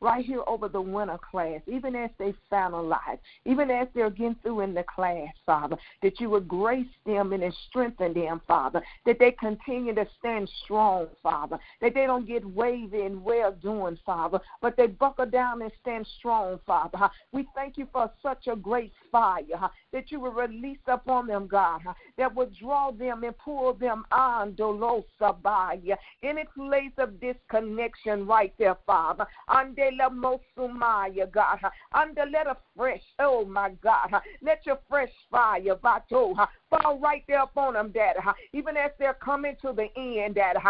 Right 0.00 0.24
here 0.24 0.42
over 0.46 0.68
the 0.68 0.80
winter 0.80 1.18
class, 1.30 1.60
even 1.66 1.96
as 1.96 2.10
they 2.18 2.32
finalize, 2.50 3.18
even 3.44 3.70
as 3.70 3.88
they're 3.94 4.10
getting 4.10 4.36
through 4.42 4.60
in 4.60 4.74
the 4.74 4.84
class, 4.84 5.34
Father, 5.44 5.76
that 6.02 6.13
you 6.20 6.30
would 6.30 6.48
grace 6.48 6.86
them 7.06 7.32
and 7.32 7.54
strengthen 7.68 8.14
them, 8.14 8.40
Father, 8.46 8.82
that 9.06 9.18
they 9.18 9.32
continue 9.32 9.94
to 9.94 10.06
stand 10.18 10.50
strong, 10.64 11.06
Father, 11.22 11.58
that 11.80 11.94
they 11.94 12.06
don't 12.06 12.26
get 12.26 12.44
wavy 12.44 13.02
and 13.02 13.22
well 13.22 13.52
doing, 13.52 13.98
Father, 14.04 14.40
but 14.60 14.76
they 14.76 14.86
buckle 14.86 15.26
down 15.26 15.62
and 15.62 15.72
stand 15.80 16.06
strong, 16.18 16.58
Father. 16.66 17.10
We 17.32 17.46
thank 17.54 17.78
you 17.78 17.86
for 17.92 18.10
such 18.22 18.46
a 18.46 18.56
great 18.56 18.92
fire 19.10 19.70
that 19.92 20.10
you 20.10 20.20
will 20.20 20.32
release 20.32 20.78
upon 20.86 21.26
them, 21.26 21.46
God, 21.46 21.80
that 22.18 22.34
will 22.34 22.50
draw 22.60 22.90
them 22.90 23.24
and 23.24 23.36
pull 23.38 23.74
them 23.74 24.04
on, 24.10 24.52
Dolosabaya, 24.52 25.96
any 26.22 26.44
place 26.56 26.92
of 26.98 27.20
disconnection 27.20 28.26
right 28.26 28.52
there, 28.58 28.76
Father. 28.86 29.26
Andela 29.48 30.10
Mosumaya, 30.10 31.30
God. 31.30 31.58
Under 31.92 32.26
let 32.26 32.46
a 32.46 32.56
fresh, 32.76 33.02
oh 33.18 33.44
my 33.44 33.70
God, 33.82 34.20
let 34.42 34.66
your 34.66 34.78
fresh 34.88 35.12
fire, 35.30 35.76
Vato, 35.94 36.34
fall 36.82 36.98
right 36.98 37.24
there 37.28 37.42
upon 37.42 37.74
them, 37.74 37.90
Daddy. 37.90 38.20
Even 38.52 38.76
as 38.76 38.90
they're 38.98 39.14
coming 39.14 39.56
to 39.62 39.72
the 39.72 39.88
end, 39.96 40.34
Daddy. 40.36 40.60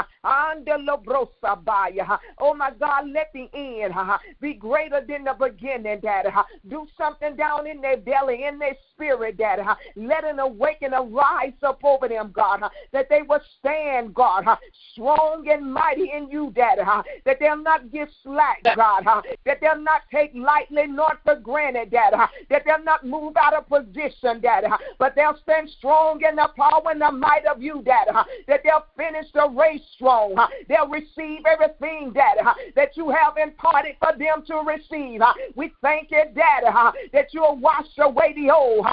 Oh 2.39 2.55
my 2.55 2.71
God, 2.79 3.09
let 3.11 3.33
the 3.33 3.49
end 3.55 3.95
be 4.41 4.55
greater 4.55 5.01
than 5.07 5.25
the 5.25 5.35
beginning, 5.39 6.01
Daddy. 6.01 6.31
Do 6.69 6.87
something 6.97 7.37
down 7.37 7.67
in 7.67 7.81
their 7.81 7.97
belly, 7.97 8.45
in 8.45 8.59
their 8.59 8.77
spirit, 8.93 9.37
Daddy. 9.39 9.63
Let 9.97 10.25
an 10.25 10.39
awakening 10.39 11.13
rise 11.13 11.53
up 11.63 11.85
over 11.85 12.09
them, 12.09 12.33
God, 12.35 12.63
that 12.93 13.09
they 13.09 13.23
will 13.23 13.41
stand, 13.59 14.15
God, 14.15 14.45
strong 14.93 15.49
and 15.49 15.73
mighty 15.73 16.11
in 16.15 16.29
you, 16.31 16.53
Daddy. 16.55 16.83
That 17.25 17.39
they'll 17.41 17.57
not 17.57 17.91
get 17.91 18.09
slack, 18.23 18.63
God. 18.77 19.05
That 19.45 19.61
they'll 19.61 19.81
not 19.81 20.03
take 20.13 20.33
lightly 20.35 20.87
nor 20.87 21.19
for 21.25 21.37
granted, 21.37 21.91
Daddy. 21.91 22.17
That 22.51 22.63
they'll 22.65 22.83
not 22.83 23.05
move 23.07 23.37
out 23.37 23.55
of 23.55 23.69
position, 23.69 24.41
Daddy. 24.41 24.69
But 24.99 25.15
they'll 25.15 25.39
stand 25.43 25.71
strong 25.71 25.94
in 26.29 26.37
the 26.37 26.49
power 26.57 26.91
and 26.91 27.01
the 27.01 27.11
might 27.11 27.47
of 27.47 27.63
you, 27.63 27.83
Daddy. 27.85 28.11
That 28.47 28.61
they'll 28.65 28.87
finish 28.97 29.27
the 29.33 29.49
race 29.49 29.83
strong. 29.95 30.35
They'll 30.69 30.89
receive 30.89 31.41
everything, 31.47 32.13
Daddy, 32.13 32.41
that 32.75 32.97
you 32.97 33.11
have 33.11 33.37
imparted 33.37 33.97
for 33.99 34.13
them 34.19 34.45
to 34.47 34.57
receive. 34.67 35.21
We 35.57 35.73
thank 35.83 36.11
you, 36.11 36.25
Daddy, 36.35 36.99
that 37.13 37.29
you'll 37.33 37.57
wash 37.57 37.87
away 37.99 38.35
the 38.35 38.51
old. 38.51 38.87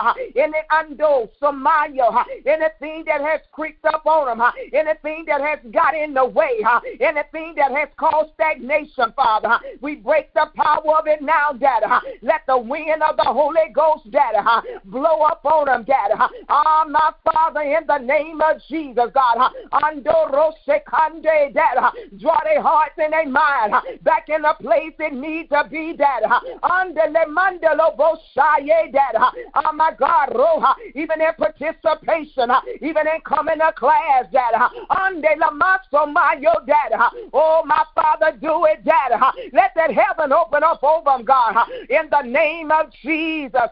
The 0.52 0.52
undo, 0.72 1.30
Samaya, 1.42 2.26
anything 2.46 3.04
that 3.06 3.22
has 3.22 3.42
creeped 3.52 3.86
up 3.86 4.06
on 4.06 4.38
them, 4.38 4.52
anything 4.74 5.26
that 5.28 5.42
has 5.42 5.60
got 5.72 5.96
in 5.96 6.14
the 6.14 6.26
way, 6.26 6.60
anything 7.00 7.54
that 7.56 7.72
has 7.72 7.90
caused 7.98 8.34
stagnation, 8.34 9.14
Father, 9.16 9.58
we 9.82 9.96
break 9.96 10.34
the 10.34 10.48
power 10.56 10.98
of 11.00 11.08
it 11.08 11.22
now, 11.22 11.54
Daddy. 11.54 11.86
Let 12.22 12.42
the 12.48 12.58
wind 12.58 13.02
of 13.02 13.16
the 13.18 13.24
Holy 13.24 13.70
Ghost, 13.74 14.12
Daddy, 14.12 14.38
blow 14.86 15.22
up 15.22 15.46
on 15.46 15.66
them, 15.66 15.84
Daddy. 15.84 16.16
Ah, 16.50 16.86
My 16.92 17.12
Father, 17.24 17.62
in 17.62 17.88
the 17.88 17.98
name 18.00 18.42
of 18.42 18.62
Jesus, 18.68 19.10
God, 19.14 19.52
Andoro 19.72 20.52
Sekande, 20.68 21.54
Daddy, 21.54 22.18
draw 22.20 22.40
their 22.44 22.62
hearts 22.62 22.96
and 22.98 23.14
their 23.14 23.28
mind 23.30 23.74
back 24.04 24.28
in 24.28 24.42
the 24.42 24.54
place 24.60 24.94
it 25.00 25.14
needs 25.14 25.50
to 25.50 25.64
be, 25.70 25.94
Daddy. 25.96 26.26
Andele 26.64 27.26
Mandelo 27.28 27.96
Bosaye, 27.98 28.92
Daddy. 28.92 29.18
Oh, 29.56 29.72
my 29.74 29.92
God, 29.98 30.30
Roha, 30.30 30.76
even 30.96 31.22
in 31.22 31.34
participation, 31.38 32.52
even 32.82 33.08
in 33.08 33.22
coming 33.26 33.60
to 33.60 33.72
class, 33.78 34.26
Daddy. 34.32 34.58
Andele 34.90 35.54
Maso 35.54 36.06
Mayo, 36.08 36.54
Daddy. 36.68 36.96
Oh, 37.34 37.64
my 37.66 37.86
Father, 37.96 38.38
do 38.40 38.66
it, 38.66 38.84
Daddy. 38.84 39.16
Let 39.54 39.72
that 39.76 39.92
heaven 39.94 40.34
open 40.34 40.64
up 40.64 40.84
over 40.84 41.12
them, 41.12 41.24
God, 41.26 41.56
in 41.90 42.10
the 42.10 42.22
name 42.24 42.72
of 42.72 42.92
Jesus. 43.02 43.70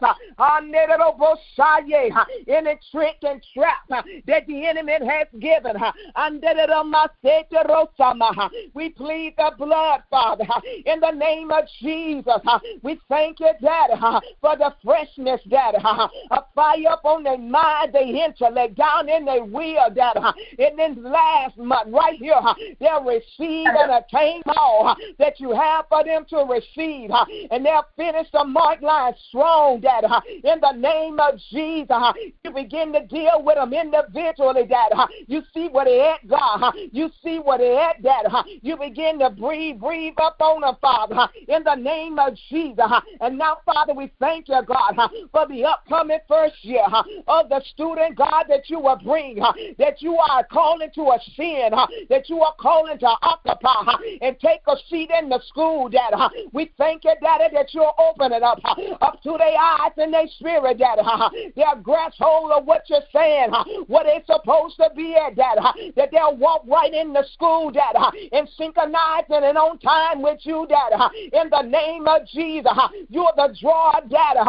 Any 2.60 2.78
trick 3.00 3.16
and 3.22 3.42
trap 3.54 3.78
uh, 3.90 4.02
that 4.26 4.46
the 4.46 4.66
enemy 4.66 4.92
has 4.92 5.26
given. 5.40 5.76
Uh, 5.76 5.90
Her. 5.90 5.92
Uh, 8.30 8.48
we 8.74 8.90
plead 8.90 9.34
the 9.36 9.52
blood, 9.58 10.02
Father, 10.10 10.44
in 10.84 11.00
the 11.00 11.10
name 11.12 11.50
of 11.50 11.64
Jesus. 11.80 12.34
We 12.82 13.00
thank 13.08 13.40
you, 13.40 13.50
Daddy, 13.62 13.94
for 14.40 14.56
the 14.56 14.74
freshness, 14.84 15.40
Daddy. 15.48 15.78
A 15.80 16.40
fire 16.54 16.88
up 16.90 17.04
on 17.04 17.22
their 17.22 17.38
mind, 17.38 17.94
their 17.94 18.02
intellect, 18.02 18.76
down 18.76 19.08
in 19.08 19.24
their 19.24 19.44
will, 19.44 19.90
Daddy. 19.94 20.20
In 20.58 20.76
this 20.76 20.96
last 20.98 21.56
month, 21.56 21.92
right 21.92 22.18
here, 22.18 22.40
they'll 22.80 23.04
receive 23.04 23.66
and 23.66 23.92
attain 23.92 24.42
all 24.46 24.94
that 25.18 25.40
you 25.40 25.52
have 25.52 25.86
for 25.88 26.04
them 26.04 26.26
to 26.30 26.44
receive. 26.48 27.10
And 27.50 27.64
they'll 27.64 27.86
finish 27.96 28.28
the 28.32 28.44
mark 28.44 28.82
line 28.82 29.14
strong, 29.28 29.80
Daddy. 29.80 30.06
In 30.44 30.60
the 30.60 30.72
name 30.72 31.18
of 31.18 31.38
Jesus, 31.50 31.96
you 32.44 32.52
begin 32.52 32.89
to 32.92 33.06
deal 33.06 33.42
with 33.42 33.56
them 33.56 33.72
individually, 33.72 34.66
Daddy. 34.66 34.94
You 35.26 35.42
see 35.54 35.68
what 35.68 35.84
they 35.84 36.00
at, 36.00 36.26
God. 36.28 36.74
You 36.92 37.10
see 37.22 37.38
what 37.38 37.58
they 37.58 37.76
at, 37.76 38.02
Daddy. 38.02 38.60
You 38.62 38.76
begin 38.76 39.18
to 39.20 39.30
breathe, 39.30 39.80
breathe 39.80 40.14
up 40.20 40.36
on 40.40 40.62
them, 40.62 40.76
Father. 40.80 41.28
In 41.48 41.62
the 41.64 41.74
name 41.74 42.18
of 42.18 42.36
Jesus. 42.48 42.86
And 43.20 43.38
now, 43.38 43.58
Father, 43.64 43.94
we 43.94 44.10
thank 44.18 44.48
you, 44.48 44.60
God, 44.66 45.10
for 45.32 45.46
the 45.48 45.64
upcoming 45.64 46.18
first 46.28 46.56
year 46.62 46.84
of 47.26 47.48
the 47.48 47.62
student, 47.72 48.16
God, 48.16 48.44
that 48.48 48.68
you 48.68 48.80
will 48.80 48.98
bring, 49.02 49.36
that 49.78 50.00
you 50.00 50.16
are 50.16 50.44
calling 50.44 50.90
to 50.94 51.12
ascend, 51.12 51.74
that 52.08 52.28
you 52.28 52.40
are 52.40 52.54
calling 52.58 52.98
to 52.98 53.06
occupy 53.22 53.94
and 54.20 54.38
take 54.40 54.60
a 54.66 54.76
seat 54.88 55.10
in 55.18 55.28
the 55.28 55.40
school, 55.48 55.88
Daddy. 55.88 56.16
We 56.52 56.72
thank 56.78 57.04
you, 57.04 57.14
Daddy, 57.22 57.54
that 57.54 57.72
you're 57.72 57.94
opening 57.98 58.42
up, 58.42 58.60
up 59.00 59.22
to 59.22 59.36
their 59.38 59.58
eyes 59.58 59.92
and 59.96 60.12
their 60.12 60.28
spirit, 60.38 60.78
Daddy. 60.78 61.02
They'll 61.56 61.80
grasp 61.82 62.16
hold 62.18 62.52
of 62.52 62.64
what 62.64 62.79
you're 62.88 63.00
saying, 63.12 63.50
what 63.86 64.06
it's 64.06 64.26
supposed 64.26 64.76
to 64.76 64.90
be 64.94 65.14
at, 65.14 65.36
Daddy. 65.36 65.92
That 65.96 66.10
they'll 66.12 66.36
walk 66.36 66.62
right 66.66 66.92
in 66.92 67.12
the 67.12 67.24
school, 67.32 67.70
Daddy, 67.70 68.30
and 68.32 68.48
synchronize 68.56 69.24
and 69.28 69.58
on 69.58 69.78
time 69.78 70.22
with 70.22 70.40
you, 70.42 70.66
Daddy. 70.68 71.30
In 71.32 71.50
the 71.50 71.62
name 71.62 72.06
of 72.06 72.26
Jesus, 72.28 72.72
you're 73.08 73.32
the 73.36 73.54
draw, 73.60 74.00
Daddy. 74.00 74.40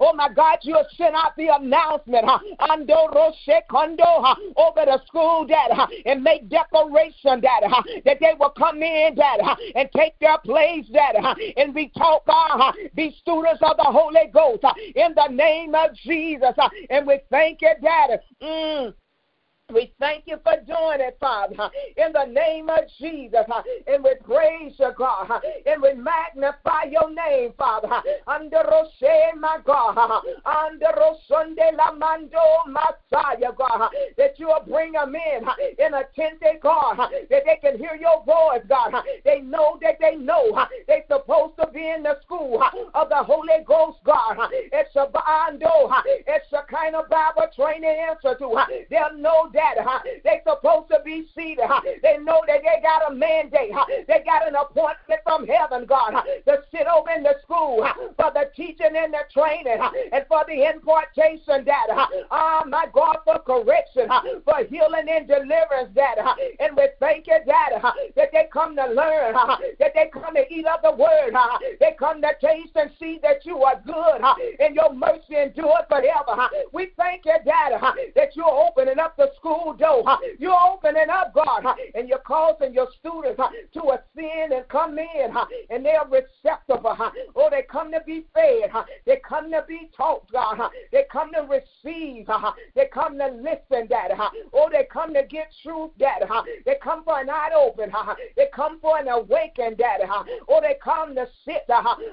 Oh 0.00 0.12
my 0.14 0.28
God, 0.32 0.58
you'll 0.62 0.86
send 0.96 1.14
out 1.14 1.36
the 1.36 1.48
announcement, 1.54 2.26
Ando 2.60 3.32
Kondo, 3.70 4.34
over 4.56 4.84
the 4.84 5.00
school, 5.06 5.46
Daddy, 5.46 6.02
and 6.06 6.22
make 6.22 6.48
declaration, 6.48 7.40
Daddy, 7.40 8.02
that 8.04 8.18
they 8.20 8.34
will 8.38 8.50
come 8.50 8.82
in, 8.82 9.14
Daddy, 9.14 9.42
and 9.74 9.88
take 9.96 10.18
their 10.18 10.38
place, 10.38 10.86
Daddy, 10.92 11.54
and 11.56 11.74
be 11.74 11.90
taught 11.96 12.24
by, 12.26 12.72
be 12.94 13.14
students 13.20 13.62
of 13.62 13.76
the 13.76 13.84
Holy 13.84 14.30
Ghost, 14.32 14.64
in 14.94 15.14
the 15.14 15.28
name 15.28 15.74
of 15.74 15.94
Jesus. 15.94 16.54
And 16.90 17.06
we 17.06 17.20
thank 17.30 17.62
you, 17.62 17.72
Daddy. 17.82 18.16
Mm. 18.42 18.94
We 19.74 19.92
thank 20.00 20.24
you 20.26 20.38
for 20.42 20.54
doing 20.66 21.00
it, 21.00 21.18
Father, 21.20 21.68
in 21.98 22.12
the 22.14 22.24
name 22.24 22.70
of 22.70 22.84
Jesus. 22.98 23.44
And 23.86 24.02
we 24.02 24.14
praise 24.24 24.72
you, 24.78 24.90
God, 24.96 25.30
and 25.66 25.82
we 25.82 25.92
magnify 25.92 26.84
your 26.90 27.12
name, 27.12 27.52
Father. 27.58 28.00
Under 28.26 28.64
Roshe, 28.64 29.34
my 29.38 29.58
God, 29.66 30.22
under 30.46 30.86
Rosunde 30.96 31.76
Lamando, 31.76 32.66
Messiah, 32.66 33.52
God, 33.58 33.90
that 34.16 34.38
you 34.38 34.46
will 34.46 34.64
bring 34.66 34.92
them 34.92 35.14
in 35.14 35.46
in 35.78 35.92
a 35.92 36.04
tent, 36.16 36.40
God, 36.62 36.96
that 36.96 37.42
they 37.44 37.58
can 37.60 37.76
hear 37.76 37.94
your 38.00 38.24
voice, 38.24 38.64
God. 38.70 38.94
They 39.26 39.40
know 39.40 39.78
that 39.82 39.98
they 40.00 40.16
know 40.16 40.66
they're 40.86 41.04
supposed 41.08 41.56
to 41.60 41.66
be 41.66 41.86
in 41.90 42.04
the 42.04 42.18
school 42.22 42.62
of 42.94 43.08
the 43.10 43.22
Holy 43.22 43.64
Ghost, 43.66 43.98
God. 44.04 44.38
It's 44.50 44.96
a 44.96 45.08
bando, 45.12 45.68
oh, 45.68 46.02
it's 46.06 46.46
a 46.52 46.62
kind 46.72 46.94
of 46.94 47.10
Bible 47.10 47.48
training 47.54 47.96
institute. 48.10 48.88
They'll 48.88 49.18
know 49.18 49.50
that 49.58 49.74
huh? 49.82 49.98
They 50.22 50.40
supposed 50.46 50.88
to 50.90 51.00
be 51.04 51.26
seated. 51.34 51.66
Huh? 51.66 51.82
They 52.02 52.18
know 52.18 52.40
that 52.46 52.62
they 52.62 52.78
got 52.82 53.10
a 53.10 53.14
mandate. 53.14 53.74
Huh? 53.74 53.86
They 54.06 54.22
got 54.24 54.46
an 54.46 54.54
appointment 54.54 55.20
from 55.24 55.46
heaven, 55.46 55.84
God, 55.84 56.14
huh? 56.14 56.22
to 56.46 56.62
sit 56.70 56.86
over 56.86 57.10
in 57.10 57.22
the 57.22 57.34
school 57.42 57.82
huh? 57.82 58.14
for 58.16 58.30
the 58.32 58.50
teaching 58.54 58.94
and 58.94 59.12
the 59.12 59.26
training 59.34 59.78
huh? 59.80 59.90
and 60.12 60.24
for 60.28 60.44
the 60.46 60.70
impartation, 60.70 61.66
Dad. 61.66 61.90
Huh? 61.90 62.06
Oh, 62.30 62.62
my 62.68 62.86
God, 62.94 63.18
for 63.24 63.38
correction, 63.40 64.06
huh? 64.08 64.22
for 64.44 64.62
healing 64.70 65.10
and 65.10 65.26
deliverance, 65.26 65.90
Dad. 65.94 66.18
Huh? 66.22 66.34
And 66.60 66.76
we 66.76 66.86
thank 67.00 67.26
you, 67.26 67.38
Dad, 67.44 67.82
huh? 67.82 67.92
that 68.14 68.30
they 68.32 68.46
come 68.52 68.76
to 68.76 68.86
learn, 68.86 69.34
huh? 69.34 69.58
that 69.78 69.92
they 69.94 70.10
come 70.14 70.34
to 70.34 70.46
eat 70.52 70.66
of 70.66 70.82
the 70.82 70.94
word. 70.94 71.34
Huh? 71.34 71.58
They 71.80 71.98
come 71.98 72.22
to 72.22 72.30
taste 72.40 72.76
and 72.76 72.90
see 73.00 73.18
that 73.22 73.44
you 73.44 73.58
are 73.62 73.80
good 73.84 74.22
huh? 74.22 74.34
and 74.60 74.74
your 74.74 74.94
mercy 74.94 75.34
endures 75.34 75.86
forever. 75.88 76.38
Huh? 76.38 76.48
We 76.72 76.90
thank 76.96 77.24
you, 77.24 77.34
Dad, 77.44 77.74
huh? 77.74 77.92
that 78.14 78.36
you're 78.36 78.46
opening 78.46 78.98
up 78.98 79.16
the 79.16 79.30
school 79.36 79.47
door. 79.78 80.04
You're 80.38 80.58
opening 80.72 81.10
up, 81.10 81.34
God, 81.34 81.64
and 81.94 82.08
you're 82.08 82.18
causing 82.18 82.72
your 82.74 82.88
students 82.98 83.40
to 83.74 83.80
ascend 83.80 84.52
and 84.52 84.68
come 84.68 84.98
in, 84.98 85.34
and 85.70 85.84
they're 85.84 86.04
receptive. 86.04 86.84
Oh, 86.84 87.48
they 87.50 87.62
come 87.70 87.90
to 87.92 88.00
be 88.06 88.26
fed. 88.34 88.70
They 89.06 89.20
come 89.28 89.50
to 89.50 89.64
be 89.68 89.90
taught, 89.96 90.30
God. 90.30 90.58
They 90.92 91.04
come 91.10 91.32
to 91.32 91.42
receive. 91.42 92.28
They 92.74 92.86
come 92.92 93.18
to 93.18 93.26
listen, 93.28 93.86
Daddy. 93.88 94.14
Oh, 94.52 94.68
they 94.70 94.86
come 94.90 95.14
to 95.14 95.22
get 95.28 95.52
truth, 95.62 95.90
Daddy. 95.98 96.26
They 96.64 96.76
come 96.82 97.04
for 97.04 97.18
an 97.18 97.30
eye 97.30 97.50
open. 97.56 97.92
They 98.36 98.46
come 98.54 98.80
for 98.80 98.98
an 98.98 99.08
awakening, 99.08 99.76
Daddy. 99.76 100.04
Oh, 100.48 100.60
they 100.60 100.76
come 100.82 101.14
to 101.14 101.26
sit 101.44 101.68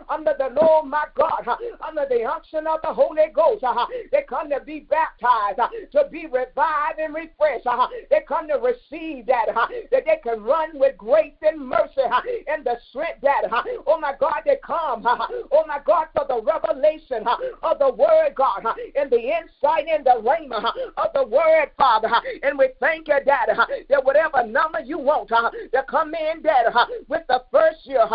under 0.09 0.33
the 0.37 0.49
Lord, 0.59 0.87
my 0.87 1.05
God, 1.15 1.47
under 1.85 2.05
the 2.09 2.23
unction 2.23 2.67
of 2.67 2.81
the 2.81 2.93
Holy 2.93 3.27
Ghost. 3.33 3.63
They 4.11 4.23
come 4.27 4.49
to 4.49 4.59
be 4.59 4.81
baptized, 4.81 5.59
to 5.91 6.07
be 6.11 6.25
revived 6.25 6.99
and 6.99 7.13
fresh. 7.37 7.61
Uh, 7.65 7.87
they 8.09 8.21
come 8.27 8.47
to 8.47 8.55
receive 8.55 9.25
that, 9.25 9.49
uh, 9.55 9.67
that 9.91 10.03
they 10.05 10.17
can 10.23 10.41
run 10.43 10.77
with 10.79 10.97
grace 10.97 11.33
and 11.41 11.59
mercy 11.59 12.01
uh, 12.11 12.21
and 12.47 12.65
the 12.65 12.77
strength 12.89 13.21
that, 13.21 13.43
uh, 13.51 13.63
oh 13.87 13.99
my 13.99 14.13
God, 14.19 14.41
they 14.45 14.57
come, 14.65 15.05
uh, 15.05 15.27
oh 15.51 15.63
my 15.67 15.79
God, 15.85 16.07
for 16.13 16.25
the 16.27 16.41
revelation 16.41 17.27
uh, 17.27 17.37
of 17.63 17.79
the 17.79 17.93
word, 17.93 18.33
God, 18.35 18.65
uh, 18.65 18.73
and 18.95 19.09
the 19.09 19.19
insight 19.19 19.87
in 19.87 20.03
the 20.03 20.21
rhema 20.21 20.63
uh, 20.63 20.71
of 20.97 21.13
the 21.13 21.25
word, 21.25 21.71
Father. 21.77 22.09
And 22.43 22.57
we 22.57 22.69
thank 22.79 23.07
you, 23.07 23.19
Daddy, 23.25 23.53
that 23.89 24.03
whatever 24.03 24.45
number 24.45 24.79
you 24.79 24.97
want 24.97 25.29
to 25.29 25.83
come 25.89 26.13
in, 26.13 26.41
Daddy, 26.41 26.69
with 27.07 27.23
the 27.27 27.43
first 27.51 27.79
year, 27.85 28.05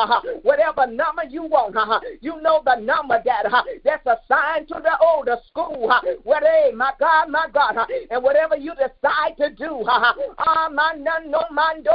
whatever 0.43 0.87
number 0.87 1.25
you 1.29 1.43
want, 1.43 1.77
you 2.21 2.41
know 2.41 2.63
the 2.65 2.77
number, 2.77 3.21
Daddy, 3.25 3.49
that's 3.85 4.07
assigned 4.07 4.69
to 4.69 4.81
the 4.83 4.97
older 5.05 5.37
school. 5.49 5.93
What, 6.23 6.43
hey, 6.43 6.73
my 6.75 6.93
God, 6.99 7.29
my 7.31 7.47
God, 7.53 7.77
and 8.11 8.23
whatever 8.23 8.57
you 8.57 8.73
decide 8.75 9.00
to 9.03 9.51
do, 9.57 9.83
ah, 9.87 10.69
man, 10.71 11.03
no 11.03 11.45
mando, 11.51 11.91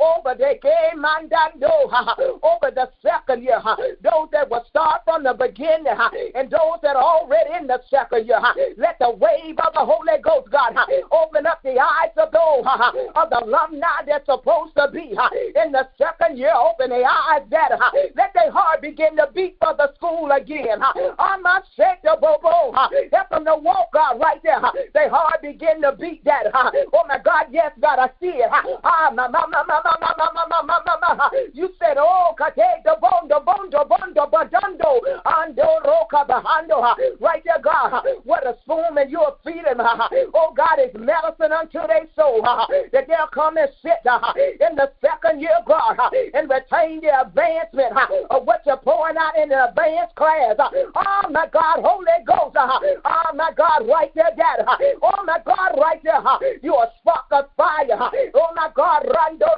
over 0.00 0.34
the 0.36 0.58
game, 0.62 1.02
mandando, 1.02 1.88
over 2.42 2.70
the 2.74 2.90
second 3.02 3.42
year, 3.42 3.60
those 4.02 4.28
that 4.32 4.50
will 4.50 4.64
start 4.68 5.02
from 5.04 5.22
the 5.22 5.32
beginning, 5.32 5.86
and 6.34 6.50
those 6.50 6.78
that 6.82 6.96
are 6.96 7.02
already 7.02 7.54
in 7.58 7.66
the 7.66 7.80
second 7.88 8.26
year, 8.26 8.40
let 8.76 8.98
the 8.98 9.10
wave 9.10 9.56
of 9.64 9.72
the 9.72 9.80
Holy 9.80 10.20
Ghost, 10.22 10.50
God, 10.50 10.76
open 11.12 11.46
up 11.46 11.62
the 11.62 11.78
eyes 11.78 12.12
of 12.16 12.30
those 12.32 12.64
of 13.14 13.30
the 13.30 13.44
alumni 13.44 14.04
that's 14.06 14.26
supposed 14.26 14.74
to 14.76 14.88
be 14.92 15.16
in 15.56 15.72
the 15.72 15.88
second 15.96 16.36
year, 16.36 16.52
open 16.54 16.90
their 16.90 17.06
eyes 17.06 17.42
that 17.50 17.70
let 18.16 18.32
their 18.34 18.50
heart 18.50 18.82
begin 18.82 19.16
to 19.16 19.28
beat 19.34 19.56
for 19.60 19.74
the 19.76 19.94
school 19.94 20.30
again. 20.32 20.80
I'm 21.18 21.42
the 21.42 22.16
bobo, 22.20 22.72
help 23.12 23.28
them 23.30 23.44
to 23.46 23.56
walk 23.56 23.88
out 23.96 24.18
right 24.20 24.42
there. 24.42 24.60
Their 24.92 25.08
heart 25.08 25.40
begin 25.42 25.80
to 25.82 25.92
beat 25.92 26.17
that. 26.24 26.46
Oh 26.92 27.04
my 27.08 27.18
God, 27.18 27.46
yes, 27.50 27.72
God, 27.80 27.98
I 27.98 28.08
see 28.20 28.38
it. 28.40 28.48
Ah, 28.84 29.10
ma, 29.14 29.28
ma, 29.28 29.46
ma, 29.46 29.62
ma, 29.66 29.80
ma, 29.84 29.94
ma, 30.00 30.14
ma, 30.16 30.46
ma, 30.48 30.62
ma, 30.62 30.80
ma, 30.84 31.14
ma. 31.16 31.30
You 31.52 31.70
said, 31.78 31.96
oh, 31.98 32.34
kate 32.38 32.82
the 32.84 32.96
bondo, 33.00 33.40
bondo, 33.40 33.84
bondo, 33.84 34.26
badando, 34.26 35.00
ando, 35.26 35.80
roca, 35.84 36.24
bahando. 36.28 36.96
Right 37.20 37.42
there, 37.44 37.60
God, 37.62 38.04
what 38.24 38.46
a 38.46 38.56
spoon 38.62 38.96
and 38.96 39.10
you're 39.10 39.36
feeding. 39.44 39.78
Oh, 39.78 40.52
God, 40.56 40.78
it's 40.78 40.94
medicine 40.94 41.52
unto 41.52 41.86
their 41.86 42.06
soul. 42.16 42.42
That 42.92 43.06
they'll 43.06 43.28
come 43.32 43.56
and 43.56 43.68
sit 43.82 44.00
in 44.60 44.76
the 44.76 44.90
second 45.00 45.40
year, 45.40 45.58
God, 45.66 45.96
and 46.34 46.48
retain 46.48 47.00
the 47.00 47.20
advancement 47.20 47.92
of 48.30 48.44
what 48.44 48.62
you're 48.66 48.76
pouring 48.78 49.16
out 49.16 49.36
in 49.36 49.50
the 49.50 49.68
advanced 49.68 50.14
class. 50.16 50.56
Oh, 50.58 51.28
my 51.30 51.46
God, 51.52 51.80
Holy 51.82 52.06
Ghost. 52.26 52.56
Oh, 52.56 53.30
my 53.34 53.50
God, 53.56 53.86
right 53.88 54.12
there, 54.14 54.30
Dad. 54.36 54.66
Oh, 55.02 55.24
my 55.24 55.38
God, 55.44 55.78
right 55.78 56.00
there. 56.02 56.07
You 56.62 56.74
are 56.74 56.88
spark 56.98 57.26
of 57.32 57.46
fire. 57.56 57.86
Oh, 58.34 58.48
my 58.54 58.70
God, 58.74 59.04
Rando, 59.04 59.48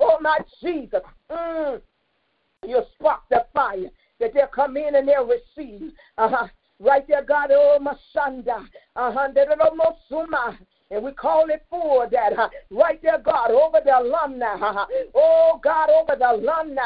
Oh, 0.00 0.18
my 0.20 0.38
Jesus. 0.62 1.00
Mm. 1.30 1.80
You 2.66 2.82
spark 2.94 3.20
the 3.30 3.44
fire 3.52 3.90
that 4.20 4.32
they'll 4.34 4.46
come 4.46 4.76
in 4.76 4.94
and 4.94 5.08
they'll 5.08 5.26
receive. 5.26 5.92
Uh-huh. 6.18 6.48
Right 6.80 7.06
there, 7.06 7.22
God, 7.24 7.50
oh, 7.52 7.78
my 7.80 7.94
Mashanda. 8.16 8.66
Uh-huh. 8.96 9.28
And 10.94 11.02
we 11.02 11.10
call 11.10 11.50
it 11.50 11.64
for 11.68 12.08
that 12.08 12.50
right 12.70 13.02
there, 13.02 13.18
God, 13.18 13.50
over 13.50 13.80
the 13.84 13.98
alumni. 13.98 14.54
Oh, 15.14 15.60
God, 15.62 15.90
over 15.90 16.14
the 16.16 16.30
alumni. 16.30 16.82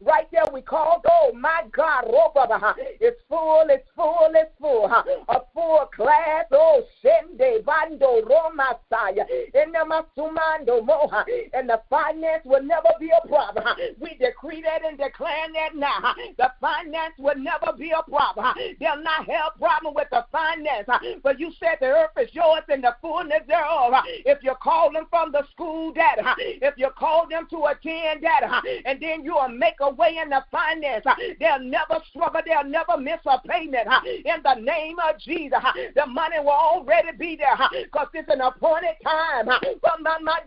Right 0.00 0.28
there, 0.30 0.44
we 0.52 0.62
call, 0.62 1.02
oh, 1.04 1.32
my 1.34 1.64
God, 1.72 2.04
over. 2.04 2.74
It's 3.00 3.20
full, 3.28 3.64
it's 3.68 3.88
full, 3.96 4.30
it's 4.34 4.52
full. 4.60 4.84
A 4.86 5.40
full 5.52 5.88
class. 5.94 6.44
Oh, 6.52 6.82
Shende, 7.02 7.64
Bando, 7.64 8.22
Roma, 8.22 8.78
Saya, 8.88 9.24
Enamasumando, 9.54 10.86
Moha. 10.86 11.24
And 11.52 11.68
the 11.68 11.80
finance 11.90 12.42
will 12.44 12.62
never 12.62 12.90
be 13.00 13.10
a 13.10 13.26
problem. 13.26 13.64
We 14.00 14.16
decree 14.20 14.62
that 14.62 14.84
and 14.84 14.96
declare 14.96 15.48
that 15.54 15.74
now. 15.74 16.14
The 16.38 16.52
finance 16.60 17.14
will 17.18 17.36
never 17.36 17.72
be 17.76 17.90
a 17.90 18.02
problem. 18.08 18.54
They'll 18.78 19.02
not 19.02 19.26
have 19.26 19.58
problem 19.58 19.94
with 19.94 20.08
the 20.10 20.24
finance. 20.30 20.88
But 21.24 21.40
you 21.40 21.50
said 21.58 21.78
the 21.80 21.86
earth 21.86 22.10
is 22.20 22.32
yours 22.32 22.62
and 22.68 22.84
the 22.84 22.94
fullness 23.00 23.31
fullness 23.32 23.46
thereof. 23.48 23.92
Oh, 23.94 24.02
if 24.06 24.42
you 24.42 24.54
call 24.62 24.92
them 24.92 25.06
from 25.10 25.32
the 25.32 25.44
school, 25.50 25.92
Dad, 25.92 26.18
if 26.38 26.74
you 26.76 26.88
call 26.96 27.26
them 27.28 27.46
to 27.50 27.64
attend, 27.66 28.22
Dad, 28.22 28.44
and 28.84 29.00
then 29.00 29.24
you'll 29.24 29.48
make 29.48 29.74
a 29.80 29.90
way 29.90 30.18
in 30.22 30.30
the 30.30 30.44
finance, 30.50 31.04
they'll 31.40 31.60
never 31.60 32.00
struggle, 32.10 32.40
they'll 32.44 32.64
never 32.64 32.96
miss 32.98 33.20
a 33.26 33.38
payment. 33.46 33.88
In 34.24 34.42
the 34.42 34.54
name 34.54 34.96
of 34.98 35.18
Jesus, 35.18 35.58
the 35.94 36.06
money 36.06 36.38
will 36.40 36.50
already 36.50 37.16
be 37.18 37.36
there 37.36 37.56
because 37.82 38.08
it's 38.14 38.28
an 38.30 38.40
appointed 38.40 38.96
time. 39.04 39.48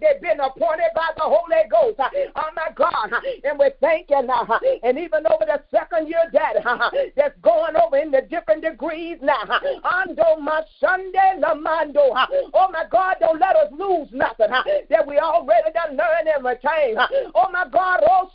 They've 0.01 0.21
been 0.21 0.39
appointed 0.39 0.91
by 0.95 1.09
the 1.15 1.23
Holy 1.23 1.63
Ghost. 1.69 1.99
Oh 2.35 2.49
my 2.55 2.69
God, 2.75 3.11
and 3.43 3.57
we're 3.59 3.73
thanking 3.81 4.27
now. 4.27 4.59
And 4.83 4.97
even 4.97 5.25
over 5.27 5.45
the 5.45 5.61
second 5.71 6.07
year, 6.07 6.23
Dad, 6.31 6.57
uh, 6.65 6.89
that's 7.15 7.37
going 7.41 7.75
over 7.75 7.97
in 7.97 8.11
the 8.11 8.21
different 8.21 8.63
degrees 8.63 9.17
now. 9.21 9.41
Uh, 9.49 9.59
Ando 9.83 10.39
my 10.41 10.61
Sunday, 10.79 11.39
Lamando. 11.39 12.11
Oh 12.53 12.67
my 12.71 12.85
God, 12.91 13.15
don't 13.19 13.39
let 13.39 13.55
us 13.55 13.71
lose 13.71 14.07
nothing 14.11 14.49
that 14.89 15.07
we 15.07 15.17
already 15.17 15.71
done 15.73 15.97
learned 15.97 16.29
and 16.35 16.45
retained. 16.45 16.99
Oh 17.35 17.49
my 17.51 17.65
God, 17.71 18.01
oh 18.07 18.29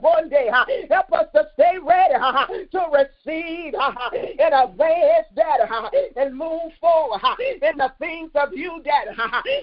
one 0.00 0.28
day, 0.28 0.50
help 0.90 1.12
us 1.12 1.26
to 1.34 1.48
stay 1.54 1.78
ready 1.82 2.14
to 2.70 2.86
receive 2.92 3.74
and 3.74 4.54
advance 4.54 5.26
that 5.34 5.58
and 6.16 6.36
move 6.36 6.72
forward 6.80 7.20
in 7.40 7.78
the 7.78 7.92
things 7.98 8.30
of 8.34 8.50
you, 8.52 8.82
that. 8.84 9.06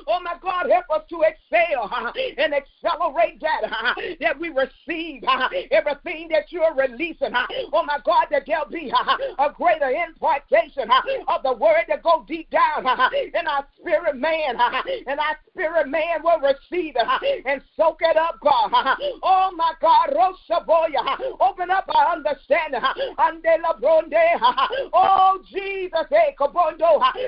Oh 0.07 0.19
my 0.23 0.35
God, 0.41 0.67
help 0.71 0.85
us 0.89 1.03
to 1.09 1.21
excel 1.21 1.89
and 2.37 2.53
accelerate 2.53 3.41
that 3.41 3.61
that 4.19 4.39
we 4.39 4.49
receive 4.49 5.23
everything 5.71 6.27
that 6.29 6.51
you 6.51 6.61
are 6.61 6.75
releasing. 6.75 7.33
Oh 7.73 7.83
my 7.83 7.99
God, 8.05 8.27
that 8.31 8.43
there'll 8.47 8.69
be 8.69 8.91
a 9.39 9.49
greater 9.53 9.89
impartation 9.89 10.89
of 11.27 11.43
the 11.43 11.53
word 11.53 11.85
that 11.87 12.03
go 12.03 12.23
deep 12.27 12.49
down 12.49 12.85
in 13.11 13.47
our 13.47 13.65
spirit 13.79 14.15
man, 14.15 14.55
and 15.07 15.19
our 15.19 15.37
spirit 15.49 15.87
man 15.87 16.23
will 16.23 16.39
receive 16.39 16.95
it 16.95 17.43
and 17.45 17.61
soak 17.75 17.97
it 18.01 18.17
up, 18.17 18.39
God. 18.41 18.71
Oh 19.23 19.51
my 19.55 19.73
God, 19.81 20.09
Rosaboya, 20.11 21.17
open 21.39 21.69
up 21.71 21.85
our 21.89 22.13
understanding. 22.13 22.81
Oh 24.93 25.39
Jesus, 25.51 26.07
eh, 26.11 26.31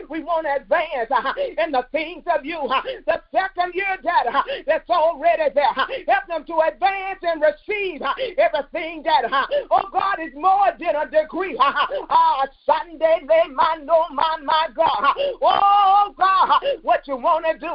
we 0.09 0.23
want 0.23 0.45
to 0.45 0.55
advance 0.55 1.09
in 1.57 1.71
the 1.71 1.85
things 1.91 2.23
of 2.33 2.45
you. 2.45 2.69
The 3.05 3.21
second 3.33 3.73
year 3.73 3.97
that 4.03 4.45
that's 4.67 4.89
already 4.89 5.53
there, 5.53 5.73
help 5.73 6.27
them 6.29 6.45
to 6.45 6.59
advance 6.71 7.19
and 7.23 7.41
receive 7.41 8.01
everything 8.37 9.03
that, 9.03 9.25
oh 9.71 9.89
God, 9.91 10.19
is 10.21 10.33
more 10.35 10.69
than 10.79 10.95
a 10.95 11.09
degree. 11.09 11.57
Ah, 11.59 12.45
Sunday, 12.65 13.19
they 13.27 13.51
my 13.53 13.77
no 13.83 14.05
my 14.13 14.37
my 14.43 14.67
God. 14.75 15.15
Oh 15.41 16.13
God 16.17 16.61
what 16.81 17.07
you 17.07 17.15
want 17.15 17.45
to 17.45 17.57
do, 17.57 17.73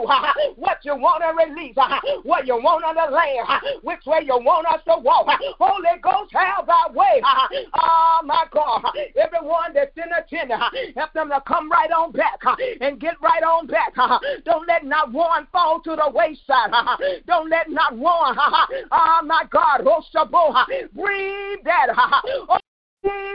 what 0.57 0.79
you 0.85 0.95
want 0.95 1.23
to 1.23 1.33
release, 1.35 1.77
what 2.23 2.47
you 2.47 2.57
want 2.57 2.85
on 2.85 2.95
the 2.95 3.15
land, 3.15 3.83
which 3.83 4.05
way 4.07 4.21
you 4.25 4.39
want 4.39 4.67
us 4.67 4.81
to 4.87 5.01
walk. 5.03 5.27
Holy 5.59 5.99
Ghost, 6.03 6.33
have 6.33 6.67
thy 6.67 6.93
way. 6.93 7.23
Oh, 7.75 8.21
my 8.25 8.45
God. 8.53 8.85
Everyone 9.17 9.73
that's 9.75 9.97
in 9.97 10.13
attendance, 10.13 10.63
help 10.97 11.13
them 11.13 11.29
to 11.31 11.43
come 11.47 11.71
right 11.71 11.91
on 11.91 12.13
back 12.13 12.41
and 12.81 13.01
get 13.01 13.15
right 13.21 13.43
on 13.43 13.67
back. 13.67 13.95
Don't 14.45 14.67
let 14.69 14.85
not 14.85 15.13
one 15.13 15.47
fall 15.53 15.81
to 15.81 15.97
the 15.97 16.11
wayside. 16.13 16.71
Don't 17.27 17.49
let 17.51 17.71
not 17.71 17.97
one, 17.97 18.37
oh, 18.39 19.21
my 19.25 19.45
God, 19.51 19.83
oh, 19.85 20.03
Rosa 20.15 20.31
Boha. 20.31 20.65
breathe 20.93 21.65
that. 21.65 21.89
Oh, 22.49 22.59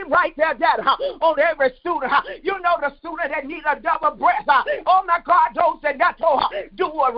right 0.08 0.34
there, 0.36 0.54
Dad, 0.54 0.80
on 0.80 1.40
every 1.40 1.70
student. 1.80 2.12
You 2.42 2.60
know 2.60 2.76
the 2.80 2.94
student 2.98 3.30
that 3.30 3.46
need 3.46 3.62
a 3.66 3.80
double 3.80 4.16
breath. 4.16 4.44
Oh 4.86 5.02
my 5.06 5.18
God, 5.24 5.50
those 5.54 5.80
that 5.82 5.98
got 5.98 6.18
to 6.18 6.68
do 6.74 6.86
a 6.86 7.12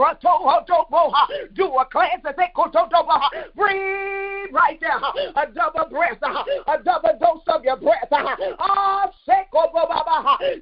do 1.55 1.65
a 1.65 1.85
class 1.87 2.21
that 2.25 2.37
they 2.37 2.51
to 2.55 3.45
breathe 3.55 4.53
right 4.53 4.79
there. 4.81 5.01
A 5.37 5.47
double 5.53 5.91
breath, 5.91 6.19
a 6.23 6.83
double 6.83 7.19
dose 7.21 7.43
of 7.49 7.65
your 7.65 7.77
breath. 7.77 8.09
Oh, 8.13 9.11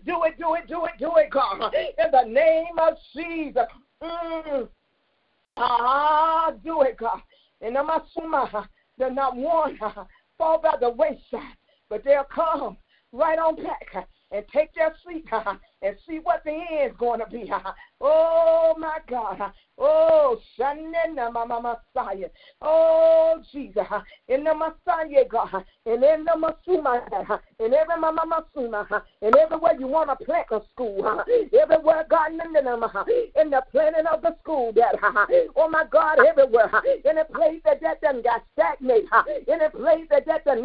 do 0.04 0.22
it, 0.24 0.38
do 0.38 0.54
it, 0.54 0.66
do 0.66 0.84
it, 0.84 0.92
do 0.98 1.12
it, 1.16 1.30
God. 1.30 1.74
In 1.74 2.10
the 2.10 2.24
name 2.26 2.78
of 2.78 2.94
Jesus. 3.14 3.66
Mm. 4.04 4.68
Ah, 5.56 6.52
do 6.64 6.82
it, 6.82 6.96
God. 6.96 7.20
And 7.60 7.78
I'm 7.78 7.88
assuming 7.88 8.64
that 8.98 9.14
not 9.14 9.36
one 9.36 9.78
fall 10.38 10.58
by 10.58 10.76
the 10.80 10.90
wayside 10.90 11.56
but 11.88 12.02
they'll 12.04 12.24
come 12.24 12.76
right 13.12 13.38
on 13.38 13.56
back 13.56 14.08
and 14.32 14.44
take 14.52 14.74
their 14.74 14.94
seat 15.06 15.24
and 15.84 15.96
see 16.08 16.18
what 16.22 16.42
the 16.44 16.52
end's 16.52 16.96
going 16.96 17.20
to 17.20 17.26
be. 17.26 17.52
Oh, 18.00 18.74
my 18.78 18.98
God. 19.08 19.52
Oh, 19.76 20.38
Shanena 20.58 21.32
Mama 21.32 21.76
Messiah. 21.94 22.28
Oh, 22.62 23.42
Jesus. 23.52 23.86
In 24.28 24.44
the 24.44 24.54
Messiah, 24.54 25.24
God. 25.28 25.64
And 25.86 26.02
in 26.02 26.24
the 26.24 26.32
Masuma, 26.36 27.02
and 27.58 27.74
every 27.74 28.00
Mama 28.00 28.22
Masuma, 28.26 29.02
and 29.20 29.36
everywhere 29.36 29.76
you 29.78 29.86
want 29.86 30.10
to 30.10 30.24
plant 30.24 30.46
a 30.52 30.60
school, 30.72 31.22
everywhere, 31.60 32.06
God, 32.08 32.32
in 32.32 33.50
the 33.50 33.62
planning 33.70 34.06
of 34.06 34.22
the 34.22 34.36
school, 34.42 34.72
that, 34.72 34.94
oh 35.56 35.68
my 35.68 35.84
God, 35.90 36.18
everywhere, 36.26 36.70
in 37.04 37.18
a 37.18 37.24
place 37.24 37.60
that 37.64 37.80
that 37.82 38.00
done 38.00 38.22
got 38.22 38.42
stagnated, 38.52 39.08
in 39.46 39.60
a 39.60 39.70
place 39.70 40.06
that 40.10 40.24
that 40.26 40.44
done, 40.44 40.64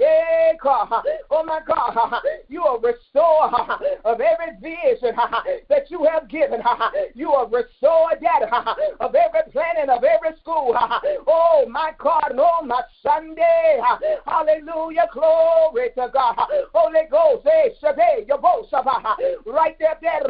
eh, 0.00 0.52
God, 0.62 0.88
oh 1.30 1.44
my 1.44 1.60
God, 1.66 2.22
you 2.48 2.62
are 2.62 2.78
restorer 2.78 3.50
of 4.04 4.20
every 4.20 4.56
vision 4.60 5.14
that 5.68 5.90
you 5.90 6.04
have 6.04 6.17
given. 6.26 6.62
You 7.14 7.32
are 7.32 7.46
restorer, 7.46 8.16
Dad, 8.20 8.48
of 9.00 9.14
every 9.14 9.52
planning 9.52 9.90
of 9.90 10.04
every 10.04 10.36
school. 10.40 10.76
Oh, 11.26 11.66
my 11.68 11.92
God, 11.98 12.32
oh, 12.38 12.64
my 12.64 12.80
Sunday. 13.02 13.80
Hallelujah, 14.24 15.08
glory 15.12 15.90
to 15.96 16.08
God. 16.12 16.36
Holy 16.72 17.06
Ghost, 17.10 17.46
your 17.46 17.92
eh, 17.92 19.34
right 19.46 19.76
there, 19.78 19.98
there, 20.00 20.22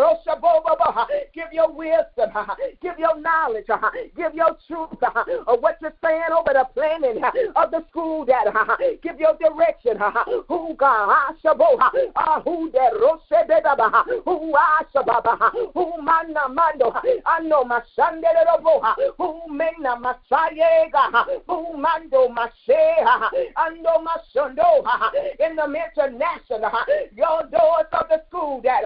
give 1.35 1.53
your 1.53 1.71
wisdom, 1.73 2.31
give 2.81 2.99
your 2.99 3.21
knowledge, 3.21 3.67
give 4.17 4.35
your 4.35 4.57
truth 4.67 5.03
of 5.47 5.61
what 5.61 5.79
you're 5.81 5.93
saying 6.03 6.23
over 6.37 6.53
the 6.53 6.67
planning 6.75 7.23
of 7.57 7.71
the 7.71 7.85
school, 7.91 8.25
Dad. 8.25 8.47
Give 9.03 9.19
your 9.19 9.37
direction. 9.37 9.99
Who 10.49 10.75
God, 10.79 11.27
who 12.45 12.71
that 12.73 12.93
who 14.25 14.55
asababa, 14.55 15.51
who 15.75 15.78
manna 16.03 16.49
mando, 16.49 16.93
ano 17.27 17.65
masandere 17.65 18.45
robo, 18.47 18.83
who 19.17 19.41
menna 19.51 19.97
masayega, 19.97 21.25
who 21.47 21.77
mando 21.77 22.29
masheha, 22.29 23.31
ando 23.57 24.05
masondo, 24.05 24.85
in 25.41 25.57
the 25.57 25.65
international, 25.65 26.71
your 27.15 27.43
doors 27.51 27.87
of 27.93 28.09
the 28.09 28.23
school 28.29 28.61
that 28.63 28.83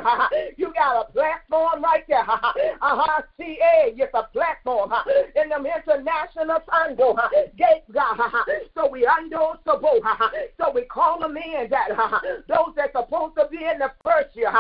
you 0.57 0.73
got 0.75 1.09
a 1.09 1.13
platform 1.13 1.83
right 1.83 2.05
there, 2.09 2.21
uh-huh, 2.21 3.23
CA, 3.37 3.93
it's 3.97 4.15
a 4.15 4.23
platform 4.33 4.93
in 5.37 5.49
the 5.49 5.57
international 5.57 6.59
ando, 6.73 7.17
gate, 7.57 7.85
so 8.75 8.89
we 8.91 9.07
ando 9.07 9.57
sabo, 9.65 10.01
so 10.59 10.71
we 10.75 10.83
call 10.83 11.21
them 11.21 11.37
in 11.37 11.69
that 11.71 11.89
those 12.49 12.75
that 12.77 12.93
supposed 12.93 13.35
to 13.37 13.47
be 13.51 13.59
in 13.59 13.79
the 13.79 13.91
first 14.05 14.35
year, 14.35 14.53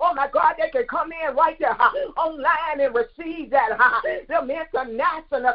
Oh 0.00 0.12
my 0.14 0.28
God, 0.32 0.54
they 0.58 0.70
can 0.70 0.86
come 0.86 1.10
in 1.12 1.34
right 1.34 1.58
there 1.58 1.76
online 2.16 2.80
and 2.80 2.94
receive 2.94 3.50
that. 3.50 3.70
Them 4.28 4.50
international 4.50 5.54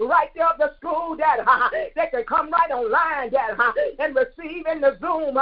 right 0.00 0.30
there 0.34 0.48
the 0.58 0.74
school 0.78 1.16
that 1.16 1.38
they 1.94 2.06
can 2.10 2.24
come 2.24 2.50
right 2.50 2.70
online 2.70 3.30
that 3.30 3.56
and 3.98 4.14
receive 4.14 4.66
in 4.66 4.80
the 4.80 4.96
Zoom. 5.00 5.36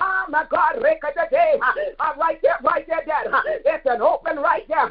Oh 0.00 0.24
my 0.28 0.44
God, 0.50 0.82
right 2.18 2.40
there, 2.42 2.58
right 2.62 2.86
there, 2.86 3.02
that 3.06 3.26
it's 3.64 3.86
an 3.86 4.02
open 4.02 4.36
right 4.38 4.66
there 4.68 4.88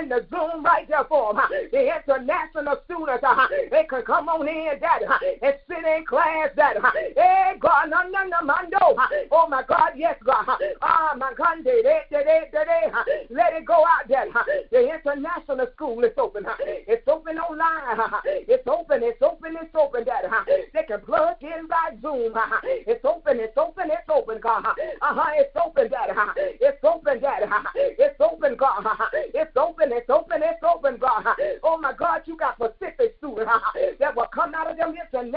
in 0.00 0.08
the 0.08 0.24
Zoom 0.30 0.64
right 0.64 0.88
there 0.88 1.04
for 1.08 1.34
them. 1.34 1.48
the 1.70 1.96
international 1.96 2.80
students. 2.84 3.24
They 3.70 3.84
can 3.88 4.02
come 4.02 4.28
on 4.28 4.48
in, 4.48 4.78
Daddy, 4.80 5.06
and 5.44 5.54
sit 5.68 5.84
in 5.84 6.04
class, 6.06 6.48
Daddy. 6.56 6.80
Hey, 7.16 7.54
God, 7.60 7.90
no, 7.90 8.08
no, 8.08 8.24
no, 8.24 8.40
mando. 8.44 8.96
Oh, 9.30 9.46
my 9.48 9.62
God, 9.68 9.90
yes, 9.96 10.16
God. 10.24 10.46
Ah, 10.80 11.14
my 11.16 11.32
God, 11.36 11.58
let 11.64 13.52
it 13.52 13.64
go 13.66 13.84
out, 13.84 14.08
Daddy. 14.08 14.30
The 14.70 14.94
international 14.94 15.66
school 15.74 16.02
is 16.04 16.12
open. 16.16 16.46
It's 16.60 17.06
open 17.08 17.38
online. 17.38 18.10
It's 18.24 18.66
open, 18.66 19.02
it's 19.02 19.20
open, 19.20 19.56
it's 19.60 19.74
open, 19.74 20.04
Daddy. 20.04 20.28
They 20.72 20.82
can 20.84 21.00
plug 21.00 21.36
in 21.42 21.68
by 21.68 21.96
Zoom. 22.00 22.32
It's 22.64 23.04
open, 23.04 23.38
it's 23.40 23.56
open, 23.56 23.90
it's 23.90 24.08
open, 24.08 24.40
God. 24.40 24.64
Uh-huh, 24.66 25.30
it's 25.34 25.56
open, 25.56 25.90
Daddy. 25.90 26.12
It's 26.60 26.82
open, 26.82 27.20
Daddy. 27.20 27.46
It's 27.74 28.20
open, 28.20 28.56
God. 28.56 28.86
It's 29.12 29.56
open, 29.56 29.92
it's 29.92 30.08
open, 30.08 30.42
it's 30.42 30.62
open, 30.62 30.96
God. 30.96 31.26
Oh, 31.62 31.78
my 31.78 31.92
God, 31.92 32.22
you 32.24 32.36
got 32.36 32.58
Pacific 32.58 33.16
students 33.18 33.52
that 34.00 34.16
will 34.16 34.28
come 34.32 34.54
out 34.54 34.70
of 34.70 34.76
them 34.76 34.94
international 34.94 35.33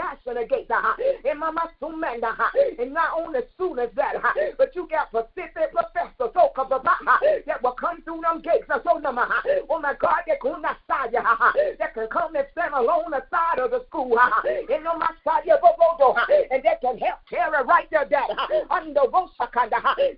gates. 0.48 0.70
And 1.24 1.38
mama 1.40 1.70
sumenda. 1.80 2.34
And 2.78 2.94
not 2.94 3.10
only 3.18 3.40
students 3.54 3.94
that, 3.96 4.14
but 4.56 4.74
you 4.74 4.88
got 4.88 5.10
Pacific 5.10 5.72
professors 5.72 6.32
that 7.46 7.62
will 7.62 7.72
come 7.72 8.02
through 8.02 8.20
them 8.22 8.40
gates. 8.42 8.66
So 8.68 9.00
them, 9.00 9.18
oh 9.68 9.80
my 9.80 9.94
God, 9.98 10.22
they 10.26 10.36
can 10.42 10.62
that 10.62 11.94
can 11.94 12.08
come 12.08 12.36
and 12.36 12.46
stand 12.52 12.74
along 12.74 13.10
the 13.10 13.22
side 13.30 13.58
of 13.58 13.70
the 13.70 13.84
school. 13.88 14.18
And 14.18 14.86
on 14.86 14.98
my 14.98 15.10
side, 15.24 15.44
and 15.48 16.62
they 16.62 16.76
can 16.80 16.98
help 16.98 17.18
carry 17.28 17.64
right 17.64 17.88
there 17.90 18.06
that 18.10 18.30
under 18.70 19.00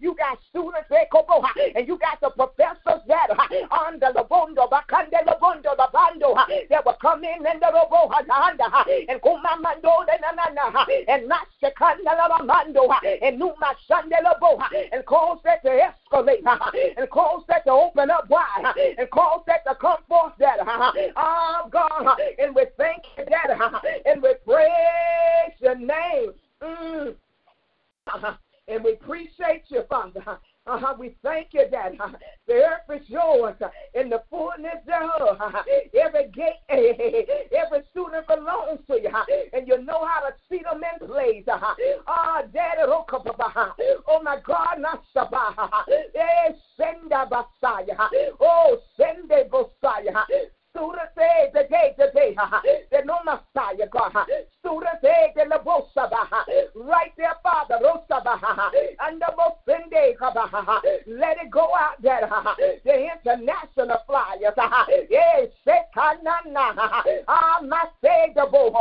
you 0.00 0.14
got 0.16 0.38
students 0.50 0.88
that, 0.90 1.08
and 1.74 1.88
you 1.88 1.98
got 1.98 2.20
the 2.20 2.30
professors 2.30 3.02
that 3.08 3.28
under 3.70 4.12
the 4.14 4.24
bondo, 4.28 4.66
bakande 4.66 5.24
that 6.70 6.84
will 6.84 6.96
come 7.00 7.24
in 7.24 7.46
and 7.46 7.60
the 7.60 7.70
robo 7.72 8.10
and 9.08 9.20
kumamando 9.22 10.04
and 11.08 11.30
masekanda 11.30 12.28
la 12.28 12.42
mando. 12.42 12.88
And 13.22 13.38
numa 13.38 13.74
sandela 13.88 14.38
boha 14.40 14.68
and 14.92 15.04
cause 15.06 15.38
that 15.44 15.62
to 15.62 15.70
escalate. 15.70 16.42
And 16.96 17.10
cause 17.10 17.44
that 17.48 17.64
to 17.64 17.72
open 17.72 18.10
up 18.10 18.28
wide. 18.28 18.74
And 18.98 19.10
cause 19.10 19.42
that 19.46 19.64
to 19.66 19.74
come 19.74 19.98
forth 20.08 20.32
that 20.38 20.58
oh 21.16 21.68
God. 21.70 22.18
And 22.38 22.54
we 22.54 22.66
thank 22.76 23.02
you 23.16 23.24
that 23.28 23.82
and 24.06 24.22
we 24.22 24.34
praise 24.44 25.54
your 25.60 25.76
name. 25.76 26.32
Mm. 26.62 27.14
and 28.68 28.84
we 28.84 28.92
appreciate 28.92 29.64
you 29.68 29.82
Father 29.88 30.38
uh-huh. 30.70 30.94
We 30.98 31.16
thank 31.22 31.48
you 31.52 31.64
that 31.70 31.92
uh, 32.00 32.10
the 32.46 32.54
earth 32.54 33.00
is 33.00 33.08
yours 33.08 33.56
uh, 33.60 33.68
and 33.94 34.12
the 34.12 34.22
fullness 34.30 34.76
thereof. 34.86 35.36
Uh, 35.40 35.50
every 36.00 36.30
gate, 36.30 36.60
every 36.70 37.82
student 37.90 38.26
belongs 38.26 38.80
to 38.86 39.00
you, 39.00 39.10
and 39.52 39.66
you 39.66 39.82
know 39.82 40.06
how 40.06 40.20
to 40.20 40.34
see 40.48 40.62
them 40.62 40.80
in 40.82 41.08
place. 41.08 41.44
Uh, 41.48 41.58
ah, 42.06 42.42
Daddy, 42.52 42.82
oh 42.86 44.20
my 44.22 44.38
God, 44.44 44.78
Nasaba, 44.78 45.68
eh, 45.88 46.52
Senda 46.76 47.26
Basaya, 47.30 48.08
oh, 48.40 48.78
Sende 48.96 49.48
Bosaya, 49.50 50.24
Students 50.72 51.12
say 51.16 51.50
the 51.52 51.64
day, 51.68 51.94
the 51.98 52.10
day, 52.14 52.36
the 52.92 53.02
no 53.04 53.18
Messiah, 53.24 53.88
God. 53.90 54.12
Students 54.60 55.02
say 55.02 55.32
the 55.34 55.42
Labosa, 55.42 56.08
right 56.76 57.12
there, 57.16 57.34
Father, 57.42 57.78
Rosaba, 57.82 58.38
and 59.00 59.20
the 59.20 59.26
Mosende, 59.36 60.14
let 61.08 61.38
it 61.42 61.50
go 61.50 61.70
out 61.74 62.00
there, 62.00 62.20
the 62.84 63.08
international 63.10 63.96
flyers, 64.06 64.54
yes, 65.10 65.48
Sekanana, 65.66 67.02
ah, 67.26 67.60
Masedabo, 67.62 68.72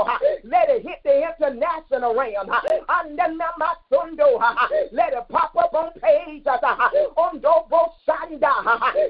let 0.43 0.69
it 0.69 0.83
hit 0.83 0.99
the 1.03 1.27
international 1.27 2.13
realm, 2.13 2.51
and 2.89 3.17
then 3.17 3.39
Masundo, 3.59 4.39
let 4.91 5.13
it 5.13 5.27
pop 5.29 5.55
up 5.55 5.73
on 5.73 5.91
pages, 5.99 6.45
on 6.45 7.39
Dobo 7.39 7.89
Sanda, 8.07 8.53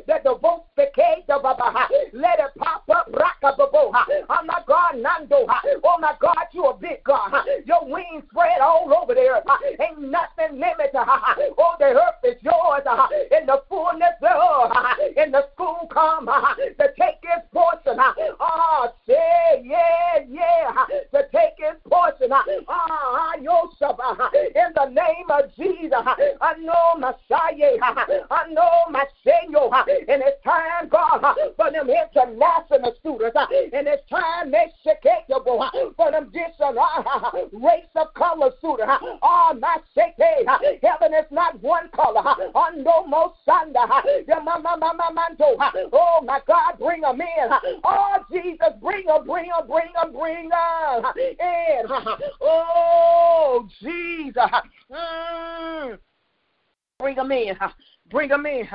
that 0.08 0.24
the 0.24 0.36
vote 0.36 0.66
let 2.14 2.40
it 2.40 2.52
pop 2.58 2.69
Oh 4.32 4.42
my 4.46 4.62
God, 4.68 4.98
Nando, 4.98 5.48
Oh 5.84 5.98
my 6.00 6.14
God, 6.20 6.46
you 6.54 6.66
a 6.66 6.78
big 6.78 7.04
God. 7.04 7.34
Your 7.66 7.86
wings 7.86 8.24
spread 8.30 8.60
all 8.62 8.92
over 9.02 9.14
the 9.14 9.22
earth. 9.22 9.44
Ain't 9.80 10.02
nothing 10.02 10.60
limited. 10.60 10.92
Oh, 10.96 11.76
the 11.80 11.86
earth 11.86 12.24
is 12.24 12.42
yours. 12.42 12.84
In 13.32 13.46
the 13.46 13.62
fullness 13.70 14.14
thereof. 14.22 14.72
In 15.18 15.32
the 15.32 15.48
school 15.54 15.88
come 15.92 16.26
to 16.26 16.88
take 17.00 17.20
his 17.24 17.44
portion. 17.52 17.98
Ah, 18.40 18.92
say, 19.08 19.64
yeah, 19.64 20.20
yeah. 20.28 20.86
To 21.12 21.28
take 21.32 21.56
his 21.58 21.78
portion. 21.90 22.30
Ah, 22.32 23.34
Yosef. 23.42 23.98
In 24.56 24.74
the 24.76 24.86
name 24.90 25.30
of 25.30 25.56
Jesus. 25.56 25.92
I 26.42 26.54
know 26.60 26.96
Messiah. 26.98 27.78
I 28.30 28.48
know 28.52 28.86
my 28.90 29.06
Savior. 29.24 29.70
And 30.08 30.24
it's 30.26 30.44
time, 30.44 30.90
God, 30.90 31.22
for 31.56 31.72
them 31.72 31.90
international. 31.90 32.59
Uh, 32.60 34.46
they 34.46 34.74
shake 34.84 35.06
uh, 35.34 35.40
for 35.96 36.12
them 36.12 36.32
different 36.32 36.78
uh, 36.78 37.32
race 37.54 37.86
of 37.96 38.14
color 38.14 38.52
suitors. 38.62 38.88
Oh, 39.22 39.58
my 39.60 39.78
shake. 39.96 40.16
Heaven 40.82 41.14
is 41.14 41.26
not 41.32 41.62
one 41.62 41.90
color. 41.90 42.22
On 42.56 42.84
no 42.84 43.06
more 43.06 43.34
Sunday. 43.46 43.80
Oh, 45.94 46.22
my 46.24 46.40
God, 46.48 46.80
bring 46.80 47.02
them 47.02 47.22
in. 47.22 47.50
Oh, 47.84 48.18
Jesus, 48.32 48.74
bring 48.82 49.06
them, 49.06 49.26
bring 49.26 49.50
them, 49.50 49.68
bring 49.68 49.94
them, 49.94 50.14
bring 50.14 50.50
them 50.50 51.04
in. 51.18 51.86
Oh, 52.42 53.68
Jesus. 53.82 54.44
Mm. 54.92 56.00
Bring 57.00 57.16
them 57.16 57.32
in. 57.32 57.56
Bring 58.10 58.30
them 58.30 58.46
in. 58.46 58.68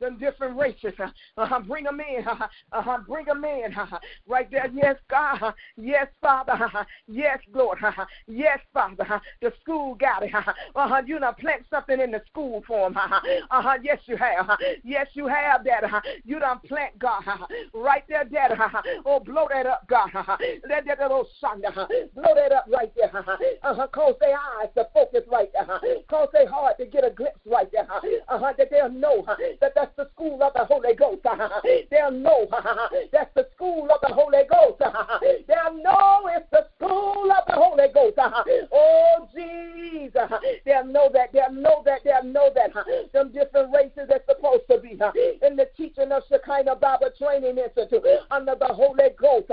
Them 0.00 0.18
different 0.18 0.56
races. 0.58 0.92
Uh, 1.36 1.60
bring 1.60 1.84
them 1.84 2.00
in. 2.00 2.24
Uh, 2.72 2.98
bring 3.06 3.24
them 3.24 3.44
in. 3.44 3.74
right 4.26 4.50
there. 4.50 4.68
Yes, 4.74 4.96
God. 5.08 5.54
Yes, 5.76 6.08
Father. 6.20 6.70
yes, 7.06 7.38
Lord. 7.54 7.78
yes, 8.26 8.58
Father. 8.74 9.20
The 9.40 9.52
school 9.60 9.94
got 9.94 10.22
it. 10.24 10.32
Uh, 10.74 11.02
you 11.06 11.18
done 11.18 11.34
plant 11.38 11.62
something 11.70 12.00
in 12.00 12.10
the 12.10 12.20
school 12.28 12.62
for 12.66 12.90
them. 12.90 12.98
Uh, 13.50 13.74
yes, 13.82 13.98
you 14.06 14.16
have. 14.16 14.50
Yes, 14.84 15.06
you 15.14 15.26
have, 15.28 15.64
Daddy. 15.64 15.86
You 16.24 16.38
done 16.40 16.58
plant, 16.66 16.98
God. 16.98 17.22
right 17.72 18.04
there, 18.08 18.24
Daddy. 18.24 18.54
oh, 19.06 19.20
blow 19.20 19.46
that 19.50 19.66
up, 19.66 19.86
God. 19.88 20.10
Let 20.68 20.86
that 20.86 21.00
little 21.00 21.26
sun. 21.40 21.62
Blow 21.62 22.34
that 22.34 22.52
up 22.52 22.66
right 22.68 22.92
there. 22.96 23.16
Uh-huh. 23.62 23.86
Cause 23.92 24.14
their 24.20 24.36
eyes 24.36 24.68
to 24.76 24.86
focus 24.92 25.22
right 25.30 25.50
there. 25.52 25.80
Cause 26.08 26.28
their 26.32 26.48
heart 26.48 26.78
to 26.78 26.86
get 26.86 27.04
a 27.04 27.10
glimpse 27.10 27.40
right 27.46 27.70
there. 27.72 27.86
Uh-huh. 27.90 28.52
That 28.56 28.68
they'll 28.70 28.90
know 28.90 29.24
that 29.60 29.72
that's 29.74 29.87
the 29.96 30.08
school 30.14 30.42
of 30.42 30.52
the 30.54 30.64
Holy 30.64 30.94
Ghost. 30.94 31.22
They'll 31.90 32.10
know 32.10 32.48
that's 33.12 33.34
the 33.34 33.46
school 33.54 33.88
of 33.90 34.00
the 34.02 34.14
Holy 34.14 34.42
Ghost. 34.48 34.82
They'll 35.48 35.82
know 35.82 36.28
it's 36.34 36.46
the 36.50 36.66
school 36.76 37.30
of 37.30 37.44
the 37.46 37.54
Holy 37.54 37.88
Ghost. 37.92 38.18
Oh, 38.72 39.28
Jesus. 39.34 40.30
They'll 40.64 40.84
know 40.84 41.08
that. 41.12 41.32
They'll 41.32 41.52
know 41.52 41.82
that. 41.84 42.00
They'll 42.04 42.24
know 42.24 42.50
that. 42.54 42.70
Some 43.12 43.32
different 43.32 43.74
races 43.74 44.10
are 44.10 44.22
supposed 44.28 44.64
to 44.70 44.78
be 44.78 44.90
in 45.46 45.56
the 45.56 45.68
teaching 45.76 46.12
of 46.12 46.22
Shekinah 46.28 46.76
Bible 46.76 47.10
Training 47.18 47.58
Institute 47.58 48.04
under 48.30 48.54
the 48.58 48.66
Holy 48.66 49.10
Ghost. 49.20 49.50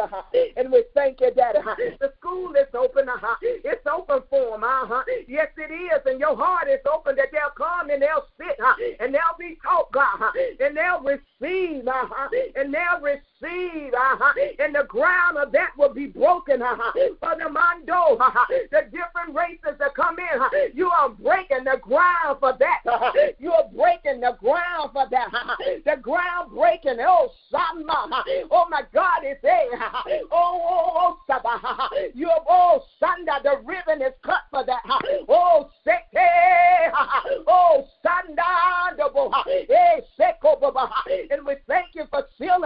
And 0.57 0.71
we 0.71 0.83
thank 0.93 1.21
you, 1.21 1.31
Daddy. 1.31 1.59
The 1.99 2.13
school 2.19 2.53
is 2.55 2.67
open. 2.73 3.07
It's 3.41 3.85
open 3.85 4.21
for 4.29 4.51
them. 4.51 4.63
Uh, 4.63 5.03
yes, 5.27 5.47
it 5.57 5.71
is. 5.71 6.01
And 6.05 6.19
your 6.19 6.35
heart 6.35 6.67
is 6.69 6.79
open 6.91 7.15
that 7.15 7.29
they'll 7.31 7.55
come 7.57 7.89
and 7.89 8.01
they'll 8.01 8.27
sit 8.37 8.57
and 8.99 9.13
they'll 9.13 9.37
be 9.39 9.57
taught, 9.63 9.91
God 9.91 10.24
and 10.59 10.77
they'll 10.77 11.01
receive, 11.01 11.87
uh-huh, 11.87 12.29
and 12.55 12.73
they'll 12.73 13.01
receive, 13.01 13.93
uh-huh, 13.93 14.33
and 14.59 14.75
the 14.75 14.85
ground 14.87 15.37
of 15.37 15.51
that 15.51 15.71
will 15.77 15.93
be 15.93 16.07
broken, 16.07 16.61
uh-huh, 16.61 16.91
for 17.19 17.35
the 17.37 17.49
mando, 17.49 18.17
uh-huh, 18.17 18.45
the 18.71 18.83
different 18.91 19.35
races 19.35 19.77
that 19.79 19.93
come 19.95 20.17
in, 20.19 20.41
uh-huh, 20.41 20.49
you 20.73 20.89
are 20.89 21.09
breaking 21.09 21.63
the 21.63 21.77
ground 21.81 22.37
for 22.39 22.53
that, 22.59 22.81
uh-huh, 22.85 23.11
you 23.39 23.51
are 23.51 23.67
breaking 23.75 24.21
the 24.21 24.35
ground 24.39 24.91
for 24.93 25.05
that, 25.09 25.27
uh-huh, 25.33 25.55
the 25.85 26.01
ground 26.01 26.51
breaking, 26.53 26.97
oh, 27.01 27.31
Sama, 27.51 28.07
uh-huh, 28.11 28.47
oh 28.51 28.65
my 28.69 28.83
God, 28.93 29.21
it's 29.23 29.43
a, 29.43 29.75
uh-huh, 29.75 30.03
oh, 30.31 30.61
oh, 30.63 30.91
oh, 30.95 31.17
Saba, 31.27 31.49
uh-huh, 31.49 31.89
you 32.13 32.27
have, 32.29 32.43
oh, 32.49 32.83
Sanda, 33.01 33.41
the 33.43 33.57
ribbon 33.65 34.01
is 34.01 34.13
cut 34.23 34.43
for 34.49 34.65
that, 34.65 34.81
uh-huh, 34.85 35.25
oh, 35.29 35.69
Seke, 35.85 36.27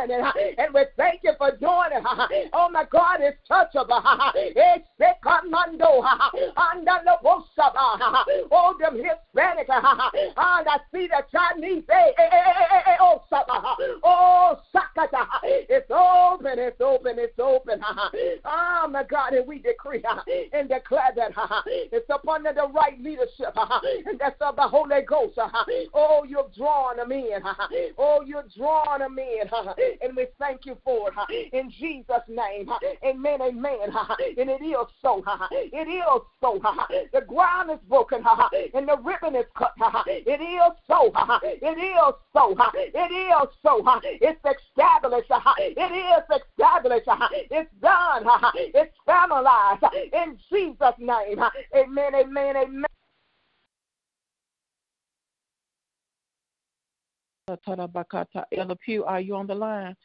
sealing 0.10 0.26
it. 0.26 0.58
Uh, 0.58 0.62
and 0.64 0.74
we 0.74 0.82
thank 0.98 1.22
you 1.24 1.34
for 1.38 1.52
doing 1.52 1.92
it. 1.94 2.50
Oh 2.54 2.70
my 2.72 2.84
God, 2.92 3.18
it's 3.22 3.38
touchable. 3.50 4.02
It's 4.36 4.88
Sekamando. 5.00 6.04
Oh, 8.52 8.76
them 8.80 8.96
Hispanic. 8.96 9.68
And 9.70 10.34
I 10.38 10.78
see 10.92 11.08
the 11.08 11.24
Chinese. 11.32 11.84
Oh, 13.00 13.22
oh, 14.04 14.60
it's 15.44 15.92
open, 15.92 16.60
it's 16.60 16.82
open, 16.82 17.16
it's 17.18 17.40
open. 17.40 17.82
Oh 18.46 18.88
my 18.90 19.04
God, 19.04 19.34
and 19.34 19.48
we 19.48 19.60
decree 19.60 20.04
uh, 20.10 20.22
and 20.54 20.70
declare 20.70 21.12
that 21.16 21.32
uh, 21.38 21.62
it's 21.66 22.10
up 22.10 22.28
under 22.28 22.54
the 22.54 22.68
right 22.74 23.00
leadership, 23.02 23.56
and 24.06 24.20
that's 24.20 24.42
of 24.42 24.56
the 24.56 24.68
Holy 24.68 25.02
Ghost. 25.08 25.38
Oh, 25.94 26.26
you've 26.28 26.54
drawn 26.56 26.98
them 26.98 27.12
in. 27.12 27.42
Oh, 28.62 28.98
them 28.98 29.18
in, 29.18 29.50
and 30.02 30.16
we 30.16 30.28
thank 30.38 30.66
you 30.66 30.78
for 30.84 31.12
it. 31.30 31.54
In 31.54 31.70
Jesus' 31.70 32.28
name, 32.28 32.70
amen, 33.04 33.42
amen. 33.42 33.90
And 34.38 34.50
it 34.50 34.62
is 34.62 34.88
so. 35.02 35.24
It 35.52 35.88
is 35.88 36.22
so. 36.42 36.60
The 37.14 37.22
ground 37.22 37.72
is 37.72 37.80
broken, 37.88 38.24
and 38.74 38.88
the 38.88 38.98
ribbon 38.98 39.36
is 39.36 39.46
cut. 39.58 39.74
It 40.08 40.42
is 40.42 40.74
so. 40.88 41.12
It 41.44 41.64
is 41.64 42.14
so. 42.34 42.56
It 42.74 43.12
is 43.12 43.50
so. 43.64 43.84
It's 44.04 44.42
established. 44.46 45.32
It 45.58 45.78
is 45.78 46.42
established. 46.42 47.08
It's 47.52 47.72
done. 47.82 48.26
It's 48.56 48.96
finalized. 49.08 49.84
In 50.14 50.38
Jesus' 50.52 50.96
name, 51.00 51.42
amen, 51.76 52.16
amen, 52.16 52.58
amen. 52.58 52.86
Ella 58.52 58.76
Pugh, 58.76 59.04
are 59.06 59.20
you 59.20 59.36
on 59.36 59.48
the 59.48 59.56
line? 59.56 59.96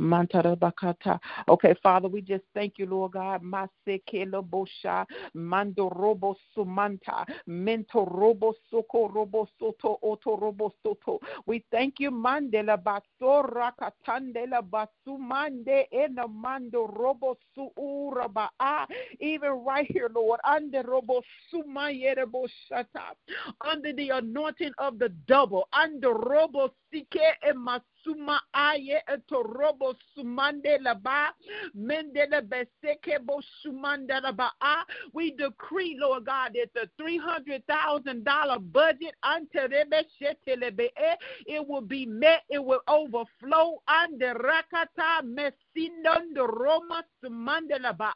Shatarabaka. 0.00 1.18
Okay, 1.48 1.74
Father, 1.82 2.08
we 2.08 2.22
just 2.22 2.44
thank 2.54 2.78
you, 2.78 2.86
Lord 2.86 3.12
God. 3.12 3.42
Masekelo 3.42 4.42
bosha, 4.48 5.06
mando 5.34 5.88
robo 5.90 6.36
sumanta, 6.56 7.24
mento 7.48 8.04
robo 8.10 8.54
soko 8.70 9.08
robo 9.08 9.48
soto 9.58 9.98
oto 10.02 10.36
robo 10.36 10.72
soto. 10.82 11.20
We 11.46 11.64
thank 11.70 12.00
you, 12.00 12.10
mandela 12.10 12.76
basora 12.82 13.72
katandela 13.80 14.62
basumande 14.62 15.86
ena 15.92 16.26
mando 16.28 16.86
robo 16.86 17.36
suura 17.56 18.28
Even 19.20 19.50
right 19.64 19.86
here, 19.90 20.10
Lord, 20.14 20.40
under 20.44 20.82
robo 20.82 21.22
sumayere 21.52 22.24
boshata, 22.26 23.14
under 23.66 23.92
the 23.92 24.10
anointing 24.10 24.72
of 24.78 24.98
the 24.98 25.08
double, 25.26 25.68
under 25.72 26.12
robo 26.14 26.72
sike 26.92 27.36
emas 27.46 27.82
suma 28.04 28.40
aye 28.54 29.00
sumande 30.16 30.78
laba 30.80 31.32
sumanda 33.62 34.20
laba 34.20 34.50
we 35.12 35.30
decree 35.32 35.96
lord 35.98 36.24
god 36.24 36.52
that 36.54 36.68
the 36.74 36.88
three 36.96 37.18
hundred 37.18 37.62
thousand 37.66 38.24
dollar 38.24 38.58
budget 38.58 39.14
until 39.24 39.68
it 41.46 41.68
will 41.68 41.80
be 41.80 42.06
met 42.06 42.42
it 42.48 42.62
will 42.64 42.80
overflow 42.88 43.82
under 43.88 44.34
rakata 44.34 45.22
mesindo 45.22 46.46
roma 46.46 47.04
sumande 47.22 47.78
laba 47.80 48.12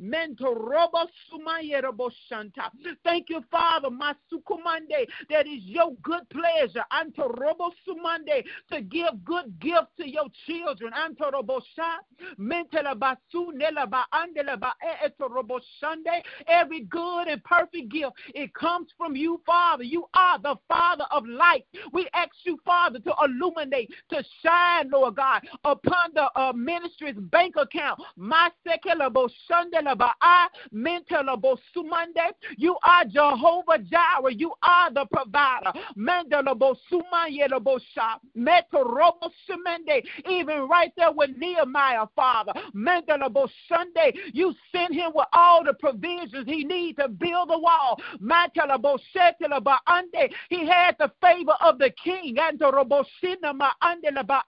mento 0.00 0.54
robo 0.54 2.10
shanta. 2.28 2.70
Thank 3.04 3.30
you 3.30 3.42
father 3.50 3.88
masukumande 3.90 5.06
that 5.30 5.46
is 5.46 5.62
your 5.64 5.92
good 6.02 6.28
pleasure 6.30 6.84
anto 6.90 7.28
robo 7.28 7.70
sumande 7.86 8.44
to 8.70 8.80
give 8.82 9.07
give 9.10 9.24
good 9.24 9.60
gifts 9.60 9.92
to 9.98 10.08
your 10.08 10.26
children. 10.46 10.92
Every 16.48 16.80
good 16.80 17.28
and 17.28 17.44
perfect 17.44 17.88
gift, 17.90 18.12
it 18.34 18.54
comes 18.54 18.88
from 18.96 19.16
you, 19.16 19.40
Father. 19.46 19.84
You 19.84 20.04
are 20.14 20.38
the 20.38 20.56
Father 20.68 21.04
of 21.10 21.26
light. 21.26 21.64
We 21.92 22.08
ask 22.14 22.30
you, 22.44 22.58
Father, 22.64 22.98
to 23.00 23.12
illuminate, 23.24 23.90
to 24.10 24.22
shine, 24.42 24.90
Lord 24.90 25.16
God, 25.16 25.42
upon 25.64 26.10
the 26.14 26.28
uh, 26.36 26.52
ministry's 26.54 27.16
bank 27.16 27.54
account. 27.56 28.00
You 32.56 32.76
are 32.82 33.04
Jehovah 33.04 33.78
Jireh. 33.78 34.32
You 34.32 34.52
are 34.62 34.92
the 34.92 35.06
provider. 35.06 35.72
Even 40.28 40.68
right 40.68 40.92
there 40.96 41.12
with 41.12 41.30
Nehemiah, 41.36 42.06
Father. 42.14 42.52
Mandalabo 42.74 43.48
Sunday, 43.68 44.12
you 44.32 44.54
sent 44.74 44.94
him 44.94 45.12
with 45.14 45.26
all 45.32 45.64
the 45.64 45.74
provisions 45.74 46.46
he 46.46 46.64
needs 46.64 46.98
to 46.98 47.08
build 47.08 47.50
the 47.50 47.58
wall. 47.58 48.00
He 50.50 50.66
had 50.66 50.96
the 50.98 51.10
favor 51.20 51.54
of 51.60 51.78
the 51.78 51.90
king. 52.02 52.36
And 52.38 52.58
the 52.58 52.70
roboshinama 52.70 53.70
ande 53.82 54.08
la 54.12 54.22
ba. 54.22 54.42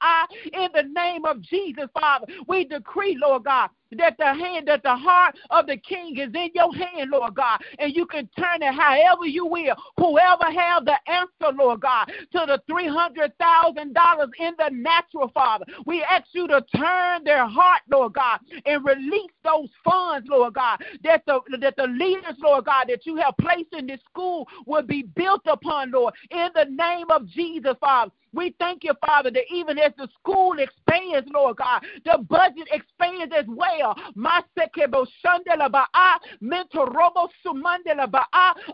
In 0.53 0.69
the 0.75 0.83
name 0.83 1.25
of 1.25 1.41
Jesus, 1.43 1.87
Father, 1.99 2.27
we 2.47 2.65
decree, 2.65 3.17
Lord 3.21 3.45
God, 3.45 3.71
that 3.99 4.17
the 4.19 4.27
hand, 4.27 4.69
that 4.69 4.83
the 4.83 4.95
heart 4.95 5.37
of 5.51 5.67
the 5.67 5.77
king 5.77 6.17
is 6.17 6.31
in 6.35 6.51
your 6.55 6.73
hand, 6.75 7.11
Lord 7.11 7.35
God, 7.35 7.61
and 7.79 7.95
you 7.95 8.07
can 8.07 8.29
turn 8.39 8.63
it 8.63 8.75
however 8.75 9.27
you 9.27 9.47
will. 9.47 9.75
Whoever 9.97 10.45
have 10.45 10.85
the 10.85 10.97
answer, 11.09 11.57
Lord 11.57 11.81
God, 11.81 12.07
to 12.07 12.45
the 12.47 12.61
three 12.67 12.89
hundred 12.89 13.33
thousand 13.39 13.95
dollars 13.95 14.31
in 14.39 14.53
the 14.59 14.71
natural, 14.73 15.29
Father, 15.29 15.65
we 15.87 16.03
ask 16.03 16.27
you 16.33 16.47
to 16.49 16.65
turn 16.77 17.25
their 17.25 17.47
heart, 17.47 17.83
Lord 17.91 18.15
God, 18.15 18.41
and 18.67 18.85
release 18.85 19.31
those 19.45 19.69
funds, 19.85 20.29
Lord 20.31 20.55
God, 20.55 20.83
that 21.05 21.25
the 21.27 21.41
that 21.61 21.77
the 21.77 21.87
leaders, 21.87 22.37
Lord 22.43 22.67
God, 22.67 22.87
that 22.89 23.07
you 23.07 23.17
have 23.17 23.35
placed 23.41 23.73
in 23.73 23.87
this 23.87 24.01
school 24.09 24.49
will 24.67 24.83
be 24.83 25.03
built 25.03 25.43
upon, 25.47 25.91
Lord, 25.91 26.15
in 26.31 26.49
the 26.55 26.67
name 26.71 27.11
of 27.11 27.27
Jesus, 27.27 27.75
Father. 27.81 28.13
We 28.33 28.55
thank 28.59 28.85
you, 28.85 28.93
Father, 29.05 29.31
that 29.31 29.45
even 29.53 29.79
as 29.79 29.93
the 29.99 30.09
school 30.19 30.59
expands, 30.59 31.29
Lord 31.33 31.57
God, 31.57 31.83
the 32.05 32.19
budget 32.29 32.69
expands 32.71 33.35
as 33.37 33.45
well. 33.49 33.97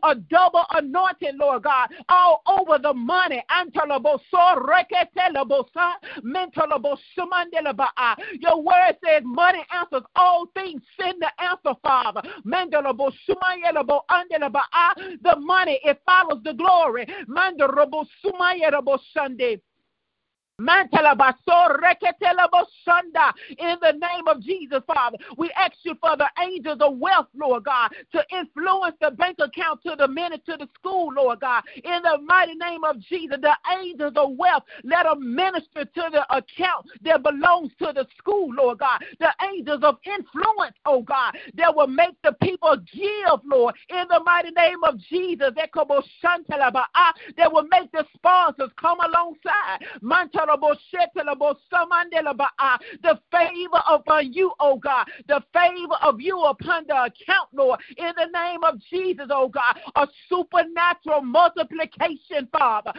A 0.03 0.15
double 0.15 0.65
anointing, 0.71 1.39
Lord 1.39 1.63
God, 1.63 1.89
all 2.09 2.43
over 2.47 2.79
the 2.79 2.93
money. 2.93 3.43
Your 8.41 8.63
word 8.63 8.97
says 9.05 9.23
money 9.25 9.65
answers 9.75 10.03
all 10.17 10.47
things. 10.55 10.83
Send 11.01 11.21
the 11.21 11.31
answer, 11.43 11.75
Father. 14.73 15.19
The 15.23 15.37
money, 15.41 15.81
it 15.85 16.01
follows 16.07 16.43
the 16.43 16.55
glory. 16.55 17.07
Sunday. 19.13 19.61
In 20.59 20.65
the 23.83 23.93
name 23.93 24.27
of 24.27 24.41
Jesus, 24.41 24.79
Father, 24.87 25.19
we 25.37 25.51
ask 25.55 25.75
you 25.83 25.95
for 26.01 26.17
the 26.17 26.31
angels 26.43 26.79
of 26.81 26.97
wealth, 26.97 27.27
Lord 27.37 27.65
God, 27.65 27.91
to 28.13 28.25
influence 28.33 28.97
the 29.03 29.11
bank 29.11 29.37
account 29.39 29.83
to 29.83 29.97
the 29.99 30.09
minute 30.09 30.47
to 30.47 30.57
the 30.57 30.67
school, 30.79 31.13
Lord 31.13 31.41
God. 31.41 31.63
In 31.85 32.01
the 32.03 32.19
mighty 32.25 32.55
name 32.55 32.85
of 32.85 32.99
Jesus, 33.01 33.37
the 33.43 33.55
angels 33.79 34.15
of 34.17 34.31
wealth, 34.39 34.63
let 34.83 35.05
them 35.05 35.35
minister 35.35 35.85
to 35.85 36.09
the 36.11 36.25
account 36.35 36.87
that 37.03 37.23
belongs 37.23 37.73
to 37.81 37.93
the 37.95 38.07
school, 38.17 38.49
Lord 38.55 38.79
God. 38.79 39.05
The 39.21 39.35
angels 39.53 39.83
of 39.83 39.99
influence, 40.07 40.77
oh 40.87 41.03
God, 41.03 41.37
that 41.57 41.77
will 41.77 41.87
make 41.87 42.17
the 42.25 42.33
people 42.43 42.77
give, 42.95 43.41
Lord, 43.45 43.75
in 43.91 44.05
the 44.09 44.21
mighty 44.25 44.53
name 44.53 44.83
of 44.85 44.97
Jesus. 45.01 45.51
That 45.55 47.53
will 47.53 47.67
make 47.71 47.93
the 47.93 48.07
sponsors 48.15 48.71
come 48.81 49.01
alongside 49.01 49.85
the 53.03 53.18
favor 53.30 53.82
upon 53.88 54.32
you, 54.32 54.53
oh 54.61 54.76
God, 54.76 55.07
the 55.28 55.42
favor 55.53 55.97
of 56.03 56.20
you 56.20 56.40
upon 56.42 56.84
the 56.86 56.94
account, 56.94 57.49
Lord, 57.53 57.80
in 57.97 58.12
the 58.16 58.26
name 58.32 58.64
of 58.64 58.80
Jesus, 58.90 59.26
oh 59.30 59.49
God, 59.49 59.78
a 59.97 60.07
supernatural 60.28 61.22
multiplication, 61.22 62.49
Father. 62.53 62.92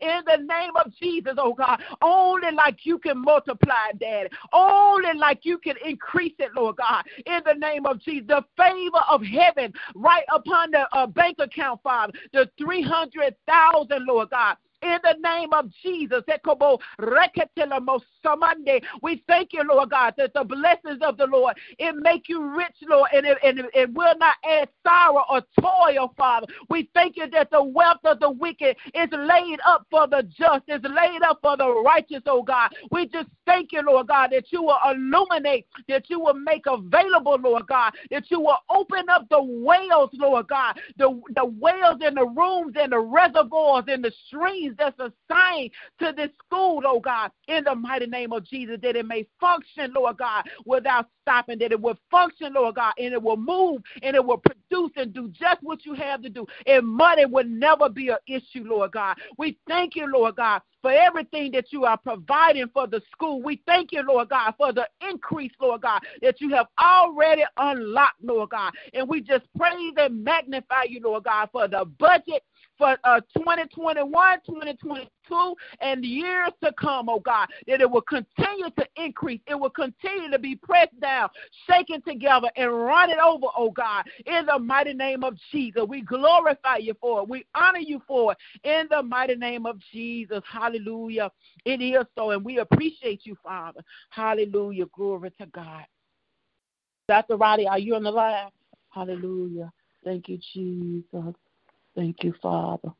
In 0.00 0.22
the 0.26 0.36
name 0.36 0.76
of 0.76 0.92
Jesus, 1.00 1.34
oh 1.38 1.54
God, 1.54 1.80
only 2.02 2.52
like 2.52 2.84
you 2.84 2.98
can 2.98 3.18
multiply, 3.18 3.92
Daddy, 3.98 4.28
only 4.52 5.14
like 5.14 5.40
you 5.42 5.58
can 5.58 5.74
increase 5.84 6.34
it, 6.38 6.50
Lord 6.54 6.76
God, 6.76 7.04
in 7.26 7.40
the 7.44 7.54
name 7.54 7.86
of 7.86 8.00
Jesus, 8.00 8.26
the 8.28 8.44
favor 8.56 9.02
of 9.10 9.22
heaven 9.22 9.72
right 9.94 10.24
upon 10.34 10.70
the 10.70 10.86
uh, 10.92 11.06
bank 11.06 11.38
account, 11.38 11.57
Father, 11.82 12.12
the 12.32 12.48
300,000, 12.58 14.06
Lord 14.06 14.30
God 14.30 14.56
in 14.82 14.98
the 15.02 15.16
name 15.22 15.52
of 15.52 15.70
Jesus. 15.82 16.22
We 19.02 19.22
thank 19.26 19.52
you, 19.52 19.62
Lord 19.68 19.90
God, 19.90 20.14
that 20.16 20.34
the 20.34 20.44
blessings 20.44 21.00
of 21.02 21.16
the 21.16 21.26
Lord, 21.26 21.56
it 21.78 21.94
make 21.96 22.28
you 22.28 22.44
rich, 22.44 22.74
Lord, 22.88 23.10
and 23.12 23.26
it, 23.26 23.38
and 23.42 23.62
it 23.74 23.92
will 23.92 24.16
not 24.18 24.36
add 24.44 24.68
sorrow 24.86 25.24
or 25.30 25.42
toil, 25.60 26.14
Father. 26.16 26.46
We 26.68 26.90
thank 26.94 27.16
you 27.16 27.28
that 27.30 27.50
the 27.50 27.62
wealth 27.62 28.04
of 28.04 28.20
the 28.20 28.30
wicked 28.30 28.76
is 28.94 29.08
laid 29.12 29.58
up 29.66 29.86
for 29.90 30.06
the 30.06 30.22
just, 30.22 30.64
is 30.68 30.82
laid 30.82 31.22
up 31.22 31.38
for 31.42 31.56
the 31.56 31.68
righteous, 31.84 32.22
oh 32.26 32.42
God. 32.42 32.70
We 32.90 33.06
just 33.08 33.28
thank 33.46 33.72
you, 33.72 33.82
Lord 33.82 34.08
God, 34.08 34.30
that 34.32 34.52
you 34.52 34.62
will 34.62 34.78
illuminate, 34.84 35.66
that 35.88 36.08
you 36.08 36.20
will 36.20 36.34
make 36.34 36.64
available, 36.66 37.38
Lord 37.40 37.66
God, 37.66 37.92
that 38.10 38.30
you 38.30 38.40
will 38.40 38.58
open 38.70 39.08
up 39.08 39.28
the 39.28 39.42
wells, 39.42 40.10
Lord 40.12 40.48
God, 40.48 40.78
the, 40.96 41.20
the 41.34 41.44
wells 41.44 41.98
in 42.06 42.14
the 42.14 42.26
rooms 42.26 42.74
and 42.78 42.92
the 42.92 43.00
reservoirs 43.00 43.84
and 43.88 44.04
the 44.04 44.12
streams 44.26 44.67
that's 44.78 44.98
assigned 44.98 45.70
to 46.00 46.12
this 46.16 46.30
school, 46.44 46.82
oh 46.84 47.00
God, 47.00 47.30
in 47.46 47.64
the 47.64 47.74
mighty 47.74 48.06
name 48.06 48.32
of 48.32 48.44
Jesus, 48.44 48.78
that 48.82 48.96
it 48.96 49.06
may 49.06 49.26
function, 49.40 49.92
Lord 49.94 50.18
God, 50.18 50.44
without 50.64 51.08
stopping, 51.22 51.58
that 51.60 51.72
it 51.72 51.80
will 51.80 51.98
function, 52.10 52.54
Lord 52.54 52.76
God, 52.76 52.94
and 52.98 53.12
it 53.12 53.22
will 53.22 53.36
move 53.36 53.82
and 54.02 54.16
it 54.16 54.24
will 54.24 54.38
produce 54.38 54.92
and 54.96 55.12
do 55.12 55.28
just 55.28 55.62
what 55.62 55.84
you 55.84 55.94
have 55.94 56.22
to 56.22 56.28
do. 56.28 56.46
And 56.66 56.86
money 56.86 57.26
will 57.26 57.44
never 57.44 57.88
be 57.88 58.08
an 58.08 58.18
issue, 58.26 58.64
Lord 58.64 58.92
God. 58.92 59.16
We 59.36 59.58
thank 59.68 59.96
you, 59.96 60.10
Lord 60.10 60.36
God, 60.36 60.62
for 60.82 60.90
everything 60.90 61.50
that 61.52 61.72
you 61.72 61.84
are 61.84 61.96
providing 61.96 62.68
for 62.72 62.86
the 62.86 63.00
school. 63.12 63.42
We 63.42 63.62
thank 63.66 63.92
you, 63.92 64.02
Lord 64.02 64.28
God, 64.28 64.54
for 64.56 64.72
the 64.72 64.88
increase, 65.08 65.52
Lord 65.60 65.82
God, 65.82 66.00
that 66.22 66.40
you 66.40 66.50
have 66.50 66.66
already 66.80 67.44
unlocked, 67.56 68.22
Lord 68.22 68.50
God. 68.50 68.72
And 68.94 69.08
we 69.08 69.20
just 69.20 69.44
praise 69.56 69.94
and 69.96 70.22
magnify 70.22 70.84
you, 70.88 71.00
Lord 71.02 71.24
God, 71.24 71.48
for 71.52 71.68
the 71.68 71.84
budget 71.98 72.42
for 72.76 72.96
uh, 73.04 73.20
2021, 73.36 74.38
2022, 74.46 75.08
and 75.80 76.04
years 76.04 76.50
to 76.62 76.72
come, 76.72 77.08
oh 77.08 77.20
God, 77.20 77.48
that 77.66 77.80
it 77.80 77.90
will 77.90 78.02
continue 78.02 78.70
to 78.78 78.86
increase. 78.96 79.40
It 79.46 79.58
will 79.58 79.70
continue 79.70 80.30
to 80.30 80.38
be 80.38 80.56
pressed 80.56 80.98
down, 81.00 81.28
shaken 81.68 82.02
together, 82.02 82.50
and 82.56 82.72
run 82.72 83.10
it 83.10 83.18
over, 83.18 83.46
oh 83.56 83.70
God, 83.70 84.04
in 84.26 84.46
the 84.46 84.58
mighty 84.58 84.94
name 84.94 85.24
of 85.24 85.36
Jesus. 85.52 85.82
We 85.88 86.02
glorify 86.02 86.78
you 86.78 86.94
for 87.00 87.22
it. 87.22 87.28
We 87.28 87.44
honor 87.54 87.80
you 87.80 88.02
for 88.06 88.32
it 88.32 88.38
in 88.64 88.86
the 88.90 89.02
mighty 89.02 89.34
name 89.34 89.66
of 89.66 89.78
Jesus. 89.92 90.42
Hallelujah. 90.50 91.30
It 91.64 91.80
is 91.80 92.04
so, 92.16 92.30
and 92.30 92.44
we 92.44 92.58
appreciate 92.58 93.24
you, 93.24 93.36
Father. 93.42 93.80
Hallelujah. 94.10 94.86
Glory 94.94 95.30
to 95.40 95.46
God. 95.46 95.84
Dr. 97.08 97.36
Roddy, 97.36 97.66
are 97.66 97.78
you 97.78 97.94
on 97.94 98.02
the 98.02 98.10
line? 98.10 98.50
Hallelujah. 98.90 99.72
Thank 100.04 100.28
you, 100.28 100.38
Jesus. 100.52 101.34
Thank 101.94 102.22
you, 102.22 102.34
Father. 102.40 102.90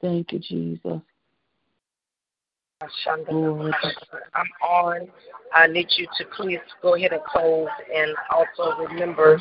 Thank 0.00 0.32
you, 0.32 0.38
Jesus. 0.38 1.00
I'm 4.34 4.48
on. 4.68 5.08
I 5.54 5.66
need 5.66 5.88
you 5.96 6.06
to 6.18 6.24
please 6.36 6.58
go 6.82 6.94
ahead 6.94 7.12
and 7.12 7.22
close 7.24 7.68
and 7.94 8.14
also 8.30 8.76
remember 8.82 9.40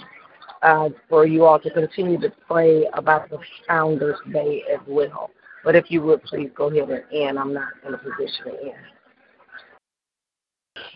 uh, 0.62 0.89
for 1.10 1.26
you 1.26 1.46
all 1.46 1.60
to 1.60 1.70
continue 1.70 2.20
to 2.22 2.32
pray 2.48 2.88
about 2.94 3.30
the 3.30 3.39
Founders 3.68 4.18
Day 4.32 4.64
as 4.72 4.80
well. 4.88 5.30
But 5.64 5.76
if 5.76 5.89
you 5.89 6.02
would 6.04 6.24
please 6.24 6.50
go 6.56 6.70
ahead 6.70 6.89
and 6.89 7.04
end. 7.12 7.39
I'm 7.39 7.54
not 7.54 7.70
in 7.88 7.94
a 7.94 7.98
position 7.98 8.46
to 8.46 8.64
end. 8.64 8.76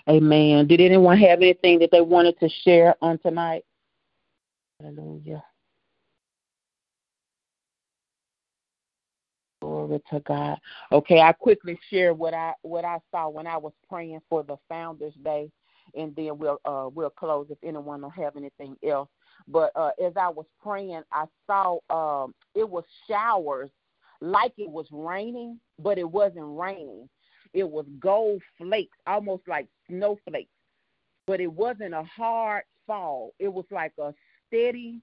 Amen. 0.09 0.67
Did 0.67 0.81
anyone 0.81 1.17
have 1.19 1.39
anything 1.41 1.79
that 1.79 1.91
they 1.91 2.01
wanted 2.01 2.39
to 2.39 2.49
share 2.63 2.95
on 3.01 3.19
tonight? 3.19 3.63
Hallelujah. 4.81 5.43
Glory 9.67 10.01
to 10.11 10.21
God. 10.21 10.57
Okay, 10.93 11.19
I 11.19 11.33
quickly 11.33 11.77
share 11.89 12.13
what 12.13 12.33
I 12.33 12.53
what 12.61 12.85
I 12.85 12.99
saw 13.11 13.27
when 13.27 13.45
I 13.45 13.57
was 13.57 13.73
praying 13.89 14.21
for 14.29 14.41
the 14.41 14.55
Founders 14.69 15.13
Day, 15.25 15.51
and 15.93 16.15
then 16.15 16.37
we'll 16.37 16.61
uh, 16.63 16.89
we'll 16.93 17.09
close 17.09 17.47
if 17.49 17.57
anyone 17.61 17.99
don't 17.99 18.11
have 18.11 18.37
anything 18.37 18.77
else. 18.87 19.09
But 19.45 19.73
uh, 19.75 19.91
as 20.01 20.13
I 20.15 20.29
was 20.29 20.45
praying, 20.63 21.01
I 21.11 21.25
saw 21.45 21.79
um, 21.89 22.33
it 22.55 22.67
was 22.67 22.85
showers 23.09 23.69
like 24.21 24.53
it 24.57 24.69
was 24.69 24.87
raining, 24.89 25.59
but 25.79 25.97
it 25.97 26.09
wasn't 26.09 26.57
raining. 26.57 27.09
It 27.53 27.69
was 27.69 27.85
gold 27.99 28.41
flakes, 28.57 28.97
almost 29.05 29.43
like 29.49 29.67
snowflakes, 29.89 30.49
but 31.25 31.41
it 31.41 31.51
wasn't 31.51 31.93
a 31.93 32.03
hard 32.03 32.63
fall. 32.85 33.33
It 33.37 33.51
was 33.51 33.65
like 33.69 33.91
a 33.99 34.13
steady 34.47 35.01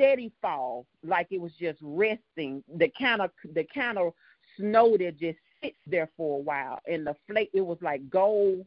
steady 0.00 0.32
fall, 0.40 0.86
like 1.04 1.26
it 1.30 1.40
was 1.40 1.52
just 1.60 1.78
resting. 1.82 2.64
The 2.76 2.90
kind 2.98 3.20
of 3.20 3.30
the 3.54 3.66
kind 3.74 3.98
of 3.98 4.12
snow 4.58 4.96
that 4.96 5.18
just 5.18 5.38
sits 5.62 5.76
there 5.86 6.10
for 6.16 6.38
a 6.38 6.42
while, 6.42 6.80
and 6.86 7.06
the 7.06 7.14
flake 7.28 7.50
it 7.52 7.60
was 7.60 7.78
like 7.82 8.08
gold 8.08 8.66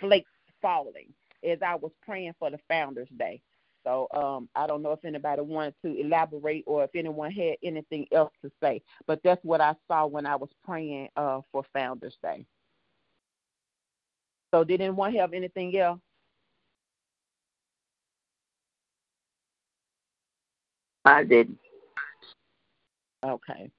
flakes 0.00 0.30
falling 0.60 1.12
as 1.48 1.58
I 1.64 1.74
was 1.74 1.92
praying 2.04 2.34
for 2.38 2.50
the 2.50 2.58
Founders 2.68 3.08
Day. 3.18 3.40
So 3.84 4.08
um, 4.14 4.48
I 4.56 4.66
don't 4.66 4.82
know 4.82 4.92
if 4.92 5.04
anybody 5.04 5.42
wanted 5.42 5.74
to 5.82 6.00
elaborate 6.00 6.64
or 6.66 6.84
if 6.84 6.90
anyone 6.94 7.30
had 7.30 7.56
anything 7.62 8.06
else 8.12 8.32
to 8.40 8.50
say, 8.62 8.80
but 9.06 9.20
that's 9.22 9.44
what 9.44 9.60
I 9.60 9.74
saw 9.86 10.06
when 10.06 10.24
I 10.24 10.36
was 10.36 10.48
praying 10.64 11.08
uh, 11.16 11.40
for 11.52 11.64
Founders 11.74 12.16
Day. 12.22 12.46
So 14.54 14.64
did 14.64 14.80
anyone 14.80 15.14
have 15.14 15.34
anything 15.34 15.76
else? 15.76 16.00
I 21.04 21.24
did. 21.24 21.54
Okay. 23.24 23.70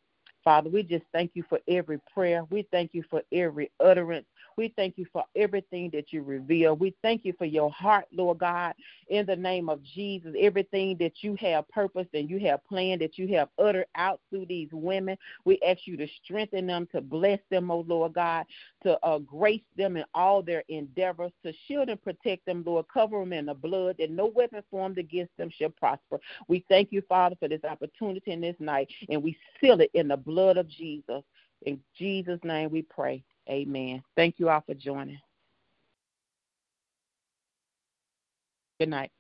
Father, 0.44 0.70
we 0.70 0.84
just 0.84 1.06
thank 1.12 1.32
you 1.34 1.44
for 1.50 1.60
every 1.68 2.00
prayer. 2.14 2.44
We 2.52 2.68
thank 2.72 2.92
you 2.94 3.04
for 3.10 3.24
every 3.32 3.72
utterance. 3.80 4.28
We 4.58 4.74
thank 4.78 4.98
you 4.98 5.06
for 5.12 5.26
everything 5.36 5.90
that 5.92 6.14
you 6.14 6.22
reveal. 6.22 6.78
We 6.78 6.96
thank 7.02 7.26
you 7.26 7.34
for 7.38 7.44
your 7.44 7.70
heart, 7.72 8.06
Lord 8.14 8.38
God, 8.38 8.74
in 9.10 9.26
the 9.26 9.36
name 9.36 9.68
of 9.68 9.84
Jesus. 9.84 10.34
Everything 10.40 10.96
that 11.00 11.24
you 11.24 11.36
have 11.42 11.68
purposed 11.70 12.12
and 12.14 12.30
you 12.30 12.40
have 12.40 12.64
planned, 12.66 13.02
that 13.02 13.18
you 13.18 13.28
have 13.36 13.50
uttered 13.60 13.88
out 13.96 14.22
through 14.30 14.46
these 14.46 14.70
women. 14.72 15.18
We 15.44 15.60
ask 15.66 15.86
you 15.86 15.98
to 15.98 16.08
strengthen 16.24 16.68
them, 16.68 16.88
to 16.94 17.02
bless 17.02 17.40
them, 17.50 17.70
oh 17.70 17.84
Lord 17.86 18.14
God, 18.14 18.46
to 18.84 18.98
uh, 19.06 19.20
grace 19.20 19.64
them 19.76 19.98
in 19.98 20.06
all 20.14 20.42
their 20.42 20.64
endeavors, 20.70 21.34
to 21.44 21.52
shield 21.68 21.90
and 21.90 22.02
protect 22.02 22.46
them, 22.46 22.64
Lord. 22.66 22.86
Cover 22.94 23.20
them 23.20 23.34
in 23.34 23.48
the 23.48 23.54
blood, 23.54 23.98
that 24.00 24.10
no 24.10 24.28
weapon 24.28 24.64
formed 24.72 24.98
against 24.98 25.36
them 25.38 25.50
shall 25.50 25.70
prosper. 25.70 26.20
We 26.48 26.64
thank 26.70 26.94
you, 26.94 27.02
Father, 27.10 27.36
for 27.40 27.50
this 27.50 27.64
opportunity 27.66 28.32
in 28.32 28.40
this 28.40 28.56
night, 28.60 28.90
and 29.10 29.22
we 29.22 29.38
seal 29.60 29.82
it 29.82 29.92
in 29.94 30.08
the 30.08 30.18
blood 30.18 30.56
of 30.56 30.70
Jesus. 30.70 31.24
In 31.64 31.82
Jesus' 31.98 32.40
name 32.44 32.72
we 32.72 32.84
pray. 32.84 33.24
Amen. 33.50 34.04
Thank 34.16 34.40
you 34.40 34.50
all 34.50 34.62
for 34.62 34.74
joining. 34.74 35.20
Good 38.80 38.90
night. 38.90 39.12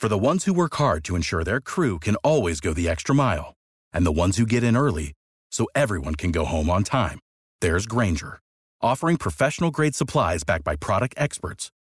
For 0.00 0.08
the 0.08 0.16
ones 0.16 0.46
who 0.46 0.54
work 0.54 0.74
hard 0.76 1.04
to 1.04 1.14
ensure 1.14 1.44
their 1.44 1.60
crew 1.60 1.98
can 1.98 2.16
always 2.16 2.60
go 2.60 2.72
the 2.72 2.88
extra 2.88 3.14
mile, 3.14 3.52
and 3.92 4.06
the 4.06 4.12
ones 4.12 4.38
who 4.38 4.46
get 4.46 4.64
in 4.64 4.74
early 4.74 5.12
so 5.52 5.66
everyone 5.74 6.14
can 6.14 6.32
go 6.32 6.46
home 6.46 6.70
on 6.70 6.84
time, 6.84 7.18
there's 7.60 7.84
Grainger, 7.84 8.40
offering 8.80 9.18
professional 9.18 9.70
grade 9.70 9.94
supplies 9.94 10.42
backed 10.42 10.64
by 10.64 10.74
product 10.74 11.12
experts 11.18 11.70